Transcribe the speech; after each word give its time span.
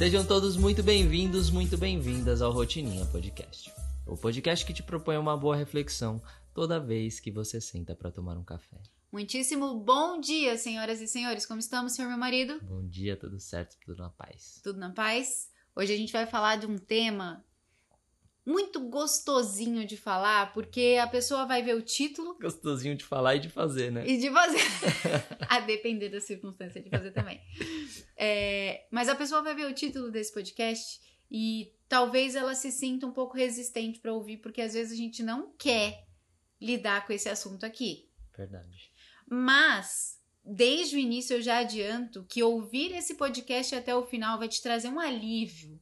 Sejam 0.00 0.24
todos 0.24 0.56
muito 0.56 0.82
bem-vindos, 0.82 1.50
muito 1.50 1.76
bem-vindas 1.76 2.40
ao 2.40 2.50
Rotininha 2.50 3.04
Podcast. 3.04 3.70
O 4.06 4.16
podcast 4.16 4.64
que 4.64 4.72
te 4.72 4.82
propõe 4.82 5.18
uma 5.18 5.36
boa 5.36 5.54
reflexão 5.54 6.22
toda 6.54 6.80
vez 6.80 7.20
que 7.20 7.30
você 7.30 7.60
senta 7.60 7.94
para 7.94 8.10
tomar 8.10 8.38
um 8.38 8.42
café. 8.42 8.78
Muitíssimo 9.12 9.78
bom 9.78 10.18
dia, 10.18 10.56
senhoras 10.56 11.02
e 11.02 11.06
senhores. 11.06 11.44
Como 11.44 11.60
estamos, 11.60 11.92
senhor 11.92 12.08
meu 12.08 12.16
marido? 12.16 12.58
Bom 12.62 12.82
dia, 12.88 13.14
tudo 13.14 13.38
certo, 13.38 13.76
tudo 13.84 13.98
na 13.98 14.08
paz. 14.08 14.58
Tudo 14.64 14.78
na 14.78 14.88
paz? 14.88 15.50
Hoje 15.76 15.92
a 15.92 15.96
gente 15.98 16.14
vai 16.14 16.24
falar 16.24 16.56
de 16.56 16.64
um 16.64 16.78
tema 16.78 17.44
muito 18.44 18.80
gostosinho 18.88 19.86
de 19.86 19.96
falar, 19.96 20.52
porque 20.52 20.98
a 21.00 21.06
pessoa 21.06 21.44
vai 21.46 21.62
ver 21.62 21.74
o 21.76 21.82
título. 21.82 22.38
Gostosinho 22.40 22.96
de 22.96 23.04
falar 23.04 23.36
e 23.36 23.40
de 23.40 23.48
fazer, 23.48 23.92
né? 23.92 24.06
E 24.06 24.18
de 24.18 24.30
fazer. 24.30 24.58
a 25.48 25.60
depender 25.60 26.08
da 26.08 26.20
circunstância 26.20 26.80
de 26.80 26.88
fazer 26.88 27.12
também. 27.12 27.40
É, 28.16 28.86
mas 28.90 29.08
a 29.08 29.14
pessoa 29.14 29.42
vai 29.42 29.54
ver 29.54 29.66
o 29.66 29.74
título 29.74 30.10
desse 30.10 30.32
podcast 30.32 31.00
e 31.30 31.72
talvez 31.88 32.34
ela 32.34 32.54
se 32.54 32.72
sinta 32.72 33.06
um 33.06 33.12
pouco 33.12 33.36
resistente 33.36 34.00
para 34.00 34.12
ouvir, 34.12 34.38
porque 34.38 34.60
às 34.60 34.74
vezes 34.74 34.92
a 34.92 34.96
gente 34.96 35.22
não 35.22 35.52
quer 35.56 36.06
lidar 36.60 37.06
com 37.06 37.12
esse 37.12 37.28
assunto 37.28 37.64
aqui. 37.64 38.08
Verdade. 38.36 38.90
Mas, 39.28 40.18
desde 40.44 40.96
o 40.96 40.98
início, 40.98 41.36
eu 41.36 41.42
já 41.42 41.58
adianto 41.58 42.24
que 42.24 42.42
ouvir 42.42 42.92
esse 42.92 43.14
podcast 43.14 43.74
até 43.74 43.94
o 43.94 44.06
final 44.06 44.38
vai 44.38 44.48
te 44.48 44.62
trazer 44.62 44.88
um 44.88 44.98
alívio 44.98 45.80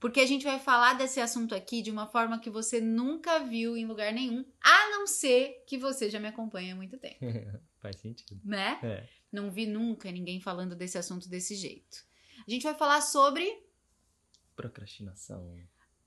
porque 0.00 0.20
a 0.20 0.26
gente 0.26 0.44
vai 0.44 0.58
falar 0.58 0.94
desse 0.94 1.20
assunto 1.20 1.54
aqui 1.54 1.82
de 1.82 1.90
uma 1.90 2.06
forma 2.06 2.38
que 2.38 2.50
você 2.50 2.80
nunca 2.80 3.40
viu 3.40 3.76
em 3.76 3.86
lugar 3.86 4.12
nenhum, 4.12 4.44
a 4.60 4.90
não 4.90 5.06
ser 5.06 5.64
que 5.66 5.76
você 5.76 6.08
já 6.08 6.20
me 6.20 6.28
acompanha 6.28 6.72
há 6.72 6.76
muito 6.76 6.96
tempo. 6.98 7.18
Faz 7.78 7.96
sentido. 7.96 8.40
Né? 8.44 8.78
É. 8.82 9.08
Não 9.32 9.50
vi 9.50 9.66
nunca 9.66 10.10
ninguém 10.10 10.40
falando 10.40 10.76
desse 10.76 10.98
assunto 10.98 11.28
desse 11.28 11.54
jeito. 11.54 12.06
A 12.46 12.50
gente 12.50 12.62
vai 12.62 12.74
falar 12.74 13.00
sobre 13.00 13.44
Procrastinação. 14.54 15.56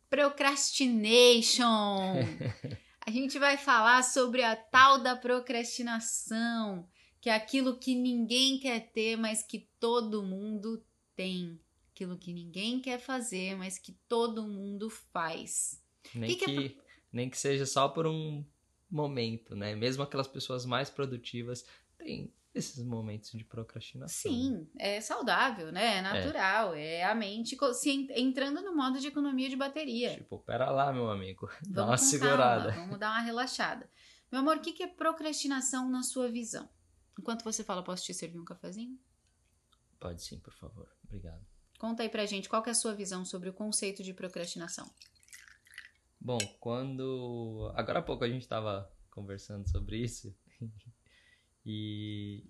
procrastination. 0.10 2.16
a 3.06 3.12
gente 3.12 3.40
vai 3.40 3.58
falar 3.58 4.04
sobre 4.04 4.44
a 4.44 4.56
tal 4.56 5.02
da 5.02 5.16
procrastinação, 5.16 6.88
que 7.20 7.30
é 7.30 7.36
aquilo 7.36 7.78
que 7.78 7.96
ninguém 7.96 8.60
quer 8.60 8.92
ter, 8.92 9.16
mas 9.16 9.44
que 9.44 9.70
todo 9.80 10.24
mundo 10.24 10.84
tem 11.16 11.60
aquilo 12.02 12.18
que 12.18 12.34
ninguém 12.34 12.80
quer 12.80 13.00
fazer, 13.00 13.56
mas 13.56 13.78
que 13.78 13.92
todo 14.08 14.48
mundo 14.48 14.90
faz. 14.90 15.82
Nem 16.16 16.36
Que 16.36 16.46
que, 16.46 16.70
que 16.70 16.80
é 16.80 16.82
nem 17.14 17.30
que 17.30 17.38
seja 17.38 17.66
só 17.66 17.88
por 17.88 18.08
um 18.08 18.44
momento, 18.90 19.56
né? 19.56 19.76
Mesmo 19.76 20.02
aquelas 20.04 20.28
pessoas 20.28 20.66
mais 20.66 20.90
produtivas 20.90 21.64
têm 21.98 22.34
esses 22.54 22.84
momentos 22.84 23.32
de 23.32 23.46
procrastinação. 23.46 24.32
Sim, 24.32 24.68
é 24.78 25.00
saudável, 25.00 25.72
né? 25.72 25.98
É 25.98 26.02
natural. 26.02 26.74
É, 26.74 27.04
a 27.04 27.14
mente 27.14 27.56
se 27.74 28.08
entrando 28.16 28.62
no 28.62 28.76
modo 28.76 29.00
de 29.00 29.08
economia 29.08 29.48
de 29.48 29.56
bateria. 29.56 30.16
Tipo, 30.16 30.40
pera 30.40 30.72
lá, 30.72 30.92
meu 30.92 31.10
amigo. 31.10 31.50
Dá 31.70 31.84
uma 31.84 31.96
Vamos 31.96 32.02
segurada. 32.10 32.70
calma, 32.72 32.86
vamos 32.86 33.00
dar 33.00 33.12
uma 33.12 33.22
relaxada. 33.22 33.90
Meu 34.32 34.42
amor, 34.42 34.58
o 34.58 34.62
que 34.62 34.74
que 34.74 34.84
é 34.84 34.88
procrastinação 34.88 35.90
na 35.90 36.02
sua 36.02 36.30
visão? 36.30 36.68
Enquanto 37.20 37.44
você 37.44 37.64
fala, 37.64 37.84
posso 37.84 38.04
te 38.06 38.14
servir 38.14 38.40
um 38.40 38.46
cafezinho? 38.46 38.98
Pode 40.00 40.24
sim, 40.24 40.40
por 40.40 40.54
favor. 40.54 40.90
Obrigado. 41.06 41.51
Conta 41.82 42.04
aí 42.04 42.10
pra 42.10 42.28
gente 42.28 42.48
qual 42.48 42.62
que 42.62 42.70
é 42.70 42.74
a 42.74 42.76
sua 42.76 42.94
visão 42.94 43.26
sobre 43.26 43.50
o 43.50 43.54
conceito 43.54 44.04
de 44.04 44.14
procrastinação. 44.14 44.88
Bom, 46.20 46.38
quando. 46.60 47.72
Agora 47.74 47.98
há 47.98 48.02
pouco 48.04 48.24
a 48.24 48.30
gente 48.30 48.48
tava 48.48 48.88
conversando 49.10 49.68
sobre 49.68 49.98
isso. 49.98 50.32
e. 51.66 52.46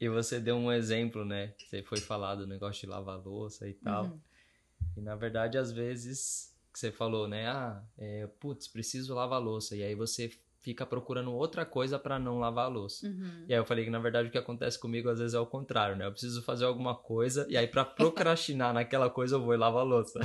E 0.00 0.08
você 0.08 0.40
deu 0.40 0.56
um 0.56 0.72
exemplo, 0.72 1.24
né? 1.24 1.54
Você 1.58 1.80
foi 1.84 2.00
falar 2.00 2.34
do 2.34 2.44
negócio 2.44 2.80
de 2.80 2.88
lavar 2.88 3.24
louça 3.24 3.68
e 3.68 3.74
tal. 3.74 4.06
Uhum. 4.06 4.20
E 4.96 5.00
na 5.00 5.14
verdade, 5.14 5.56
às 5.56 5.70
vezes, 5.70 6.52
que 6.72 6.78
você 6.80 6.90
falou, 6.90 7.28
né? 7.28 7.46
Ah, 7.46 7.84
é, 7.96 8.26
putz, 8.26 8.66
preciso 8.66 9.14
lavar 9.14 9.40
louça. 9.40 9.76
E 9.76 9.84
aí 9.84 9.94
você 9.94 10.28
fica 10.62 10.86
procurando 10.86 11.32
outra 11.32 11.66
coisa 11.66 11.98
pra 11.98 12.18
não 12.18 12.38
lavar 12.38 12.66
a 12.66 12.68
louça. 12.68 13.06
Uhum. 13.06 13.44
E 13.48 13.52
aí 13.52 13.58
eu 13.58 13.64
falei 13.66 13.84
que 13.84 13.90
na 13.90 13.98
verdade 13.98 14.28
o 14.28 14.30
que 14.30 14.38
acontece 14.38 14.78
comigo 14.78 15.08
às 15.08 15.18
vezes 15.18 15.34
é 15.34 15.40
o 15.40 15.46
contrário, 15.46 15.96
né? 15.96 16.06
Eu 16.06 16.12
preciso 16.12 16.42
fazer 16.42 16.64
alguma 16.64 16.94
coisa 16.94 17.46
e 17.48 17.56
aí 17.56 17.66
pra 17.66 17.84
procrastinar 17.84 18.72
naquela 18.72 19.10
coisa 19.10 19.36
eu 19.36 19.42
vou 19.42 19.54
e 19.54 19.56
lavo 19.56 19.78
a 19.78 19.82
louça. 19.82 20.20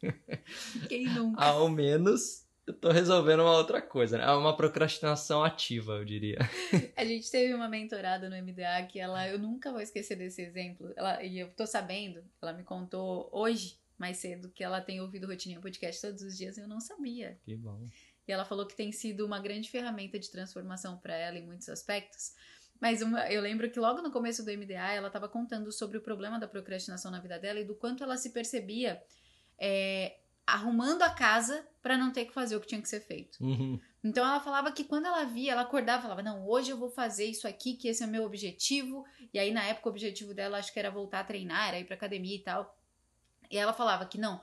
Quem 0.88 1.06
nunca? 1.06 1.42
Ao 1.42 1.68
menos 1.68 2.48
eu 2.70 2.74
tô 2.74 2.90
resolvendo 2.90 3.40
uma 3.40 3.56
outra 3.56 3.82
coisa, 3.82 4.16
né? 4.16 4.24
É 4.24 4.30
uma 4.30 4.56
procrastinação 4.56 5.42
ativa, 5.42 5.94
eu 5.94 6.04
diria. 6.04 6.38
A 6.96 7.04
gente 7.04 7.28
teve 7.30 7.52
uma 7.52 7.68
mentorada 7.68 8.30
no 8.30 8.36
MDA 8.36 8.86
que 8.88 9.00
ela, 9.00 9.26
eu 9.28 9.38
nunca 9.38 9.72
vou 9.72 9.80
esquecer 9.80 10.16
desse 10.16 10.40
exemplo. 10.40 10.92
Ela, 10.96 11.22
e 11.22 11.40
eu 11.40 11.50
tô 11.50 11.66
sabendo, 11.66 12.22
ela 12.40 12.52
me 12.52 12.62
contou 12.62 13.28
hoje, 13.32 13.76
mais 13.98 14.18
cedo, 14.18 14.50
que 14.50 14.62
ela 14.62 14.80
tem 14.80 15.00
ouvido 15.00 15.26
Rotininha 15.26 15.60
Podcast 15.60 16.00
todos 16.00 16.22
os 16.22 16.36
dias 16.36 16.56
e 16.56 16.60
eu 16.60 16.68
não 16.68 16.80
sabia. 16.80 17.38
Que 17.44 17.56
bom. 17.56 17.84
E 18.30 18.32
ela 18.32 18.44
falou 18.44 18.66
que 18.66 18.76
tem 18.76 18.92
sido 18.92 19.26
uma 19.26 19.40
grande 19.40 19.68
ferramenta 19.68 20.18
de 20.18 20.30
transformação 20.30 20.96
para 20.98 21.14
ela 21.14 21.36
em 21.36 21.44
muitos 21.44 21.68
aspectos. 21.68 22.32
Mas 22.80 23.02
uma- 23.02 23.28
eu 23.30 23.42
lembro 23.42 23.70
que 23.70 23.78
logo 23.78 24.00
no 24.00 24.10
começo 24.10 24.44
do 24.44 24.50
MDA 24.50 24.92
ela 24.92 25.08
estava 25.08 25.28
contando 25.28 25.70
sobre 25.70 25.98
o 25.98 26.00
problema 26.00 26.38
da 26.38 26.48
procrastinação 26.48 27.10
na 27.10 27.20
vida 27.20 27.38
dela 27.38 27.60
e 27.60 27.64
do 27.64 27.74
quanto 27.74 28.02
ela 28.02 28.16
se 28.16 28.30
percebia 28.30 29.02
é, 29.58 30.16
arrumando 30.46 31.02
a 31.02 31.10
casa 31.10 31.66
para 31.82 31.98
não 31.98 32.10
ter 32.12 32.24
que 32.24 32.32
fazer 32.32 32.56
o 32.56 32.60
que 32.60 32.68
tinha 32.68 32.80
que 32.80 32.88
ser 32.88 33.00
feito. 33.00 33.42
Uhum. 33.42 33.78
Então 34.02 34.24
ela 34.24 34.40
falava 34.40 34.72
que 34.72 34.84
quando 34.84 35.06
ela 35.06 35.24
via, 35.24 35.52
ela 35.52 35.62
acordava 35.62 35.98
e 35.98 36.02
falava: 36.02 36.22
Não, 36.22 36.48
hoje 36.48 36.70
eu 36.70 36.78
vou 36.78 36.88
fazer 36.88 37.26
isso 37.26 37.46
aqui, 37.46 37.74
que 37.74 37.88
esse 37.88 38.02
é 38.02 38.06
o 38.06 38.10
meu 38.10 38.24
objetivo. 38.24 39.04
E 39.34 39.38
aí, 39.38 39.52
na 39.52 39.64
época, 39.64 39.88
o 39.88 39.92
objetivo 39.92 40.32
dela 40.32 40.56
acho 40.58 40.72
que 40.72 40.78
era 40.78 40.90
voltar 40.90 41.20
a 41.20 41.24
treinar, 41.24 41.68
era 41.68 41.78
ir 41.80 41.84
pra 41.84 41.96
academia 41.96 42.36
e 42.36 42.38
tal. 42.42 42.74
E 43.50 43.58
ela 43.58 43.72
falava 43.74 44.06
que 44.06 44.16
não, 44.16 44.40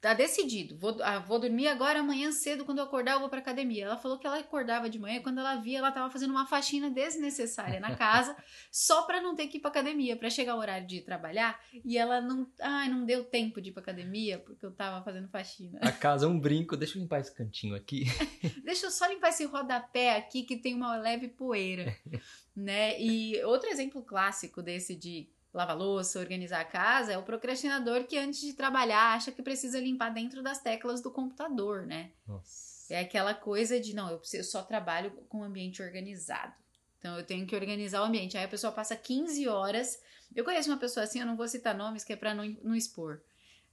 tá 0.00 0.14
decidido, 0.14 0.78
vou, 0.78 0.96
ah, 1.02 1.18
vou 1.18 1.38
dormir 1.38 1.66
agora, 1.66 1.98
amanhã 1.98 2.30
cedo, 2.30 2.64
quando 2.64 2.78
eu 2.78 2.84
acordar, 2.84 3.14
eu 3.14 3.20
vou 3.20 3.28
pra 3.28 3.40
academia. 3.40 3.86
Ela 3.86 3.96
falou 3.96 4.18
que 4.18 4.26
ela 4.26 4.38
acordava 4.38 4.88
de 4.88 5.00
manhã, 5.00 5.20
quando 5.20 5.40
ela 5.40 5.56
via, 5.56 5.78
ela 5.78 5.90
tava 5.90 6.08
fazendo 6.10 6.30
uma 6.30 6.46
faxina 6.46 6.88
desnecessária 6.88 7.80
na 7.80 7.96
casa, 7.96 8.36
só 8.70 9.02
pra 9.02 9.20
não 9.20 9.34
ter 9.34 9.48
que 9.48 9.56
ir 9.56 9.60
pra 9.60 9.70
academia, 9.70 10.16
pra 10.16 10.30
chegar 10.30 10.54
o 10.54 10.58
horário 10.58 10.86
de 10.86 11.00
trabalhar. 11.00 11.60
E 11.84 11.98
ela 11.98 12.20
não, 12.20 12.46
ai, 12.60 12.88
não 12.88 13.04
deu 13.04 13.24
tempo 13.24 13.60
de 13.60 13.70
ir 13.70 13.72
pra 13.72 13.82
academia, 13.82 14.38
porque 14.38 14.64
eu 14.64 14.70
tava 14.70 15.04
fazendo 15.04 15.28
faxina. 15.28 15.80
A 15.82 15.90
casa 15.90 16.26
é 16.26 16.28
um 16.28 16.38
brinco, 16.38 16.76
deixa 16.76 16.98
eu 16.98 17.02
limpar 17.02 17.20
esse 17.20 17.34
cantinho 17.34 17.74
aqui. 17.74 18.04
Deixa 18.64 18.86
eu 18.86 18.90
só 18.90 19.06
limpar 19.06 19.30
esse 19.30 19.44
rodapé 19.44 20.16
aqui 20.16 20.42
que 20.42 20.56
tem 20.56 20.74
uma 20.74 20.96
leve 20.96 21.28
poeira, 21.28 21.96
né? 22.54 23.00
E 23.00 23.42
outro 23.44 23.68
exemplo 23.68 24.02
clássico 24.02 24.62
desse 24.62 24.94
de 24.94 25.28
lavar 25.56 25.76
louça, 25.76 26.18
organizar 26.20 26.60
a 26.60 26.64
casa, 26.64 27.12
é 27.12 27.18
o 27.18 27.22
procrastinador 27.22 28.04
que 28.04 28.18
antes 28.18 28.40
de 28.40 28.52
trabalhar 28.52 29.14
acha 29.14 29.32
que 29.32 29.42
precisa 29.42 29.80
limpar 29.80 30.10
dentro 30.12 30.42
das 30.42 30.60
teclas 30.60 31.00
do 31.00 31.10
computador, 31.10 31.86
né? 31.86 32.12
Nossa. 32.26 32.92
É 32.92 33.00
aquela 33.00 33.34
coisa 33.34 33.80
de, 33.80 33.94
não, 33.94 34.10
eu 34.10 34.18
preciso- 34.18 34.40
eu 34.42 34.44
só 34.44 34.62
trabalho 34.62 35.10
com 35.28 35.38
o 35.40 35.42
ambiente 35.42 35.82
organizado. 35.82 36.52
Então 36.98 37.16
eu 37.18 37.24
tenho 37.24 37.46
que 37.46 37.54
organizar 37.56 38.02
o 38.02 38.04
ambiente. 38.04 38.36
Aí 38.36 38.44
a 38.44 38.48
pessoa 38.48 38.72
passa 38.72 38.94
15 38.94 39.48
horas. 39.48 39.98
Eu 40.34 40.44
conheço 40.44 40.70
uma 40.70 40.76
pessoa 40.78 41.04
assim, 41.04 41.20
eu 41.20 41.26
não 41.26 41.36
vou 41.36 41.48
citar 41.48 41.74
nomes, 41.74 42.04
que 42.04 42.12
é 42.12 42.16
pra 42.16 42.34
não, 42.34 42.44
não 42.62 42.74
expor. 42.74 43.22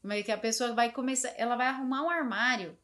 Mas 0.01 0.25
que 0.25 0.31
a 0.31 0.37
pessoa 0.37 0.73
vai 0.73 0.91
começar, 0.91 1.33
ela 1.37 1.55
vai 1.55 1.67
arrumar 1.67 2.03
um 2.03 2.09
armário. 2.09 2.77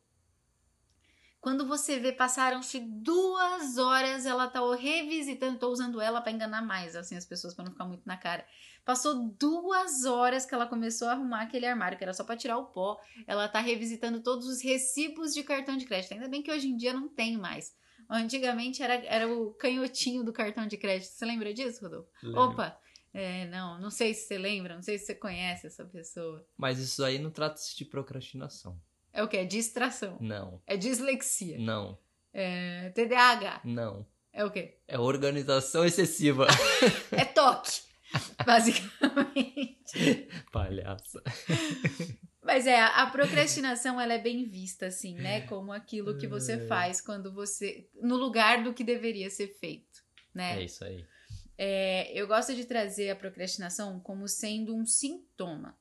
Quando 1.42 1.66
você 1.66 2.00
vê, 2.00 2.12
passaram-se 2.12 2.80
duas 2.80 3.78
horas, 3.78 4.26
ela 4.26 4.48
tá 4.48 4.60
revisitando, 4.76 5.58
tô 5.58 5.70
usando 5.70 6.02
ela 6.02 6.20
pra 6.20 6.32
enganar 6.32 6.62
mais, 6.62 6.96
assim, 6.98 7.16
as 7.16 7.26
pessoas, 7.26 7.54
pra 7.54 7.64
não 7.64 7.72
ficar 7.72 7.86
muito 7.86 8.04
na 8.06 8.18
cara. 8.18 8.46
Passou 8.84 9.30
duas 9.40 10.04
horas 10.04 10.46
que 10.46 10.54
ela 10.54 10.68
começou 10.68 11.08
a 11.08 11.12
arrumar 11.12 11.44
aquele 11.44 11.66
armário, 11.66 11.98
que 11.98 12.04
era 12.04 12.14
só 12.14 12.24
pra 12.26 12.36
tirar 12.36 12.58
o 12.58 12.66
pó. 12.66 13.00
Ela 13.26 13.48
tá 13.48 13.60
revisitando 13.60 14.22
todos 14.22 14.48
os 14.48 14.62
recibos 14.62 15.34
de 15.34 15.44
cartão 15.44 15.78
de 15.78 15.86
crédito. 15.86 16.14
Ainda 16.14 16.28
bem 16.28 16.44
que 16.44 16.52
hoje 16.52 16.68
em 16.68 16.76
dia 16.76 16.92
não 16.92 17.08
tem 17.08 17.38
mais. 17.38 17.74
Antigamente 18.10 18.82
era, 18.82 18.96
era 19.06 19.32
o 19.32 19.54
canhotinho 19.54 20.24
do 20.24 20.34
cartão 20.34 20.68
de 20.68 20.76
crédito. 20.76 21.12
Você 21.12 21.26
lembra 21.26 21.54
disso, 21.54 21.82
Rodolfo? 21.82 22.10
Lembro. 22.24 22.42
Opa! 22.42 22.80
É, 23.14 23.48
não, 23.48 23.80
não 23.80 23.90
sei 23.90 24.14
se 24.14 24.28
você 24.28 24.38
lembra, 24.38 24.76
não 24.76 24.84
sei 24.84 24.98
se 24.98 25.06
você 25.06 25.16
conhece 25.16 25.68
essa 25.68 25.86
pessoa. 25.86 26.46
Mas 26.58 26.80
isso 26.80 27.04
aí 27.04 27.18
não 27.18 27.32
trata-se 27.32 27.76
de 27.76 27.86
procrastinação. 27.86 28.80
É 29.14 29.24
o 29.24 29.28
que? 29.28 29.38
É 29.38 29.46
distração. 29.46 30.18
Não, 30.22 30.62
É 30.68 30.78
dislexia. 30.78 31.58
não, 31.60 31.98
É 32.34 32.90
TDAH. 32.90 33.62
não. 33.66 34.06
É 34.32 34.46
o 34.46 34.52
quê? 34.52 34.78
É 34.88 34.98
organização 35.00 35.84
excessiva. 35.84 36.46
É 37.12 37.26
toque. 37.26 37.82
Basicamente. 38.46 40.28
Palhaça. 40.52 41.22
Mas 42.42 42.66
é, 42.66 42.80
a 42.82 43.06
procrastinação 43.08 44.00
ela 44.00 44.14
é 44.14 44.18
bem 44.20 44.46
vista, 44.46 44.88
assim, 44.88 45.16
né? 45.16 45.42
Como 45.42 45.72
aquilo 45.72 46.18
que 46.18 46.28
você 46.28 46.54
É. 46.54 46.68
faz 46.68 47.02
quando 47.02 47.32
você. 47.34 47.88
no 48.02 48.16
lugar 48.18 48.64
do 48.64 48.74
que 48.74 48.84
deveria 48.84 49.30
ser 49.30 49.48
feito, 49.60 50.02
né? 50.34 50.60
É 50.62 50.64
isso 50.66 50.84
aí. 50.84 51.06
É, 51.58 52.12
eu 52.14 52.26
gosto 52.28 52.56
de 52.56 52.66
trazer 52.66 53.10
a 53.10 53.16
procrastinação 53.16 54.00
como 54.00 54.28
sendo 54.28 54.76
um 54.76 54.86
sintoma. 54.86 55.78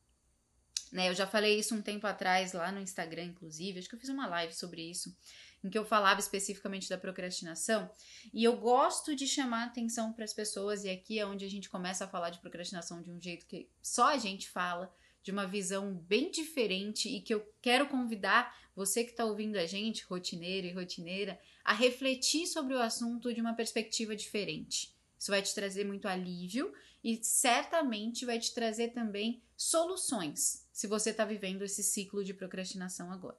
Né? 0.92 1.08
Eu 1.08 1.14
já 1.14 1.26
falei 1.26 1.58
isso 1.58 1.74
um 1.74 1.82
tempo 1.82 2.06
atrás 2.06 2.52
lá 2.52 2.72
no 2.72 2.80
Instagram, 2.80 3.24
inclusive. 3.24 3.78
Acho 3.78 3.88
que 3.88 3.94
eu 3.94 4.00
fiz 4.00 4.08
uma 4.08 4.26
live 4.26 4.54
sobre 4.54 4.82
isso, 4.82 5.14
em 5.62 5.68
que 5.68 5.78
eu 5.78 5.84
falava 5.84 6.20
especificamente 6.20 6.88
da 6.88 6.96
procrastinação. 6.96 7.90
E 8.32 8.44
eu 8.44 8.56
gosto 8.56 9.14
de 9.14 9.26
chamar 9.26 9.64
atenção 9.64 10.12
para 10.12 10.24
as 10.24 10.32
pessoas, 10.32 10.84
e 10.84 10.90
aqui 10.90 11.18
é 11.18 11.26
onde 11.26 11.44
a 11.44 11.50
gente 11.50 11.68
começa 11.68 12.04
a 12.04 12.08
falar 12.08 12.30
de 12.30 12.38
procrastinação 12.38 13.02
de 13.02 13.10
um 13.10 13.20
jeito 13.20 13.46
que 13.46 13.68
só 13.82 14.08
a 14.08 14.18
gente 14.18 14.48
fala, 14.48 14.92
de 15.22 15.30
uma 15.30 15.46
visão 15.46 15.94
bem 15.94 16.30
diferente 16.30 17.08
e 17.08 17.20
que 17.20 17.34
eu 17.34 17.46
quero 17.60 17.88
convidar 17.88 18.56
você 18.74 19.02
que 19.02 19.10
está 19.10 19.24
ouvindo 19.24 19.56
a 19.56 19.66
gente, 19.66 20.04
rotineiro 20.04 20.66
e 20.66 20.72
rotineira, 20.72 21.38
a 21.64 21.72
refletir 21.72 22.46
sobre 22.46 22.74
o 22.74 22.80
assunto 22.80 23.34
de 23.34 23.40
uma 23.40 23.54
perspectiva 23.54 24.14
diferente. 24.14 24.94
Isso 25.18 25.32
vai 25.32 25.42
te 25.42 25.52
trazer 25.52 25.84
muito 25.84 26.06
alívio 26.06 26.72
e 27.02 27.18
certamente 27.22 28.24
vai 28.24 28.38
te 28.38 28.54
trazer 28.54 28.88
também 28.88 29.42
soluções 29.56 30.67
se 30.78 30.86
você 30.86 31.10
está 31.10 31.24
vivendo 31.24 31.62
esse 31.62 31.82
ciclo 31.82 32.22
de 32.22 32.32
procrastinação 32.32 33.10
agora. 33.10 33.36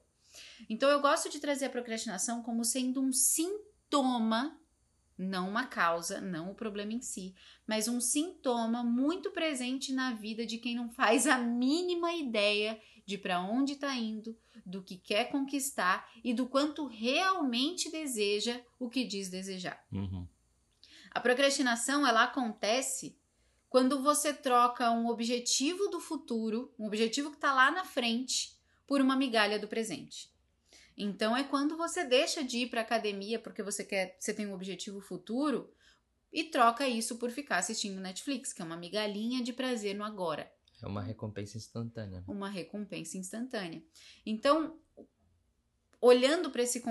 Então, 0.68 0.90
eu 0.90 1.00
gosto 1.00 1.30
de 1.30 1.40
trazer 1.40 1.64
a 1.64 1.70
procrastinação 1.70 2.42
como 2.42 2.62
sendo 2.66 3.00
um 3.00 3.10
sintoma 3.14 4.60
não 5.16 5.48
uma 5.48 5.66
causa, 5.66 6.20
não 6.20 6.50
o 6.50 6.54
problema 6.54 6.92
em 6.92 7.00
si, 7.00 7.34
mas 7.66 7.88
um 7.88 7.98
sintoma 7.98 8.84
muito 8.84 9.30
presente 9.30 9.90
na 9.90 10.12
vida 10.12 10.44
de 10.44 10.58
quem 10.58 10.74
não 10.74 10.90
faz 10.90 11.26
a 11.26 11.38
mínima 11.38 12.12
ideia 12.12 12.78
de 13.06 13.16
para 13.16 13.40
onde 13.40 13.72
está 13.72 13.94
indo, 13.94 14.38
do 14.64 14.82
que 14.82 14.98
quer 14.98 15.30
conquistar 15.30 16.10
e 16.22 16.34
do 16.34 16.46
quanto 16.46 16.86
realmente 16.86 17.90
deseja 17.90 18.60
o 18.78 18.90
que 18.90 19.02
diz 19.06 19.30
desejar. 19.30 19.82
Uhum. 19.90 20.28
A 21.10 21.20
procrastinação 21.20 22.06
ela 22.06 22.24
acontece 22.24 23.18
quando 23.70 24.02
você 24.02 24.34
troca 24.34 24.90
um 24.90 25.06
objetivo 25.06 25.86
do 25.88 26.00
futuro, 26.00 26.74
um 26.76 26.86
objetivo 26.86 27.30
que 27.30 27.36
está 27.36 27.54
lá 27.54 27.70
na 27.70 27.84
frente, 27.84 28.58
por 28.84 29.00
uma 29.00 29.14
migalha 29.16 29.60
do 29.60 29.68
presente. 29.68 30.28
Então 30.96 31.36
é 31.36 31.44
quando 31.44 31.76
você 31.76 32.04
deixa 32.04 32.42
de 32.42 32.58
ir 32.58 32.66
para 32.68 32.80
academia 32.80 33.38
porque 33.38 33.62
você 33.62 33.84
quer, 33.84 34.16
você 34.18 34.34
tem 34.34 34.46
um 34.48 34.52
objetivo 34.52 35.00
futuro 35.00 35.72
e 36.32 36.44
troca 36.44 36.88
isso 36.88 37.16
por 37.16 37.30
ficar 37.30 37.58
assistindo 37.58 38.00
Netflix, 38.00 38.52
que 38.52 38.60
é 38.60 38.64
uma 38.64 38.76
migalhinha 38.76 39.42
de 39.42 39.52
prazer 39.52 39.94
no 39.94 40.02
agora. 40.02 40.52
É 40.82 40.86
uma 40.86 41.00
recompensa 41.00 41.56
instantânea. 41.56 42.24
Uma 42.26 42.48
recompensa 42.48 43.16
instantânea. 43.16 43.82
Então, 44.26 44.80
olhando 46.00 46.50
para 46.50 46.62
esse, 46.62 46.82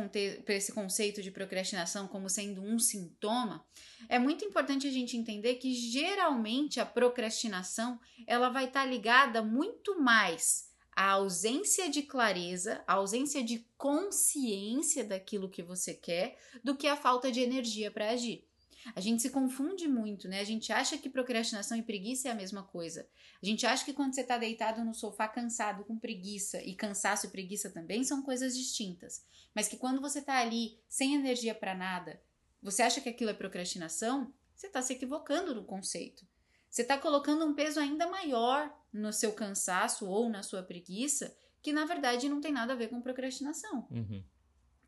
esse 0.47 0.71
conceito 0.71 1.21
de 1.21 1.31
procrastinação 1.31 2.07
como 2.07 2.29
sendo 2.29 2.61
um 2.61 2.77
sintoma, 2.77 3.65
é 4.07 4.19
muito 4.19 4.45
importante 4.45 4.87
a 4.87 4.91
gente 4.91 5.17
entender 5.17 5.55
que 5.55 5.73
geralmente 5.73 6.79
a 6.79 6.85
procrastinação 6.85 7.99
ela 8.27 8.49
vai 8.49 8.65
estar 8.65 8.85
ligada 8.85 9.41
muito 9.41 9.99
mais 9.99 10.69
à 10.95 11.11
ausência 11.11 11.89
de 11.89 12.03
clareza, 12.03 12.83
à 12.85 12.95
ausência 12.95 13.43
de 13.43 13.65
consciência 13.77 15.03
daquilo 15.03 15.49
que 15.49 15.63
você 15.63 15.93
quer, 15.93 16.37
do 16.63 16.75
que 16.75 16.87
a 16.87 16.97
falta 16.97 17.31
de 17.31 17.39
energia 17.39 17.89
para 17.89 18.09
agir. 18.09 18.48
A 18.95 18.99
gente 18.99 19.21
se 19.21 19.29
confunde 19.29 19.87
muito, 19.87 20.27
né? 20.27 20.39
A 20.39 20.43
gente 20.43 20.71
acha 20.71 20.97
que 20.97 21.09
procrastinação 21.09 21.77
e 21.77 21.83
preguiça 21.83 22.27
é 22.27 22.31
a 22.31 22.35
mesma 22.35 22.63
coisa. 22.63 23.07
A 23.41 23.45
gente 23.45 23.65
acha 23.65 23.85
que 23.85 23.93
quando 23.93 24.13
você 24.13 24.21
está 24.21 24.37
deitado 24.37 24.83
no 24.83 24.93
sofá 24.93 25.27
cansado, 25.27 25.83
com 25.83 25.97
preguiça, 25.97 26.61
e 26.63 26.75
cansaço 26.75 27.25
e 27.25 27.29
preguiça 27.29 27.69
também 27.69 28.03
são 28.03 28.21
coisas 28.21 28.57
distintas. 28.57 29.23
Mas 29.55 29.67
que 29.67 29.77
quando 29.77 30.01
você 30.01 30.19
está 30.19 30.39
ali 30.39 30.79
sem 30.87 31.15
energia 31.15 31.55
para 31.55 31.75
nada, 31.75 32.21
você 32.61 32.81
acha 32.81 33.01
que 33.01 33.09
aquilo 33.09 33.29
é 33.29 33.33
procrastinação, 33.33 34.33
você 34.55 34.67
está 34.67 34.81
se 34.81 34.93
equivocando 34.93 35.55
no 35.55 35.63
conceito. 35.63 36.27
Você 36.69 36.83
está 36.83 36.97
colocando 36.97 37.45
um 37.45 37.53
peso 37.53 37.79
ainda 37.79 38.07
maior 38.07 38.71
no 38.93 39.11
seu 39.11 39.33
cansaço 39.33 40.07
ou 40.07 40.29
na 40.29 40.43
sua 40.43 40.61
preguiça, 40.61 41.35
que 41.61 41.73
na 41.73 41.85
verdade 41.85 42.29
não 42.29 42.41
tem 42.41 42.51
nada 42.51 42.73
a 42.73 42.75
ver 42.75 42.89
com 42.89 43.01
procrastinação 43.01 43.87
Uhum. 43.89 44.23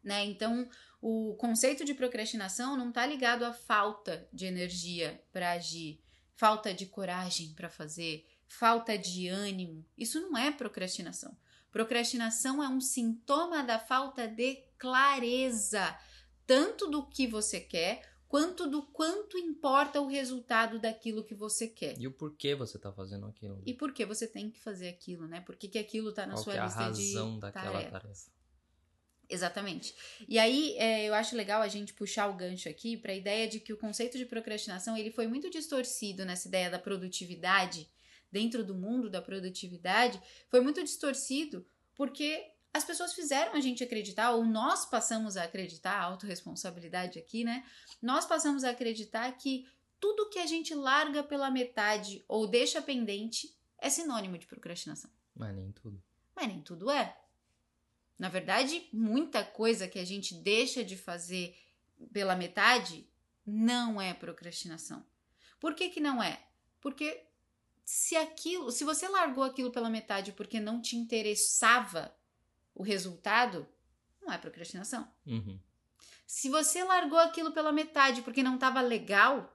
Né? 0.03 0.25
Então, 0.25 0.67
o 1.01 1.35
conceito 1.35 1.83
de 1.83 1.93
procrastinação 1.93 2.77
não 2.77 2.89
está 2.89 3.05
ligado 3.05 3.43
à 3.43 3.53
falta 3.53 4.27
de 4.31 4.45
energia 4.45 5.21
para 5.31 5.51
agir, 5.51 5.99
falta 6.35 6.73
de 6.73 6.85
coragem 6.85 7.53
para 7.53 7.69
fazer, 7.69 8.25
falta 8.47 8.97
de 8.97 9.27
ânimo. 9.27 9.85
Isso 9.97 10.19
não 10.21 10.37
é 10.37 10.51
procrastinação. 10.51 11.35
Procrastinação 11.71 12.61
é 12.61 12.67
um 12.67 12.81
sintoma 12.81 13.63
da 13.63 13.79
falta 13.79 14.27
de 14.27 14.61
clareza, 14.77 15.97
tanto 16.45 16.87
do 16.87 17.07
que 17.07 17.25
você 17.25 17.61
quer, 17.61 18.01
quanto 18.27 18.69
do 18.69 18.83
quanto 18.83 19.37
importa 19.37 20.01
o 20.01 20.07
resultado 20.07 20.79
daquilo 20.79 21.23
que 21.23 21.35
você 21.35 21.67
quer. 21.67 21.99
E 21.99 22.07
o 22.07 22.11
porquê 22.11 22.55
você 22.55 22.77
tá 22.77 22.91
fazendo 22.91 23.25
aquilo? 23.25 23.61
E 23.65 23.73
por 23.73 23.93
que 23.93 24.05
você 24.05 24.27
tem 24.27 24.49
que 24.49 24.59
fazer 24.59 24.89
aquilo, 24.89 25.27
né? 25.27 25.41
Por 25.41 25.55
que, 25.55 25.67
que 25.67 25.77
aquilo 25.77 26.13
tá 26.13 26.25
na 26.25 26.33
Qual 26.33 26.43
sua 26.43 26.55
é 26.55 26.59
a 26.59 26.65
lista 26.65 26.91
de 26.91 27.13
razão 27.13 27.39
daquela 27.39 27.83
tarefa? 27.83 28.31
Exatamente. 29.31 29.95
E 30.27 30.37
aí, 30.37 30.75
é, 30.77 31.05
eu 31.05 31.13
acho 31.13 31.37
legal 31.37 31.61
a 31.61 31.67
gente 31.69 31.93
puxar 31.93 32.27
o 32.27 32.35
gancho 32.35 32.67
aqui 32.67 32.97
para 32.97 33.13
a 33.13 33.15
ideia 33.15 33.47
de 33.47 33.61
que 33.61 33.71
o 33.71 33.77
conceito 33.77 34.17
de 34.17 34.25
procrastinação 34.25 34.97
ele 34.97 35.09
foi 35.09 35.25
muito 35.25 35.49
distorcido 35.49 36.25
nessa 36.25 36.49
ideia 36.49 36.69
da 36.69 36.77
produtividade, 36.77 37.89
dentro 38.29 38.61
do 38.61 38.75
mundo 38.75 39.09
da 39.09 39.21
produtividade, 39.21 40.21
foi 40.49 40.59
muito 40.59 40.83
distorcido 40.83 41.65
porque 41.95 42.51
as 42.73 42.83
pessoas 42.83 43.13
fizeram 43.13 43.53
a 43.53 43.61
gente 43.61 43.83
acreditar, 43.83 44.31
ou 44.31 44.45
nós 44.45 44.85
passamos 44.85 45.37
a 45.37 45.43
acreditar, 45.43 45.93
a 45.93 46.03
autorresponsabilidade 46.03 47.17
aqui, 47.17 47.43
né? 47.43 47.65
Nós 48.01 48.25
passamos 48.25 48.63
a 48.63 48.71
acreditar 48.71 49.31
que 49.33 49.65
tudo 49.99 50.29
que 50.29 50.39
a 50.39 50.45
gente 50.45 50.73
larga 50.73 51.23
pela 51.23 51.49
metade 51.49 52.23
ou 52.27 52.47
deixa 52.47 52.81
pendente 52.81 53.53
é 53.77 53.89
sinônimo 53.89 54.37
de 54.37 54.47
procrastinação. 54.47 55.09
Mas 55.35 55.55
nem 55.55 55.71
tudo. 55.71 56.01
Mas 56.35 56.47
nem 56.47 56.61
tudo 56.61 56.89
é. 56.89 57.17
Na 58.21 58.29
verdade, 58.29 58.87
muita 58.93 59.43
coisa 59.43 59.87
que 59.87 59.97
a 59.97 60.05
gente 60.05 60.35
deixa 60.35 60.83
de 60.83 60.95
fazer 60.95 61.57
pela 62.13 62.35
metade 62.35 63.09
não 63.43 63.99
é 63.99 64.13
procrastinação. 64.13 65.03
Por 65.59 65.73
que, 65.73 65.89
que 65.89 65.99
não 65.99 66.21
é? 66.21 66.39
Porque 66.79 67.25
se 67.83 68.15
aquilo, 68.15 68.69
se 68.69 68.83
você 68.83 69.07
largou 69.07 69.43
aquilo 69.43 69.71
pela 69.71 69.89
metade 69.89 70.33
porque 70.33 70.59
não 70.59 70.79
te 70.79 70.95
interessava 70.95 72.15
o 72.75 72.83
resultado, 72.83 73.67
não 74.21 74.31
é 74.31 74.37
procrastinação. 74.37 75.11
Uhum. 75.25 75.59
Se 76.27 76.47
você 76.47 76.83
largou 76.83 77.17
aquilo 77.17 77.51
pela 77.51 77.71
metade 77.71 78.21
porque 78.21 78.43
não 78.43 78.53
estava 78.53 78.81
legal 78.81 79.51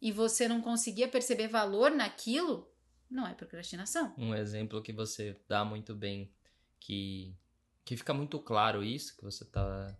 e 0.00 0.12
você 0.12 0.46
não 0.46 0.62
conseguia 0.62 1.08
perceber 1.08 1.48
valor 1.48 1.90
naquilo, 1.90 2.72
não 3.10 3.26
é 3.26 3.34
procrastinação. 3.34 4.14
Um 4.16 4.32
exemplo 4.32 4.80
que 4.80 4.92
você 4.92 5.36
dá 5.48 5.64
muito 5.64 5.96
bem, 5.96 6.32
que, 6.78 7.34
que 7.84 7.96
fica 7.96 8.14
muito 8.14 8.38
claro 8.38 8.82
isso 8.82 9.16
que 9.16 9.24
você 9.24 9.44
tá 9.44 9.96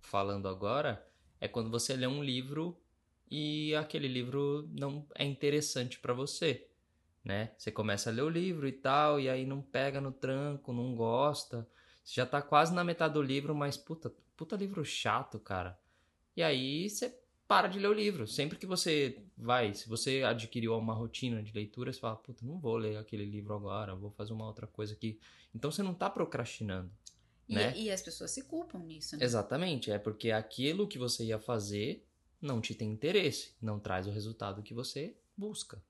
falando 0.00 0.48
agora, 0.48 1.06
é 1.40 1.48
quando 1.48 1.70
você 1.70 1.96
lê 1.96 2.06
um 2.06 2.22
livro 2.22 2.78
e 3.30 3.74
aquele 3.74 4.06
livro 4.06 4.68
não 4.78 5.06
é 5.14 5.24
interessante 5.24 5.98
pra 5.98 6.12
você, 6.12 6.68
né? 7.24 7.52
Você 7.56 7.72
começa 7.72 8.10
a 8.10 8.12
ler 8.12 8.22
o 8.22 8.28
livro 8.28 8.68
e 8.68 8.72
tal, 8.72 9.18
e 9.18 9.28
aí 9.28 9.46
não 9.46 9.62
pega 9.62 10.00
no 10.00 10.12
tranco, 10.12 10.72
não 10.72 10.94
gosta. 10.94 11.66
Você 12.04 12.14
já 12.14 12.26
tá 12.26 12.42
quase 12.42 12.74
na 12.74 12.84
metade 12.84 13.14
do 13.14 13.22
livro, 13.22 13.54
mas 13.54 13.76
puta, 13.76 14.12
puta 14.36 14.56
livro 14.56 14.84
chato, 14.84 15.38
cara. 15.38 15.78
E 16.36 16.42
aí 16.42 16.88
você 16.88 17.18
para 17.46 17.68
de 17.68 17.78
ler 17.78 17.88
o 17.88 17.92
livro. 17.92 18.26
Sempre 18.26 18.58
que 18.58 18.66
você 18.66 19.22
vai, 19.36 19.74
se 19.74 19.88
você 19.88 20.22
adquiriu 20.22 20.76
uma 20.76 20.94
rotina 20.94 21.42
de 21.42 21.52
leitura, 21.52 21.92
você 21.92 22.00
fala, 22.00 22.16
puta, 22.16 22.44
não 22.44 22.58
vou 22.58 22.76
ler 22.76 22.96
aquele 22.96 23.24
livro 23.24 23.54
agora, 23.54 23.94
vou 23.94 24.10
fazer 24.10 24.32
uma 24.32 24.46
outra 24.46 24.66
coisa 24.66 24.94
aqui. 24.94 25.18
Então 25.54 25.70
você 25.70 25.82
não 25.82 25.94
tá 25.94 26.08
procrastinando. 26.08 26.90
E, 27.48 27.54
Né? 27.54 27.76
e 27.76 27.90
as 27.90 28.02
pessoas 28.02 28.30
se 28.30 28.42
culpam 28.44 28.78
nisso, 28.78 29.16
né? 29.16 29.24
Exatamente, 29.24 29.90
é 29.90 29.98
porque 29.98 30.30
aquilo 30.30 30.88
que 30.88 30.98
você 30.98 31.24
ia 31.24 31.38
fazer 31.38 32.06
não 32.40 32.60
te 32.60 32.74
tem 32.74 32.90
interesse, 32.92 33.54
não 33.60 33.78
traz 33.78 34.06
o 34.06 34.10
resultado 34.10 34.62
que 34.62 34.74
você 34.74 35.16
busca. 35.36 35.82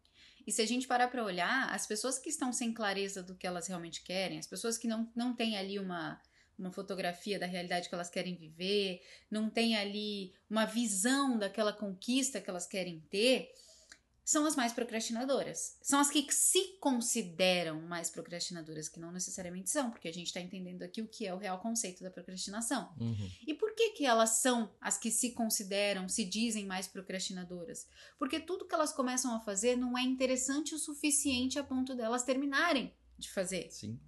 E 0.47 0.53
se 0.53 0.61
a 0.61 0.67
gente 0.67 0.87
parar 0.87 1.09
para 1.09 1.25
olhar, 1.25 1.73
as 1.73 1.87
pessoas 1.87 2.19
que 2.19 2.29
estão 2.29 2.53
sem 2.53 2.73
clareza 2.73 3.23
do 3.23 3.35
que 3.35 3.47
elas 3.47 3.67
realmente 3.67 4.03
querem, 4.03 4.39
as 4.39 4.47
pessoas 4.47 4.77
que 4.77 4.87
não, 4.87 5.11
não 5.17 5.35
têm 5.35 5.57
ali 5.57 5.79
uma, 5.79 6.21
uma 6.59 6.71
fotografia 6.71 7.39
da 7.39 7.47
realidade 7.47 7.89
que 7.89 7.95
elas 7.95 8.11
querem 8.11 8.37
viver, 8.37 9.01
não 9.31 9.49
têm 9.49 9.77
ali 9.77 10.35
uma 10.49 10.67
visão 10.67 11.39
daquela 11.39 11.73
conquista 11.73 12.41
que 12.41 12.51
elas 12.51 12.67
querem 12.67 13.01
ter, 13.11 13.51
são 14.25 14.47
as 14.47 14.57
mais 14.57 14.73
procrastinadoras. 14.73 15.77
São 15.83 16.01
as 16.01 16.11
que 16.11 16.27
se 16.33 16.79
consideram 16.81 17.83
mais 17.83 18.09
procrastinadoras, 18.09 18.89
que 18.89 18.99
não 18.99 19.13
necessariamente 19.13 19.69
são, 19.69 19.91
porque 19.91 20.09
a 20.09 20.13
gente 20.13 20.29
está 20.29 20.41
entendendo 20.41 20.83
aqui 20.83 21.03
o 21.03 21.07
que 21.09 21.27
é 21.27 21.35
o 21.35 21.39
real 21.39 21.61
conceito 21.61 22.03
da 22.03 22.11
procrastinação. 22.11 22.95
Uhum. 22.99 23.31
E 23.47 23.53
por 23.53 23.75
que, 23.75 23.91
que 23.91 24.07
elas 24.07 24.31
são 24.41 24.73
as 24.81 24.97
que 24.97 25.11
se 25.11 25.33
consideram, 25.33 26.09
se 26.09 26.25
dizem 26.25 26.65
mais 26.65 26.89
procrastinadoras? 26.89 27.87
Porque 28.19 28.41
tudo 28.41 28.67
que 28.67 28.75
elas 28.75 28.93
começam 28.93 29.35
a 29.37 29.41
fazer 29.41 29.77
não 29.77 29.97
é 29.97 30.03
interessante 30.03 30.75
o 30.75 30.79
suficiente 30.79 31.59
a 31.59 31.65
ponto 31.65 31.95
delas 31.95 32.25
terminarem 32.25 32.95
de 33.19 33.31
fazer, 33.31 33.71
Sim. 33.71 34.01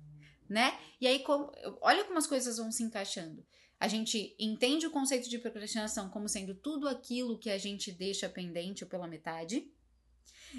né? 0.49 0.79
E 0.99 1.07
aí, 1.07 1.19
como- 1.21 1.53
olha 1.83 2.05
como 2.05 2.19
as 2.19 2.27
coisas 2.27 2.57
vão 2.57 2.73
se 2.73 2.83
encaixando. 2.83 3.45
A 3.79 3.89
gente 3.89 4.35
entende 4.39 4.87
o 4.87 4.91
conceito 4.91 5.29
de 5.29 5.39
procrastinação 5.39 6.09
como 6.09 6.27
sendo 6.27 6.55
tudo 6.55 6.89
aquilo 6.89 7.39
que 7.39 7.51
a 7.51 7.59
gente 7.59 7.93
deixa 7.93 8.27
pendente 8.27 8.83
ou 8.83 8.89
pela 8.89 9.07
metade. 9.07 9.71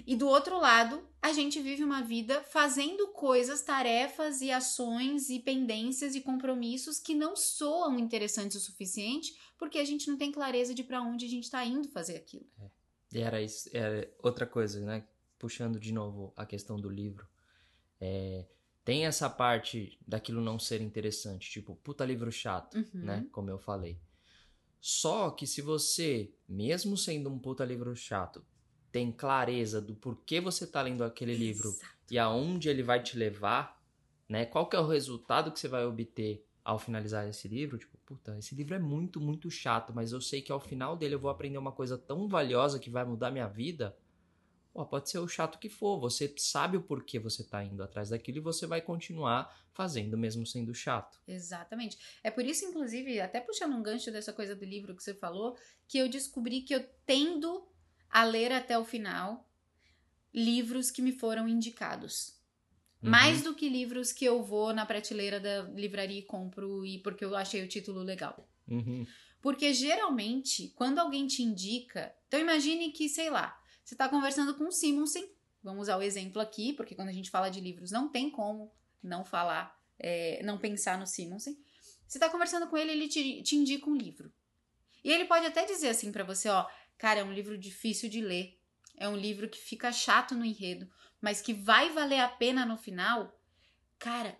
E 0.05 0.15
do 0.15 0.27
outro 0.27 0.59
lado, 0.59 1.01
a 1.21 1.31
gente 1.33 1.61
vive 1.61 1.83
uma 1.83 2.01
vida 2.01 2.43
fazendo 2.43 3.07
coisas, 3.09 3.61
tarefas 3.61 4.41
e 4.41 4.51
ações 4.51 5.29
e 5.29 5.39
pendências 5.39 6.15
e 6.15 6.21
compromissos 6.21 6.99
que 6.99 7.15
não 7.15 7.35
soam 7.35 7.97
interessantes 7.97 8.57
o 8.57 8.59
suficiente, 8.59 9.35
porque 9.57 9.77
a 9.79 9.85
gente 9.85 10.09
não 10.09 10.17
tem 10.17 10.31
clareza 10.31 10.73
de 10.73 10.83
para 10.83 11.01
onde 11.01 11.25
a 11.25 11.29
gente 11.29 11.45
está 11.45 11.65
indo 11.65 11.87
fazer 11.89 12.15
aquilo. 12.17 12.45
E 13.13 13.19
era 13.19 13.41
isso, 13.41 13.69
era 13.73 14.11
outra 14.21 14.45
coisa, 14.45 14.79
né? 14.81 15.03
Puxando 15.39 15.79
de 15.79 15.91
novo 15.91 16.33
a 16.35 16.45
questão 16.45 16.79
do 16.79 16.89
livro. 16.89 17.27
É, 17.99 18.45
tem 18.83 19.05
essa 19.05 19.29
parte 19.29 19.97
daquilo 20.07 20.41
não 20.41 20.59
ser 20.59 20.81
interessante, 20.81 21.49
tipo, 21.49 21.75
puta 21.77 22.05
livro 22.05 22.31
chato, 22.31 22.77
Uhum. 22.77 22.87
né? 22.93 23.27
Como 23.31 23.49
eu 23.49 23.57
falei. 23.57 23.99
Só 24.79 25.31
que 25.31 25.47
se 25.47 25.61
você, 25.61 26.31
mesmo 26.47 26.95
sendo 26.95 27.29
um 27.29 27.39
puta 27.39 27.65
livro 27.65 27.95
chato, 27.95 28.45
tem 28.97 29.11
clareza 29.11 29.79
do 29.79 29.93
porquê 29.93 30.41
você 30.41 30.65
tá 30.65 30.81
lendo 30.81 31.03
aquele 31.03 31.35
livro 31.35 31.69
Exato. 31.69 31.93
e 32.09 32.17
aonde 32.17 32.67
ele 32.67 32.81
vai 32.81 33.01
te 33.03 33.15
levar, 33.15 33.79
né? 34.27 34.43
Qual 34.43 34.67
que 34.67 34.75
é 34.75 34.79
o 34.79 34.87
resultado 34.87 35.51
que 35.51 35.59
você 35.59 35.67
vai 35.67 35.85
obter 35.85 36.43
ao 36.65 36.79
finalizar 36.79 37.29
esse 37.29 37.47
livro? 37.47 37.77
Tipo, 37.77 37.95
puta, 38.03 38.35
esse 38.39 38.55
livro 38.55 38.73
é 38.73 38.79
muito, 38.79 39.21
muito 39.21 39.51
chato, 39.51 39.93
mas 39.93 40.13
eu 40.13 40.19
sei 40.19 40.41
que 40.41 40.51
ao 40.51 40.59
final 40.59 40.97
dele 40.97 41.13
eu 41.13 41.19
vou 41.19 41.29
aprender 41.29 41.59
uma 41.59 41.71
coisa 41.71 41.95
tão 41.95 42.27
valiosa 42.27 42.79
que 42.79 42.89
vai 42.89 43.05
mudar 43.05 43.29
minha 43.29 43.47
vida. 43.47 43.95
Pô, 44.73 44.83
pode 44.83 45.11
ser 45.11 45.19
o 45.19 45.27
chato 45.27 45.59
que 45.59 45.69
for, 45.69 45.99
você 45.99 46.33
sabe 46.35 46.75
o 46.75 46.81
porquê 46.81 47.19
você 47.19 47.43
tá 47.43 47.63
indo 47.63 47.83
atrás 47.83 48.09
daquilo 48.09 48.39
e 48.39 48.41
você 48.41 48.65
vai 48.65 48.81
continuar 48.81 49.55
fazendo 49.73 50.17
mesmo 50.17 50.43
sendo 50.43 50.73
chato. 50.73 51.21
Exatamente. 51.27 51.99
É 52.23 52.31
por 52.31 52.43
isso, 52.43 52.65
inclusive, 52.65 53.21
até 53.21 53.39
puxando 53.39 53.75
um 53.75 53.83
gancho 53.83 54.11
dessa 54.11 54.33
coisa 54.33 54.55
do 54.55 54.65
livro 54.65 54.95
que 54.95 55.03
você 55.03 55.13
falou, 55.13 55.55
que 55.87 55.99
eu 55.99 56.09
descobri 56.09 56.61
que 56.61 56.73
eu 56.73 56.83
tendo 57.05 57.76
a 58.09 58.23
ler 58.23 58.51
até 58.51 58.77
o 58.77 58.85
final 58.85 59.47
livros 60.33 60.91
que 60.91 61.01
me 61.01 61.11
foram 61.11 61.47
indicados. 61.47 62.37
Uhum. 63.01 63.09
Mais 63.09 63.41
do 63.41 63.53
que 63.53 63.69
livros 63.69 64.11
que 64.11 64.25
eu 64.25 64.43
vou 64.43 64.73
na 64.73 64.85
prateleira 64.85 65.39
da 65.39 65.63
livraria 65.63 66.19
e 66.19 66.23
compro 66.23 66.85
e 66.85 66.99
porque 66.99 67.23
eu 67.23 67.35
achei 67.35 67.63
o 67.63 67.67
título 67.67 68.01
legal. 68.01 68.47
Uhum. 68.67 69.05
Porque 69.41 69.73
geralmente, 69.73 70.73
quando 70.75 70.99
alguém 70.99 71.27
te 71.27 71.41
indica. 71.41 72.13
Então, 72.27 72.39
imagine 72.39 72.91
que, 72.91 73.07
sei 73.07 73.29
lá, 73.29 73.57
você 73.83 73.93
está 73.93 74.09
conversando 74.09 74.55
com 74.55 74.65
o 74.65 74.71
Simonsen. 74.71 75.29
Vamos 75.63 75.83
usar 75.83 75.97
o 75.97 76.01
exemplo 76.01 76.41
aqui, 76.41 76.73
porque 76.73 76.95
quando 76.95 77.09
a 77.09 77.13
gente 77.13 77.29
fala 77.29 77.49
de 77.49 77.59
livros, 77.59 77.91
não 77.91 78.09
tem 78.09 78.29
como 78.29 78.71
não 79.01 79.23
falar, 79.23 79.79
é, 79.99 80.41
não 80.43 80.57
pensar 80.57 80.97
no 80.97 81.07
Simonsen. 81.07 81.57
Você 82.07 82.17
está 82.17 82.29
conversando 82.29 82.67
com 82.67 82.77
ele, 82.77 82.91
ele 82.91 83.07
te, 83.07 83.41
te 83.43 83.55
indica 83.55 83.89
um 83.89 83.95
livro. 83.95 84.31
E 85.03 85.11
ele 85.11 85.25
pode 85.25 85.45
até 85.45 85.65
dizer 85.65 85.89
assim 85.89 86.11
para 86.11 86.23
você: 86.23 86.49
ó, 86.49 86.65
cara, 86.97 87.19
é 87.19 87.23
um 87.23 87.33
livro 87.33 87.57
difícil 87.57 88.09
de 88.09 88.21
ler. 88.21 88.59
É 88.97 89.07
um 89.07 89.15
livro 89.15 89.47
que 89.47 89.59
fica 89.59 89.91
chato 89.91 90.33
no 90.33 90.43
enredo, 90.43 90.89
mas 91.21 91.41
que 91.41 91.53
vai 91.53 91.91
valer 91.91 92.19
a 92.19 92.27
pena 92.27 92.65
no 92.65 92.77
final. 92.77 93.39
Cara, 93.99 94.37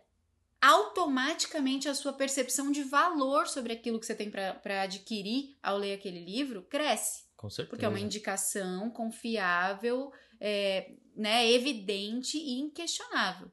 automaticamente 0.62 1.88
a 1.88 1.94
sua 1.94 2.14
percepção 2.14 2.72
de 2.72 2.84
valor 2.84 3.48
sobre 3.48 3.74
aquilo 3.74 4.00
que 4.00 4.06
você 4.06 4.16
tem 4.16 4.32
para 4.32 4.82
adquirir 4.82 5.58
ao 5.62 5.78
ler 5.78 5.94
aquele 5.94 6.24
livro 6.24 6.64
cresce. 6.64 7.26
Com 7.36 7.50
certeza. 7.50 7.70
Porque 7.70 7.86
é 7.86 7.90
uma 7.90 8.00
indicação 8.00 8.90
confiável, 8.90 10.12
é, 10.40 10.96
né, 11.16 11.52
evidente 11.52 12.38
e 12.38 12.60
inquestionável. 12.60 13.52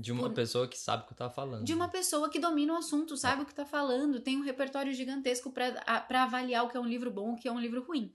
De 0.00 0.12
uma 0.12 0.24
por- 0.24 0.34
pessoa 0.34 0.68
que 0.68 0.78
sabe 0.78 1.04
o 1.04 1.06
que 1.06 1.14
tá 1.14 1.28
falando. 1.30 1.64
De 1.64 1.74
uma 1.74 1.88
pessoa 1.88 2.28
que 2.30 2.38
domina 2.38 2.72
o 2.74 2.76
assunto, 2.76 3.16
sabe 3.16 3.42
o 3.42 3.46
que 3.46 3.54
tá 3.54 3.64
falando, 3.64 4.20
tem 4.20 4.36
um 4.36 4.42
repertório 4.42 4.92
gigantesco 4.92 5.50
para 5.52 6.22
avaliar 6.22 6.64
o 6.64 6.68
que 6.68 6.76
é 6.76 6.80
um 6.80 6.86
livro 6.88 7.10
bom 7.10 7.32
e 7.32 7.34
o 7.34 7.36
que 7.36 7.48
é 7.48 7.52
um 7.52 7.60
livro 7.60 7.82
ruim. 7.82 8.14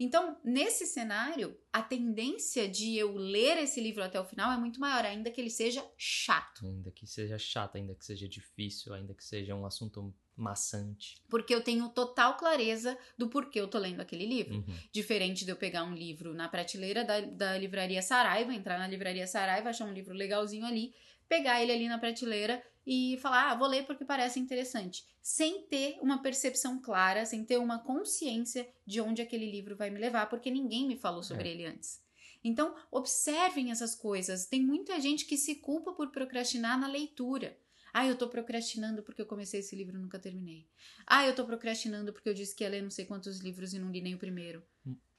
Então, 0.00 0.36
nesse 0.44 0.86
cenário, 0.86 1.58
a 1.72 1.82
tendência 1.82 2.68
de 2.68 2.96
eu 2.96 3.16
ler 3.16 3.58
esse 3.58 3.80
livro 3.80 4.02
até 4.02 4.20
o 4.20 4.24
final 4.24 4.52
é 4.52 4.56
muito 4.56 4.78
maior, 4.78 5.04
ainda 5.04 5.28
que 5.28 5.40
ele 5.40 5.50
seja 5.50 5.84
chato. 5.96 6.64
Ainda 6.64 6.90
que 6.92 7.04
seja 7.04 7.36
chato, 7.36 7.76
ainda 7.76 7.94
que 7.96 8.04
seja 8.04 8.28
difícil, 8.28 8.94
ainda 8.94 9.12
que 9.12 9.24
seja 9.24 9.56
um 9.56 9.66
assunto 9.66 10.14
maçante. 10.36 11.20
Porque 11.28 11.52
eu 11.52 11.60
tenho 11.60 11.88
total 11.88 12.36
clareza 12.36 12.96
do 13.18 13.28
porquê 13.28 13.60
eu 13.60 13.66
tô 13.66 13.76
lendo 13.76 14.00
aquele 14.00 14.24
livro. 14.24 14.58
Uhum. 14.58 14.74
Diferente 14.92 15.44
de 15.44 15.50
eu 15.50 15.56
pegar 15.56 15.82
um 15.82 15.94
livro 15.94 16.32
na 16.32 16.48
prateleira 16.48 17.04
da, 17.04 17.20
da 17.20 17.58
livraria 17.58 18.00
Saraiva, 18.00 18.54
entrar 18.54 18.78
na 18.78 18.86
livraria 18.86 19.26
Saraiva, 19.26 19.70
achar 19.70 19.84
um 19.84 19.92
livro 19.92 20.14
legalzinho 20.14 20.64
ali, 20.64 20.94
pegar 21.28 21.62
ele 21.62 21.72
ali 21.72 21.88
na 21.88 21.98
prateleira 21.98 22.62
e 22.86 23.18
falar, 23.20 23.50
ah, 23.50 23.54
vou 23.54 23.68
ler 23.68 23.84
porque 23.84 24.04
parece 24.04 24.40
interessante. 24.40 25.04
Sem 25.20 25.62
ter 25.66 25.98
uma 26.00 26.22
percepção 26.22 26.80
clara, 26.80 27.26
sem 27.26 27.44
ter 27.44 27.58
uma 27.58 27.78
consciência 27.78 28.66
de 28.86 29.00
onde 29.00 29.20
aquele 29.20 29.50
livro 29.50 29.76
vai 29.76 29.90
me 29.90 29.98
levar, 29.98 30.26
porque 30.30 30.50
ninguém 30.50 30.86
me 30.86 30.96
falou 30.96 31.22
sobre 31.22 31.48
É. 31.48 31.52
ele 31.52 31.66
antes. 31.66 32.00
Então, 32.42 32.74
observem 32.90 33.70
essas 33.70 33.94
coisas. 33.94 34.46
Tem 34.46 34.62
muita 34.62 34.98
gente 35.00 35.26
que 35.26 35.36
se 35.36 35.56
culpa 35.56 35.92
por 35.92 36.10
procrastinar 36.10 36.78
na 36.78 36.86
leitura. 36.86 37.58
Ah, 37.92 38.06
eu 38.06 38.16
tô 38.16 38.28
procrastinando 38.28 39.02
porque 39.02 39.20
eu 39.20 39.26
comecei 39.26 39.60
esse 39.60 39.74
livro 39.74 39.96
e 39.96 40.00
nunca 40.00 40.18
terminei. 40.18 40.66
Ah, 41.06 41.26
eu 41.26 41.34
tô 41.34 41.44
procrastinando 41.44 42.12
porque 42.12 42.28
eu 42.28 42.34
disse 42.34 42.54
que 42.54 42.62
ia 42.62 42.70
ler 42.70 42.82
não 42.82 42.90
sei 42.90 43.04
quantos 43.04 43.40
livros 43.40 43.74
e 43.74 43.78
não 43.78 43.90
li 43.90 44.00
nem 44.00 44.14
o 44.14 44.18
primeiro. 44.18 44.62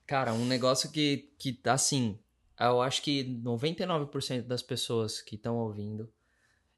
Cara, 0.08 0.34
um 0.34 0.46
negócio 0.46 0.90
que, 0.92 1.30
que 1.38 1.60
assim, 1.66 2.18
eu 2.68 2.82
acho 2.82 3.02
que 3.02 3.24
99% 3.24 4.42
das 4.44 4.62
pessoas 4.62 5.22
que 5.22 5.36
estão 5.36 5.58
ouvindo 5.58 6.12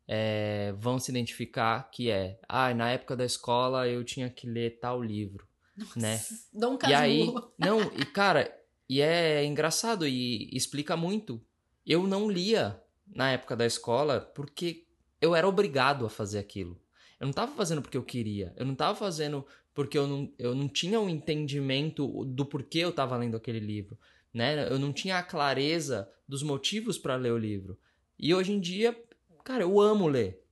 é, 0.07 0.73
vão 0.77 0.99
se 0.99 1.09
identificar 1.09 1.89
que 1.89 2.09
é, 2.09 2.39
ah, 2.47 2.73
na 2.73 2.91
época 2.91 3.15
da 3.15 3.25
escola 3.25 3.87
eu 3.87 4.03
tinha 4.03 4.29
que 4.29 4.47
ler 4.47 4.79
tal 4.79 5.01
livro, 5.01 5.47
né? 5.95 6.19
Dom 6.53 6.77
E 6.87 6.93
aí, 6.93 7.25
Casmurro. 7.25 7.53
não, 7.57 7.81
e 7.81 8.05
cara, 8.05 8.53
e 8.89 9.01
é 9.01 9.45
engraçado 9.45 10.05
e 10.05 10.49
explica 10.51 10.97
muito. 10.97 11.41
Eu 11.85 12.05
não 12.05 12.29
lia 12.29 12.81
na 13.07 13.31
época 13.31 13.55
da 13.55 13.65
escola 13.65 14.19
porque 14.19 14.85
eu 15.21 15.35
era 15.35 15.47
obrigado 15.47 16.05
a 16.05 16.09
fazer 16.09 16.39
aquilo. 16.39 16.79
Eu 17.19 17.27
não 17.27 17.33
tava 17.33 17.53
fazendo 17.53 17.81
porque 17.81 17.97
eu 17.97 18.03
queria. 18.03 18.53
Eu 18.57 18.65
não 18.65 18.75
tava 18.75 18.95
fazendo 18.95 19.45
porque 19.73 19.97
eu 19.97 20.07
não, 20.07 20.33
eu 20.37 20.53
não 20.53 20.67
tinha 20.67 20.99
um 20.99 21.07
entendimento 21.07 22.25
do 22.25 22.45
porquê 22.45 22.79
eu 22.79 22.91
tava 22.91 23.15
lendo 23.15 23.37
aquele 23.37 23.59
livro, 23.59 23.97
né? 24.33 24.67
Eu 24.69 24.79
não 24.79 24.91
tinha 24.93 25.17
a 25.17 25.23
clareza 25.23 26.09
dos 26.27 26.43
motivos 26.43 26.97
para 26.97 27.15
ler 27.15 27.31
o 27.31 27.37
livro. 27.37 27.77
E 28.17 28.33
hoje 28.33 28.53
em 28.53 28.59
dia, 28.59 28.97
cara, 29.43 29.63
eu 29.63 29.79
amo 29.79 30.07
ler. 30.07 30.43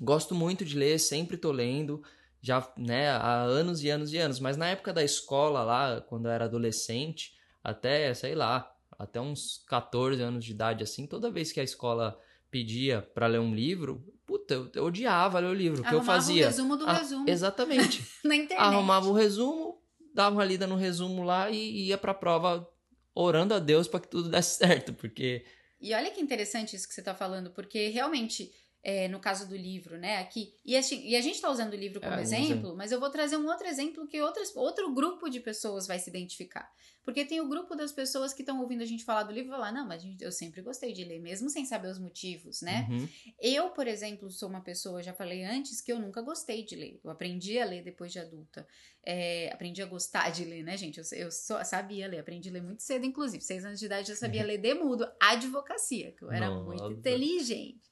Gosto 0.00 0.34
muito 0.34 0.64
de 0.64 0.76
ler, 0.76 0.98
sempre 0.98 1.36
tô 1.36 1.50
lendo 1.52 2.02
já, 2.42 2.70
né, 2.76 3.10
há 3.10 3.40
anos 3.42 3.82
e 3.82 3.88
anos 3.90 4.12
e 4.12 4.18
anos, 4.18 4.38
mas 4.38 4.56
na 4.56 4.68
época 4.68 4.92
da 4.92 5.02
escola 5.02 5.64
lá, 5.64 6.00
quando 6.02 6.26
eu 6.26 6.30
era 6.30 6.44
adolescente, 6.44 7.34
até, 7.64 8.12
sei 8.14 8.34
lá, 8.36 8.72
até 8.96 9.20
uns 9.20 9.64
14 9.66 10.22
anos 10.22 10.44
de 10.44 10.52
idade 10.52 10.84
assim, 10.84 11.06
toda 11.06 11.30
vez 11.30 11.50
que 11.50 11.58
a 11.58 11.64
escola 11.64 12.16
pedia 12.50 13.02
pra 13.14 13.26
ler 13.26 13.40
um 13.40 13.52
livro, 13.54 14.04
puta, 14.24 14.54
eu, 14.54 14.70
eu 14.74 14.84
odiava 14.84 15.40
ler 15.40 15.48
o 15.48 15.54
livro, 15.54 15.82
que 15.82 15.92
eu 15.92 16.02
fazia? 16.02 16.44
o 16.44 16.46
resumo 16.46 16.76
do 16.76 16.86
Ah, 16.86 16.92
resumo 16.92 17.28
Exatamente. 17.28 18.06
na 18.22 18.36
internet. 18.36 18.64
Arrumava 18.64 19.08
o 19.08 19.12
resumo, 19.12 19.80
dava 20.14 20.36
uma 20.36 20.44
lida 20.44 20.66
no 20.66 20.76
resumo 20.76 21.24
lá 21.24 21.50
e 21.50 21.86
ia 21.88 21.98
pra 21.98 22.14
prova 22.14 22.68
orando 23.16 23.54
a 23.54 23.58
Deus 23.58 23.88
pra 23.88 24.00
que 24.00 24.08
tudo 24.08 24.28
desse 24.30 24.58
certo, 24.58 24.94
porque 24.94 25.44
E 25.80 25.92
olha 25.94 26.10
que 26.10 26.20
interessante 26.20 26.74
isso 26.76 26.88
que 26.88 26.94
você 26.94 27.02
tá 27.02 27.14
falando, 27.14 27.50
porque 27.50 27.88
realmente, 27.88 28.52
é, 28.88 29.08
no 29.08 29.18
caso 29.18 29.48
do 29.48 29.56
livro, 29.56 29.98
né, 29.98 30.18
aqui, 30.18 30.54
e 30.64 30.76
a, 30.76 30.80
gen- 30.80 31.04
e 31.04 31.16
a 31.16 31.20
gente 31.20 31.40
tá 31.40 31.50
usando 31.50 31.72
o 31.72 31.76
livro 31.76 32.00
como 32.00 32.12
É, 32.14 32.20
exemplo, 32.22 32.76
mas 32.76 32.92
eu 32.92 33.00
vou 33.00 33.10
trazer 33.10 33.36
um 33.36 33.48
outro 33.48 33.66
exemplo 33.66 34.06
que 34.06 34.20
outras, 34.22 34.54
outro 34.54 34.94
grupo 34.94 35.28
de 35.28 35.40
pessoas 35.40 35.88
vai 35.88 35.98
se 35.98 36.08
identificar. 36.08 36.70
Porque 37.04 37.24
tem 37.24 37.40
o 37.40 37.48
grupo 37.48 37.74
das 37.74 37.90
pessoas 37.92 38.32
que 38.32 38.42
estão 38.42 38.60
ouvindo 38.60 38.82
a 38.82 38.86
gente 38.86 39.04
falar 39.04 39.24
do 39.24 39.32
livro 39.32 39.50
e 39.50 39.54
falar, 39.56 39.72
não, 39.72 39.86
mas 39.88 40.04
eu 40.20 40.30
sempre 40.30 40.62
gostei 40.62 40.92
de 40.92 41.02
ler, 41.04 41.20
mesmo 41.20 41.50
sem 41.50 41.64
saber 41.66 41.88
os 41.88 41.98
motivos, 41.98 42.62
né? 42.62 42.88
uhum, 42.88 43.08
Eu, 43.40 43.70
por 43.70 43.88
exemplo, 43.88 44.30
sou 44.30 44.48
uma 44.48 44.60
pessoa, 44.62 45.02
já 45.02 45.12
falei 45.12 45.42
antes, 45.44 45.80
que 45.80 45.90
eu 45.92 45.98
nunca 45.98 46.22
gostei 46.22 46.64
de 46.64 46.76
ler. 46.76 47.00
Eu 47.02 47.10
aprendi 47.10 47.58
a 47.58 47.64
ler 47.64 47.82
depois 47.82 48.12
de 48.12 48.18
adulta. 48.20 48.66
É, 49.04 49.50
aprendi 49.52 49.82
a 49.82 49.86
gostar 49.86 50.30
de 50.30 50.44
ler, 50.44 50.62
né, 50.62 50.76
gente? 50.76 50.98
Eu, 50.98 51.04
eu 51.18 51.30
só 51.30 51.62
sabia 51.64 52.06
ler, 52.08 52.18
aprendi 52.20 52.48
a 52.48 52.52
ler 52.52 52.62
muito 52.62 52.82
cedo, 52.82 53.04
inclusive. 53.04 53.42
Seis 53.42 53.64
anos 53.64 53.78
de 53.78 53.86
idade 53.86 54.10
eu 54.10 54.14
já 54.14 54.20
sabia 54.20 54.42
ler 54.46 54.58
de 54.58 54.74
mudo, 54.74 55.06
advocacia, 55.20 56.12
que 56.12 56.22
eu 56.22 56.30
era 56.30 56.50
muito 56.50 56.92
inteligente. 56.92 57.90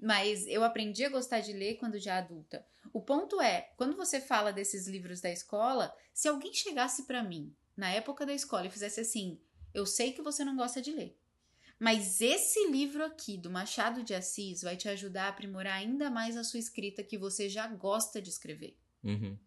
Mas 0.00 0.46
eu 0.46 0.62
aprendi 0.62 1.04
a 1.04 1.08
gostar 1.08 1.40
de 1.40 1.52
ler 1.52 1.76
quando 1.76 1.98
já 1.98 2.18
adulta. 2.18 2.64
O 2.92 3.00
ponto 3.00 3.40
é, 3.40 3.72
quando 3.76 3.96
você 3.96 4.20
fala 4.20 4.52
desses 4.52 4.86
livros 4.86 5.20
da 5.20 5.30
escola, 5.30 5.94
se 6.12 6.28
alguém 6.28 6.52
chegasse 6.52 7.04
pra 7.04 7.22
mim 7.22 7.54
na 7.76 7.90
época 7.90 8.24
da 8.24 8.34
escola 8.34 8.66
e 8.66 8.70
fizesse 8.70 9.00
assim: 9.00 9.40
Eu 9.74 9.86
sei 9.86 10.12
que 10.12 10.22
você 10.22 10.44
não 10.44 10.56
gosta 10.56 10.80
de 10.80 10.92
ler. 10.92 11.18
Mas 11.78 12.20
esse 12.20 12.68
livro 12.68 13.04
aqui 13.04 13.36
do 13.36 13.50
Machado 13.50 14.02
de 14.02 14.14
Assis 14.14 14.62
vai 14.62 14.76
te 14.76 14.88
ajudar 14.88 15.24
a 15.24 15.28
aprimorar 15.28 15.74
ainda 15.74 16.10
mais 16.10 16.36
a 16.36 16.44
sua 16.44 16.58
escrita 16.58 17.02
que 17.02 17.18
você 17.18 17.48
já 17.48 17.66
gosta 17.66 18.20
de 18.20 18.30
escrever. 18.30 18.78
uhum. 19.04 19.38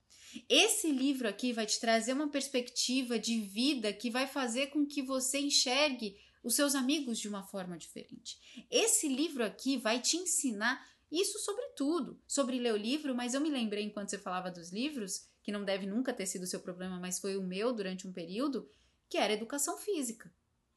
Esse 0.48 0.92
livro 0.92 1.28
aqui 1.28 1.52
vai 1.52 1.66
te 1.66 1.80
trazer 1.80 2.14
uma 2.14 2.30
perspectiva 2.30 3.18
de 3.18 3.40
vida 3.40 3.92
que 3.92 4.12
vai 4.12 4.28
fazer 4.28 4.68
com 4.68 4.86
que 4.86 5.02
você 5.02 5.40
enxergue 5.40 6.18
os 6.44 6.56
seus 6.56 6.76
amigos 6.76 7.20
de 7.20 7.28
uma 7.28 7.44
forma 7.44 7.78
diferente. 7.78 8.66
Esse 8.70 9.08
livro 9.08 9.44
aqui 9.44 9.78
vai 9.78 10.00
te 10.00 10.18
ensinar 10.18 10.86
isso 11.12 11.40
sobre 11.40 11.66
tudo, 11.76 12.22
sobre 12.28 12.60
ler 12.60 12.74
o 12.74 12.78
livro, 12.78 13.16
mas 13.16 13.34
eu 13.34 13.42
me 13.42 13.50
lembrei 13.50 13.84
enquanto 13.84 14.10
você 14.10 14.18
falava 14.18 14.52
dos 14.52 14.72
livros, 14.72 15.28
que 15.42 15.52
não 15.52 15.66
deve 15.66 15.86
nunca 15.86 16.14
ter 16.14 16.26
sido 16.26 16.44
o 16.44 16.48
seu 16.48 16.60
problema, 16.60 17.00
mas 17.00 17.20
foi 17.20 17.36
o 17.36 17.44
meu 17.44 17.74
durante 17.74 18.08
um 18.08 18.14
período, 18.14 18.70
que 19.10 19.18
era 19.18 19.34
educação 19.34 19.78
física 19.78 20.32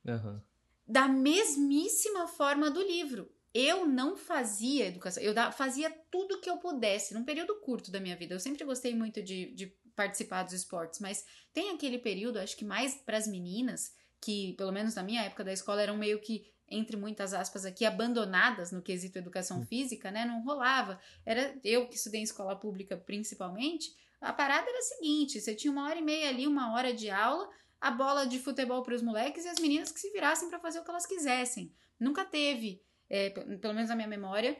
Aham. 0.06 0.42
da 0.86 1.06
mesmíssima 1.06 2.26
forma 2.26 2.70
do 2.70 2.82
livro. 2.82 3.30
Eu 3.54 3.86
não 3.86 4.16
fazia 4.16 4.86
educação, 4.86 5.22
eu 5.22 5.34
fazia 5.52 5.90
tudo 6.10 6.40
que 6.40 6.48
eu 6.48 6.56
pudesse, 6.56 7.12
num 7.12 7.24
período 7.24 7.60
curto 7.60 7.90
da 7.90 8.00
minha 8.00 8.16
vida. 8.16 8.34
Eu 8.34 8.40
sempre 8.40 8.64
gostei 8.64 8.94
muito 8.94 9.22
de, 9.22 9.54
de 9.54 9.66
participar 9.94 10.42
dos 10.44 10.54
esportes, 10.54 11.00
mas 11.00 11.26
tem 11.52 11.70
aquele 11.70 11.98
período, 11.98 12.38
acho 12.38 12.56
que 12.56 12.64
mais 12.64 12.94
para 12.94 13.18
as 13.18 13.28
meninas, 13.28 13.94
que 14.22 14.54
pelo 14.54 14.72
menos 14.72 14.94
na 14.94 15.02
minha 15.02 15.22
época 15.22 15.44
da 15.44 15.52
escola 15.52 15.82
eram 15.82 15.96
meio 15.96 16.20
que 16.20 16.50
entre 16.68 16.96
muitas 16.96 17.34
aspas 17.34 17.66
aqui, 17.66 17.84
abandonadas 17.84 18.72
no 18.72 18.80
quesito 18.80 19.18
educação 19.18 19.58
Hum. 19.60 19.66
física, 19.66 20.10
né? 20.10 20.24
Não 20.24 20.42
rolava. 20.42 20.98
Era 21.26 21.54
eu 21.62 21.86
que 21.86 21.96
estudei 21.96 22.20
em 22.20 22.24
escola 22.24 22.56
pública 22.56 22.96
principalmente. 22.96 23.94
A 24.20 24.32
parada 24.32 24.66
era 24.66 24.78
a 24.78 24.82
seguinte: 24.82 25.38
você 25.38 25.54
tinha 25.54 25.70
uma 25.70 25.84
hora 25.84 25.98
e 25.98 26.02
meia 26.02 26.30
ali, 26.30 26.46
uma 26.46 26.72
hora 26.72 26.94
de 26.94 27.10
aula, 27.10 27.46
a 27.78 27.90
bola 27.90 28.24
de 28.24 28.38
futebol 28.38 28.82
para 28.82 28.94
os 28.94 29.02
moleques 29.02 29.44
e 29.44 29.48
as 29.48 29.58
meninas 29.58 29.92
que 29.92 30.00
se 30.00 30.10
virassem 30.12 30.48
para 30.48 30.60
fazer 30.60 30.78
o 30.80 30.84
que 30.84 30.90
elas 30.90 31.04
quisessem. 31.04 31.74
Nunca 32.00 32.24
teve, 32.24 32.80
é, 33.10 33.28
pelo 33.30 33.74
menos 33.74 33.90
na 33.90 33.96
minha 33.96 34.08
memória, 34.08 34.56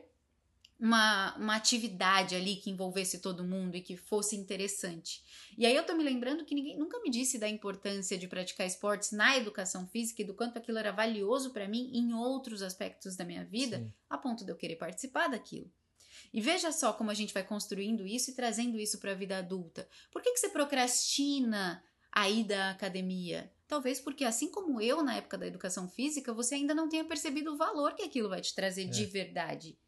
uma, 0.83 1.33
uma 1.37 1.55
atividade 1.55 2.35
ali 2.35 2.57
que 2.57 2.69
envolvesse 2.69 3.21
todo 3.21 3.45
mundo 3.45 3.77
e 3.77 3.81
que 3.81 3.97
fosse 3.97 4.35
interessante. 4.35 5.23
E 5.57 5.65
aí 5.65 5.77
eu 5.77 5.87
tô 5.87 5.95
me 5.95 6.03
lembrando 6.03 6.45
que 6.45 6.57
ninguém 6.57 6.77
nunca 6.77 7.01
me 7.01 7.09
disse 7.09 7.39
da 7.39 7.49
importância 7.49 8.19
de 8.19 8.27
praticar 8.27 8.67
esportes 8.67 9.13
na 9.13 9.37
educação 9.37 9.87
física 9.87 10.23
e 10.23 10.25
do 10.25 10.35
quanto 10.35 10.59
aquilo 10.59 10.79
era 10.79 10.91
valioso 10.91 11.53
para 11.53 11.69
mim 11.69 11.93
em 11.95 12.13
outros 12.13 12.63
aspectos 12.63 13.15
da 13.15 13.25
minha 13.25 13.45
vida, 13.45 13.79
Sim. 13.79 13.93
a 14.11 14.19
ponto 14.19 14.45
de 14.45 14.51
eu 14.51 14.57
querer 14.57 14.75
participar 14.75 15.29
daquilo. 15.29 15.71
E 16.35 16.41
veja 16.41 16.73
só 16.73 16.93
como 16.93 17.13
a 17.13 17.15
gente 17.15 17.33
vai 17.33 17.45
construindo 17.45 18.05
isso 18.05 18.33
e 18.33 18.35
trazendo 18.35 18.77
isso 18.77 18.99
para 18.99 19.13
a 19.13 19.15
vida 19.15 19.39
adulta. 19.39 19.89
Por 20.11 20.21
que, 20.21 20.33
que 20.33 20.41
você 20.41 20.49
procrastina 20.49 21.81
a 22.11 22.29
ida 22.29 22.65
à 22.65 22.71
academia? 22.71 23.53
Talvez 23.69 24.01
porque, 24.01 24.25
assim 24.25 24.51
como 24.51 24.81
eu 24.81 25.01
na 25.01 25.15
época 25.15 25.39
da 25.39 25.47
educação 25.47 25.89
física, 25.89 26.35
você 26.35 26.57
ainda 26.57 26.75
não 26.75 26.89
tenha 26.89 27.05
percebido 27.05 27.53
o 27.53 27.57
valor 27.57 27.95
que 27.95 28.03
aquilo 28.03 28.29
vai 28.29 28.41
te 28.41 28.53
trazer 28.53 28.87
de 28.87 29.05
É. 29.05 29.07
verdade. 29.07 29.79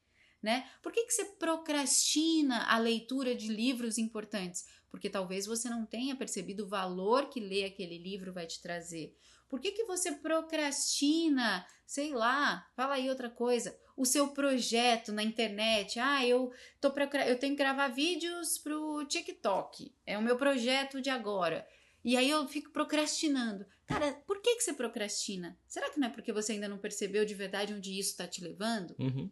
Né? 0.44 0.68
Por 0.82 0.92
que, 0.92 1.06
que 1.06 1.10
você 1.14 1.24
procrastina 1.24 2.66
a 2.66 2.76
leitura 2.76 3.34
de 3.34 3.48
livros 3.48 3.96
importantes? 3.96 4.66
Porque 4.90 5.08
talvez 5.08 5.46
você 5.46 5.70
não 5.70 5.86
tenha 5.86 6.14
percebido 6.14 6.64
o 6.64 6.68
valor 6.68 7.30
que 7.30 7.40
ler 7.40 7.64
aquele 7.64 7.96
livro 7.96 8.30
vai 8.30 8.46
te 8.46 8.60
trazer. 8.60 9.16
Por 9.48 9.58
que, 9.58 9.72
que 9.72 9.84
você 9.84 10.12
procrastina, 10.12 11.66
sei 11.86 12.12
lá, 12.12 12.68
fala 12.76 12.96
aí 12.96 13.08
outra 13.08 13.30
coisa, 13.30 13.74
o 13.96 14.04
seu 14.04 14.28
projeto 14.28 15.12
na 15.12 15.22
internet? 15.22 15.98
Ah, 15.98 16.26
eu, 16.26 16.52
tô 16.78 16.90
procra- 16.90 17.26
eu 17.26 17.38
tenho 17.38 17.54
que 17.56 17.62
gravar 17.62 17.88
vídeos 17.88 18.58
pro 18.58 19.02
TikTok, 19.06 19.94
é 20.04 20.18
o 20.18 20.22
meu 20.22 20.36
projeto 20.36 21.00
de 21.00 21.08
agora. 21.08 21.66
E 22.04 22.18
aí 22.18 22.28
eu 22.28 22.46
fico 22.46 22.70
procrastinando. 22.70 23.64
Cara, 23.86 24.12
por 24.26 24.42
que, 24.42 24.56
que 24.56 24.62
você 24.62 24.74
procrastina? 24.74 25.58
Será 25.66 25.88
que 25.90 25.98
não 25.98 26.08
é 26.08 26.10
porque 26.10 26.34
você 26.34 26.52
ainda 26.52 26.68
não 26.68 26.76
percebeu 26.76 27.24
de 27.24 27.34
verdade 27.34 27.72
onde 27.72 27.98
isso 27.98 28.10
está 28.10 28.28
te 28.28 28.42
levando? 28.44 28.94
Uhum. 28.98 29.30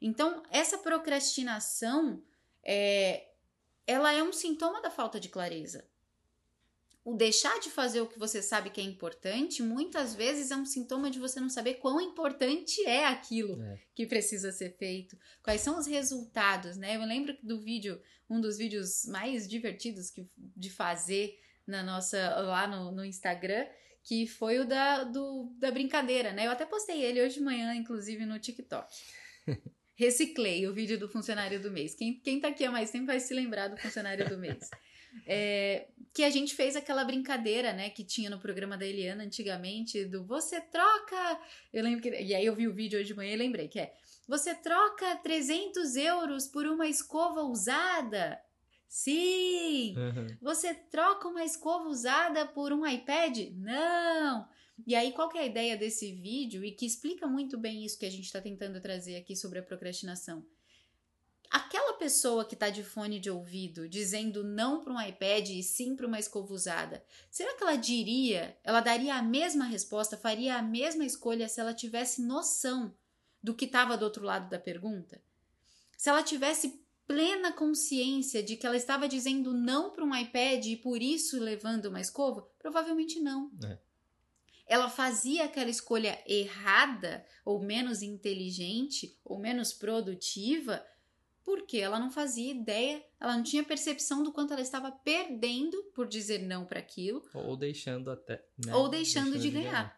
Então, 0.00 0.42
essa 0.50 0.78
procrastinação, 0.78 2.22
é, 2.62 3.28
ela 3.86 4.12
é 4.12 4.22
um 4.22 4.32
sintoma 4.32 4.80
da 4.82 4.90
falta 4.90 5.18
de 5.20 5.28
clareza. 5.28 5.84
O 7.04 7.14
deixar 7.14 7.60
de 7.60 7.70
fazer 7.70 8.00
o 8.00 8.06
que 8.08 8.18
você 8.18 8.42
sabe 8.42 8.68
que 8.68 8.80
é 8.80 8.84
importante, 8.84 9.62
muitas 9.62 10.12
vezes 10.12 10.50
é 10.50 10.56
um 10.56 10.66
sintoma 10.66 11.08
de 11.08 11.20
você 11.20 11.38
não 11.38 11.48
saber 11.48 11.74
quão 11.74 12.00
importante 12.00 12.84
é 12.84 13.06
aquilo 13.06 13.62
É. 13.62 13.78
que 13.94 14.04
precisa 14.06 14.50
ser 14.50 14.76
feito, 14.76 15.16
quais 15.40 15.60
são 15.60 15.78
os 15.78 15.86
resultados, 15.86 16.76
né? 16.76 16.96
Eu 16.96 17.02
lembro 17.02 17.36
do 17.44 17.60
vídeo, 17.60 18.02
um 18.28 18.40
dos 18.40 18.58
vídeos 18.58 19.06
mais 19.06 19.46
divertidos 19.46 20.10
que, 20.10 20.28
de 20.36 20.68
fazer 20.68 21.38
na 21.64 21.80
nossa 21.84 22.18
lá 22.40 22.66
no, 22.66 22.90
no 22.90 23.04
Instagram, 23.04 23.66
que 24.02 24.26
foi 24.26 24.58
o 24.58 24.66
da, 24.66 25.04
do, 25.04 25.52
da 25.58 25.70
brincadeira, 25.70 26.32
né? 26.32 26.46
Eu 26.46 26.50
até 26.50 26.66
postei 26.66 27.02
ele 27.04 27.22
hoje 27.22 27.34
de 27.36 27.40
manhã, 27.40 27.72
inclusive, 27.72 28.26
no 28.26 28.38
TikTok. 28.40 28.92
Reciclei 29.96 30.66
o 30.66 30.74
vídeo 30.74 30.98
do 30.98 31.08
funcionário 31.08 31.60
do 31.60 31.70
mês. 31.70 31.94
Quem, 31.94 32.20
quem 32.20 32.38
tá 32.38 32.48
aqui 32.48 32.64
há 32.64 32.70
mais 32.70 32.90
tempo 32.90 33.06
vai 33.06 33.18
se 33.18 33.32
lembrar 33.32 33.68
do 33.68 33.76
funcionário 33.76 34.28
do 34.28 34.38
mês. 34.38 34.70
É, 35.26 35.88
que 36.12 36.22
a 36.22 36.28
gente 36.28 36.54
fez 36.54 36.76
aquela 36.76 37.02
brincadeira, 37.02 37.72
né, 37.72 37.88
que 37.88 38.04
tinha 38.04 38.28
no 38.28 38.38
programa 38.38 38.76
da 38.76 38.84
Eliana 38.84 39.24
antigamente, 39.24 40.04
do 40.04 40.22
você 40.22 40.60
troca. 40.60 41.40
Eu 41.72 41.82
lembro 41.82 42.02
que. 42.02 42.10
E 42.10 42.34
aí 42.34 42.44
eu 42.44 42.54
vi 42.54 42.68
o 42.68 42.74
vídeo 42.74 42.98
hoje 42.98 43.08
de 43.08 43.14
manhã 43.14 43.32
e 43.32 43.36
lembrei 43.36 43.66
que 43.66 43.80
é. 43.80 43.94
Você 44.28 44.54
troca 44.54 45.16
300 45.16 45.96
euros 45.96 46.46
por 46.46 46.66
uma 46.66 46.86
escova 46.86 47.40
usada? 47.44 48.38
Sim! 48.88 49.94
Uhum. 49.96 50.26
Você 50.42 50.74
troca 50.74 51.28
uma 51.28 51.44
escova 51.44 51.88
usada 51.88 52.44
por 52.46 52.72
um 52.72 52.86
iPad? 52.86 53.38
Não! 53.54 54.46
E 54.84 54.94
aí, 54.94 55.12
qual 55.12 55.28
que 55.28 55.38
é 55.38 55.42
a 55.42 55.46
ideia 55.46 55.76
desse 55.76 56.12
vídeo 56.12 56.64
e 56.64 56.72
que 56.72 56.84
explica 56.84 57.26
muito 57.26 57.56
bem 57.56 57.84
isso 57.84 57.98
que 57.98 58.06
a 58.06 58.10
gente 58.10 58.24
está 58.24 58.40
tentando 58.40 58.80
trazer 58.80 59.16
aqui 59.16 59.34
sobre 59.34 59.58
a 59.58 59.62
procrastinação? 59.62 60.44
Aquela 61.48 61.94
pessoa 61.94 62.44
que 62.44 62.54
está 62.54 62.68
de 62.68 62.82
fone 62.82 63.20
de 63.20 63.30
ouvido 63.30 63.88
dizendo 63.88 64.42
não 64.42 64.82
para 64.82 64.92
um 64.92 65.00
iPad 65.00 65.48
e 65.50 65.62
sim 65.62 65.94
para 65.94 66.06
uma 66.06 66.18
escova 66.18 66.52
usada, 66.52 67.02
será 67.30 67.54
que 67.54 67.62
ela 67.62 67.76
diria, 67.76 68.58
ela 68.64 68.80
daria 68.80 69.14
a 69.14 69.22
mesma 69.22 69.64
resposta, 69.64 70.16
faria 70.16 70.56
a 70.56 70.62
mesma 70.62 71.04
escolha 71.04 71.48
se 71.48 71.60
ela 71.60 71.72
tivesse 71.72 72.20
noção 72.20 72.94
do 73.42 73.54
que 73.54 73.64
estava 73.64 73.96
do 73.96 74.04
outro 74.04 74.24
lado 74.24 74.50
da 74.50 74.58
pergunta? 74.58 75.22
Se 75.96 76.10
ela 76.10 76.22
tivesse 76.22 76.84
plena 77.06 77.52
consciência 77.52 78.42
de 78.42 78.56
que 78.56 78.66
ela 78.66 78.76
estava 78.76 79.08
dizendo 79.08 79.54
não 79.54 79.90
para 79.90 80.04
um 80.04 80.14
iPad 80.14 80.66
e 80.66 80.76
por 80.76 81.00
isso 81.00 81.38
levando 81.38 81.86
uma 81.86 82.00
escova? 82.00 82.42
Provavelmente 82.58 83.20
não. 83.20 83.50
É. 83.64 83.78
Ela 84.66 84.90
fazia 84.90 85.44
aquela 85.44 85.70
escolha 85.70 86.20
errada, 86.26 87.24
ou 87.44 87.62
menos 87.62 88.02
inteligente, 88.02 89.16
ou 89.24 89.38
menos 89.38 89.72
produtiva, 89.72 90.84
porque 91.44 91.78
ela 91.78 92.00
não 92.00 92.10
fazia 92.10 92.50
ideia, 92.50 93.04
ela 93.20 93.36
não 93.36 93.44
tinha 93.44 93.62
percepção 93.62 94.24
do 94.24 94.32
quanto 94.32 94.52
ela 94.52 94.60
estava 94.62 94.90
perdendo 94.90 95.80
por 95.94 96.08
dizer 96.08 96.42
não 96.42 96.64
para 96.66 96.80
aquilo, 96.80 97.22
Ou 97.32 97.56
deixando 97.56 98.10
até. 98.10 98.44
né? 98.64 98.74
ou 98.74 98.88
deixando, 98.88 99.38
de 99.38 99.50
ganhar. 99.50 99.96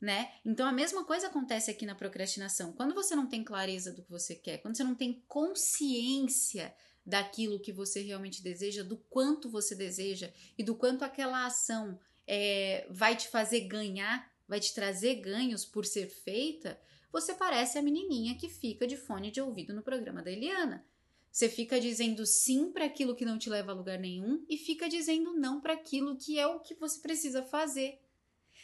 Né? 0.00 0.32
Então 0.44 0.66
a 0.66 0.72
mesma 0.72 1.04
coisa 1.04 1.28
acontece 1.28 1.70
aqui 1.70 1.86
na 1.86 1.94
procrastinação. 1.94 2.72
Quando 2.72 2.94
você 2.94 3.14
não 3.14 3.28
tem 3.28 3.44
clareza 3.44 3.92
do 3.92 4.02
que 4.02 4.10
você 4.10 4.34
quer, 4.34 4.58
quando 4.58 4.76
você 4.76 4.82
não 4.82 4.94
tem 4.94 5.22
consciência 5.28 6.74
daquilo 7.04 7.60
que 7.60 7.72
você 7.72 8.02
realmente 8.02 8.42
deseja, 8.42 8.82
do 8.82 8.96
quanto 8.96 9.48
você 9.48 9.74
deseja 9.74 10.32
e 10.58 10.64
do 10.64 10.74
quanto 10.74 11.04
aquela 11.04 11.46
ação 11.46 11.98
é, 12.32 12.86
vai 12.88 13.16
te 13.16 13.26
fazer 13.26 13.62
ganhar, 13.62 14.30
vai 14.46 14.60
te 14.60 14.72
trazer 14.72 15.16
ganhos 15.16 15.64
por 15.64 15.84
ser 15.84 16.06
feita, 16.06 16.80
você 17.10 17.34
parece 17.34 17.76
a 17.76 17.82
menininha 17.82 18.36
que 18.36 18.48
fica 18.48 18.86
de 18.86 18.96
fone 18.96 19.32
de 19.32 19.40
ouvido 19.40 19.74
no 19.74 19.82
programa 19.82 20.22
da 20.22 20.30
Eliana. 20.30 20.86
Você 21.32 21.48
fica 21.48 21.80
dizendo 21.80 22.24
sim 22.24 22.70
para 22.70 22.84
aquilo 22.84 23.16
que 23.16 23.24
não 23.24 23.36
te 23.36 23.50
leva 23.50 23.72
a 23.72 23.74
lugar 23.74 23.98
nenhum 23.98 24.44
e 24.48 24.56
fica 24.56 24.88
dizendo 24.88 25.32
não 25.32 25.60
para 25.60 25.74
aquilo 25.74 26.16
que 26.16 26.38
é 26.38 26.46
o 26.46 26.60
que 26.60 26.74
você 26.74 27.00
precisa 27.00 27.42
fazer. 27.42 28.00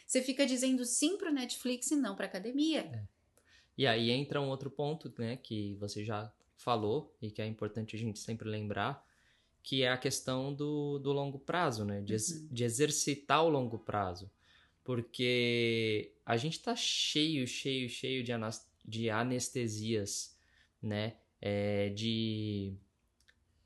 Você 0.05 0.21
fica 0.21 0.45
dizendo 0.45 0.85
sim 0.85 1.17
para 1.17 1.29
o 1.29 1.33
Netflix 1.33 1.91
e 1.91 1.97
não 1.97 2.15
para 2.15 2.25
academia. 2.25 3.05
E 3.77 3.85
aí 3.85 4.11
entra 4.11 4.39
um 4.39 4.47
outro 4.47 4.71
ponto, 4.71 5.13
né, 5.19 5.35
que 5.35 5.75
você 5.75 6.05
já 6.05 6.31
falou 6.55 7.13
e 7.21 7.29
que 7.29 7.41
é 7.41 7.45
importante 7.45 7.97
a 7.97 7.99
gente 7.99 8.17
sempre 8.17 8.47
lembrar, 8.49 9.05
que 9.67 9.83
é 9.83 9.89
a 9.91 9.97
questão 9.97 10.53
do, 10.53 10.97
do 10.97 11.11
longo 11.11 11.37
prazo, 11.37 11.83
né, 11.83 11.99
de, 11.99 12.13
Uhum. 12.13 12.47
de 12.49 12.63
exercitar 12.63 13.43
o 13.43 13.49
longo 13.49 13.77
prazo. 13.77 14.31
Porque 14.81 16.13
a 16.25 16.37
gente 16.37 16.61
tá 16.61 16.73
cheio, 16.73 17.45
cheio, 17.45 17.89
cheio 17.89 18.23
de, 18.23 18.31
de 18.85 19.09
anestesias, 19.09 20.37
né, 20.81 21.17
é, 21.41 21.89
de 21.89 22.77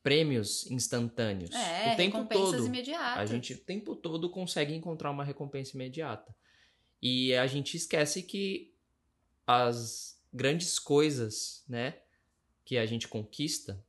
prêmios 0.02 0.66
instantâneos. 0.72 1.52
É, 1.52 1.94
o 1.94 1.96
tempo 1.96 2.18
recompensas 2.18 2.56
todo. 2.56 2.66
imediatas. 2.66 3.20
A 3.20 3.26
gente 3.28 3.54
o 3.54 3.58
tempo 3.60 3.96
todo 3.96 4.28
consegue 4.32 4.74
encontrar 4.74 5.12
uma 5.12 5.24
recompensa 5.24 5.76
imediata. 5.76 6.36
E 7.00 7.36
a 7.36 7.46
gente 7.46 7.78
esquece 7.78 8.24
que 8.24 8.74
as 9.46 10.20
grandes 10.34 10.80
coisas, 10.80 11.64
né, 11.70 12.00
que 12.66 12.76
a 12.80 12.88
gente 12.88 13.08
conquista, 13.08 13.80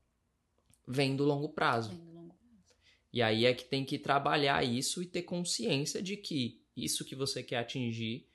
vêm 0.86 1.16
do 1.16 1.24
longo 1.24 1.48
prazo. 1.48 1.90
Vem 1.90 1.98
do 1.98 2.12
longo 2.12 2.34
prazo. 2.34 2.74
E 3.12 3.22
aí 3.22 3.44
é 3.46 3.54
que 3.54 3.64
tem 3.64 3.84
que 3.84 3.98
trabalhar 3.98 4.64
isso 4.64 5.02
e 5.02 5.06
ter 5.06 5.22
consciência 5.22 6.02
de 6.02 6.16
que 6.16 6.62
isso 6.76 7.04
que 7.04 7.14
você 7.14 7.42
quer 7.42 7.58
atingir 7.58 8.26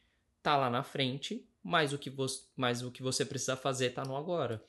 tá 0.41 0.55
lá 0.55 0.69
na 0.69 0.83
frente, 0.83 1.45
mas 1.63 1.91
o 1.91 1.97
que 1.97 2.09
você, 2.09 2.43
mas 2.55 2.81
o 2.81 2.91
que 2.91 3.03
você 3.03 3.25
precisa 3.25 3.57
fazer 3.57 3.89
tá 3.89 4.03
no 4.05 4.15
agora. 4.15 4.63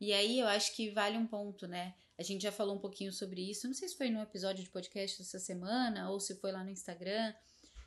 E 0.00 0.12
aí 0.12 0.40
eu 0.40 0.46
acho 0.48 0.74
que 0.74 0.90
vale 0.90 1.16
um 1.16 1.26
ponto, 1.26 1.66
né? 1.66 1.94
A 2.18 2.22
gente 2.22 2.42
já 2.42 2.52
falou 2.52 2.74
um 2.74 2.78
pouquinho 2.78 3.12
sobre 3.12 3.40
isso. 3.50 3.66
Não 3.66 3.74
sei 3.74 3.88
se 3.88 3.96
foi 3.96 4.10
no 4.10 4.20
episódio 4.20 4.62
de 4.62 4.68
podcast 4.68 5.22
essa 5.22 5.38
semana 5.38 6.10
ou 6.10 6.20
se 6.20 6.34
foi 6.36 6.52
lá 6.52 6.62
no 6.62 6.70
Instagram, 6.70 7.32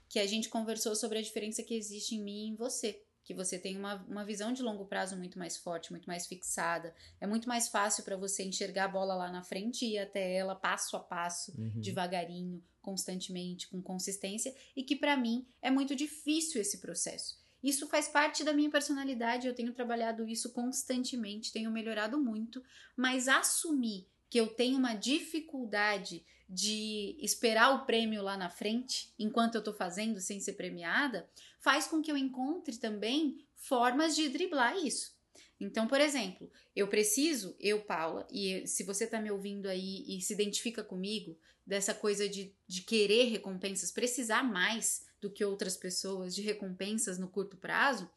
que 0.09 0.17
a 0.17 0.25
gente 0.25 0.49
conversou 0.49 0.95
sobre 0.95 1.19
a 1.19 1.21
diferença 1.21 1.61
que 1.61 1.73
existe 1.73 2.15
em 2.15 2.23
mim 2.23 2.45
e 2.45 2.49
em 2.49 2.55
você. 2.55 3.04
Que 3.25 3.33
você 3.33 3.59
tem 3.59 3.75
uma, 3.77 3.95
uma 4.07 4.23
visão 4.23 4.53
de 4.53 4.61
longo 4.61 4.85
prazo 4.85 5.17
muito 5.17 5.37
mais 5.37 5.57
forte, 5.57 5.91
muito 5.91 6.05
mais 6.05 6.25
fixada. 6.27 6.95
É 7.19 7.27
muito 7.27 7.49
mais 7.49 7.67
fácil 7.67 8.03
para 8.03 8.15
você 8.15 8.43
enxergar 8.43 8.85
a 8.85 8.87
bola 8.87 9.15
lá 9.15 9.29
na 9.31 9.43
frente 9.43 9.83
e 9.83 9.95
ir 9.95 9.99
até 9.99 10.35
ela 10.35 10.55
passo 10.55 10.95
a 10.95 10.99
passo, 10.99 11.51
Uhum. 11.59 11.81
devagarinho, 11.81 12.63
constantemente, 12.81 13.67
com 13.67 13.81
consistência, 13.81 14.55
e 14.75 14.83
que 14.83 14.95
para 14.95 15.17
mim 15.17 15.45
é 15.59 15.71
muito 15.71 15.95
difícil 15.95 16.61
esse 16.61 16.77
processo. 16.77 17.43
Isso 17.63 17.87
faz 17.87 18.07
parte 18.07 18.43
da 18.43 18.53
minha 18.53 18.69
personalidade, 18.69 19.47
eu 19.47 19.55
tenho 19.55 19.73
trabalhado 19.73 20.27
isso 20.29 20.53
constantemente, 20.53 21.51
tenho 21.51 21.71
melhorado 21.71 22.19
muito, 22.19 22.63
mas 22.95 23.27
assumir 23.27 24.07
que 24.29 24.39
eu 24.39 24.47
tenho 24.47 24.77
uma 24.77 24.93
dificuldade 24.93 26.23
de 26.47 27.17
esperar 27.19 27.73
o 27.73 27.85
prêmio 27.85 28.21
lá 28.21 28.37
na 28.37 28.49
frente, 28.49 29.13
enquanto 29.17 29.55
eu 29.55 29.63
tô 29.63 29.73
fazendo 29.73 30.19
sem 30.19 30.39
ser 30.39 30.53
premiada, 30.53 31.27
faz 31.59 31.87
com 31.87 32.01
que 32.01 32.11
eu 32.11 32.17
encontre 32.17 32.77
também 32.77 33.43
formas 33.55 34.15
de 34.15 34.29
driblar 34.29 34.77
isso. 34.77 35.15
Então, 35.59 35.87
por 35.87 35.99
exemplo, 36.01 36.51
eu 36.75 36.87
preciso, 36.87 37.55
eu, 37.59 37.81
Paula, 37.81 38.27
e 38.31 38.67
se 38.67 38.83
você 38.83 39.07
tá 39.07 39.19
me 39.21 39.31
ouvindo 39.31 39.67
aí 39.67 40.03
e 40.07 40.21
se 40.21 40.33
identifica 40.33 40.83
comigo, 40.83 41.37
dessa 41.65 41.93
coisa 41.93 42.29
de, 42.29 42.53
de 42.67 42.81
querer 42.81 43.25
recompensas, 43.25 43.91
precisar 43.91 44.43
mais 44.43 45.05
do 45.19 45.31
que 45.31 45.43
outras 45.43 45.75
pessoas 45.75 46.35
de 46.35 46.41
recompensas 46.41 47.17
no 47.17 47.27
curto 47.27 47.57
prazo, 47.57 48.09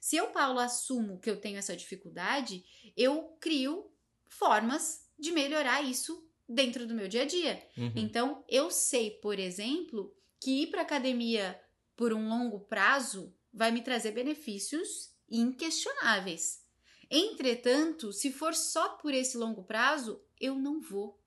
se 0.00 0.16
eu, 0.16 0.28
Paula, 0.28 0.64
assumo 0.64 1.18
que 1.18 1.30
eu 1.30 1.40
tenho 1.40 1.58
essa 1.58 1.76
dificuldade, 1.76 2.64
eu 2.96 3.36
crio 3.40 3.90
formas 4.28 5.06
de 5.18 5.32
melhorar 5.32 5.82
isso 5.82 6.28
dentro 6.48 6.86
do 6.86 6.94
meu 6.94 7.08
dia 7.08 7.22
a 7.22 7.26
dia. 7.26 7.62
Uhum. 7.76 7.92
Então, 7.96 8.44
eu 8.48 8.70
sei, 8.70 9.10
por 9.10 9.38
exemplo, 9.38 10.14
que 10.40 10.62
ir 10.62 10.66
para 10.68 10.82
academia 10.82 11.60
por 11.96 12.12
um 12.12 12.28
longo 12.28 12.60
prazo 12.60 13.34
vai 13.52 13.70
me 13.70 13.82
trazer 13.82 14.12
benefícios 14.12 15.10
inquestionáveis. 15.30 16.62
Entretanto, 17.10 18.12
se 18.12 18.32
for 18.32 18.54
só 18.54 18.90
por 18.90 19.14
esse 19.14 19.36
longo 19.36 19.64
prazo, 19.64 20.20
eu 20.40 20.54
não 20.56 20.80
vou. 20.80 21.20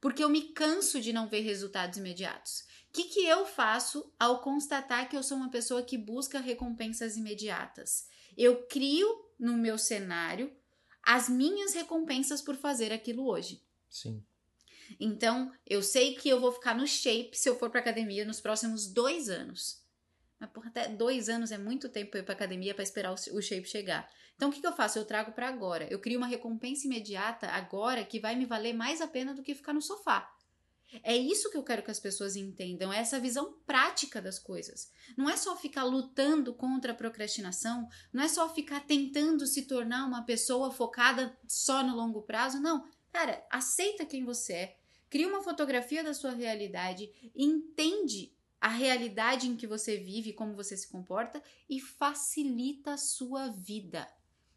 Porque 0.00 0.22
eu 0.22 0.28
me 0.28 0.52
canso 0.52 1.00
de 1.00 1.12
não 1.12 1.28
ver 1.28 1.40
resultados 1.40 1.98
imediatos. 1.98 2.60
O 2.88 2.92
que, 2.92 3.04
que 3.04 3.26
eu 3.26 3.44
faço 3.46 4.12
ao 4.18 4.40
constatar 4.40 5.08
que 5.08 5.16
eu 5.16 5.22
sou 5.22 5.36
uma 5.36 5.50
pessoa 5.50 5.82
que 5.82 5.98
busca 5.98 6.40
recompensas 6.40 7.16
imediatas? 7.16 8.08
Eu 8.36 8.66
crio 8.66 9.06
no 9.38 9.54
meu 9.54 9.78
cenário 9.78 10.54
as 11.02 11.28
minhas 11.28 11.72
recompensas 11.72 12.42
por 12.42 12.56
fazer 12.56 12.92
aquilo 12.92 13.28
hoje. 13.28 13.62
Sim. 13.88 14.24
Então, 15.00 15.52
eu 15.66 15.82
sei 15.82 16.14
que 16.14 16.28
eu 16.28 16.40
vou 16.40 16.52
ficar 16.52 16.74
no 16.74 16.86
shape 16.86 17.36
se 17.36 17.48
eu 17.48 17.58
for 17.58 17.70
pra 17.70 17.80
academia 17.80 18.24
nos 18.24 18.40
próximos 18.40 18.86
dois 18.86 19.28
anos. 19.28 19.82
Mas, 20.38 20.50
porra, 20.50 20.68
até 20.68 20.88
dois 20.88 21.28
anos 21.28 21.50
é 21.50 21.58
muito 21.58 21.88
tempo 21.88 22.12
pra 22.12 22.20
ir 22.20 22.22
pra 22.22 22.34
academia 22.34 22.74
para 22.74 22.84
esperar 22.84 23.12
o, 23.12 23.42
shape 23.42 23.68
chegar. 23.68 24.08
Então, 24.36 24.50
o 24.50 24.52
que, 24.52 24.60
que 24.60 24.66
eu 24.66 24.76
faço? 24.76 24.98
Eu 24.98 25.04
trago 25.04 25.32
para 25.32 25.48
agora. 25.48 25.88
Eu 25.90 25.98
crio 25.98 26.18
uma 26.18 26.26
recompensa 26.26 26.86
imediata 26.86 27.48
agora 27.48 28.04
que 28.04 28.20
vai 28.20 28.36
me 28.36 28.44
valer 28.44 28.74
mais 28.74 29.00
a 29.00 29.08
pena 29.08 29.34
do 29.34 29.42
que 29.42 29.54
ficar 29.54 29.72
no 29.72 29.80
sofá. 29.80 30.30
É 31.02 31.16
isso 31.16 31.50
que 31.50 31.56
eu 31.56 31.64
quero 31.64 31.82
que 31.82 31.90
as 31.90 31.98
pessoas 31.98 32.36
entendam, 32.36 32.92
é 32.92 32.98
essa 32.98 33.18
visão 33.18 33.54
prática 33.66 34.22
das 34.22 34.38
coisas. 34.38 34.88
Não 35.16 35.28
é 35.28 35.36
só 35.36 35.56
ficar 35.56 35.82
lutando 35.82 36.54
contra 36.54 36.92
a 36.92 36.94
procrastinação, 36.94 37.88
não 38.12 38.22
é 38.22 38.28
só 38.28 38.48
ficar 38.54 38.86
tentando 38.86 39.46
se 39.46 39.62
tornar 39.62 40.06
uma 40.06 40.24
pessoa 40.24 40.70
focada 40.70 41.36
só 41.48 41.82
no 41.82 41.96
longo 41.96 42.22
prazo, 42.22 42.60
não. 42.60 42.86
Cara, 43.16 43.42
aceita 43.50 44.04
quem 44.04 44.26
você 44.26 44.52
é, 44.52 44.76
cria 45.08 45.26
uma 45.26 45.42
fotografia 45.42 46.04
da 46.04 46.12
sua 46.12 46.32
realidade, 46.32 47.10
entende 47.34 48.30
a 48.60 48.68
realidade 48.68 49.48
em 49.48 49.56
que 49.56 49.66
você 49.66 49.96
vive, 49.96 50.34
como 50.34 50.54
você 50.54 50.76
se 50.76 50.86
comporta 50.86 51.42
e 51.66 51.80
facilita 51.80 52.92
a 52.92 52.98
sua 52.98 53.48
vida. 53.48 54.06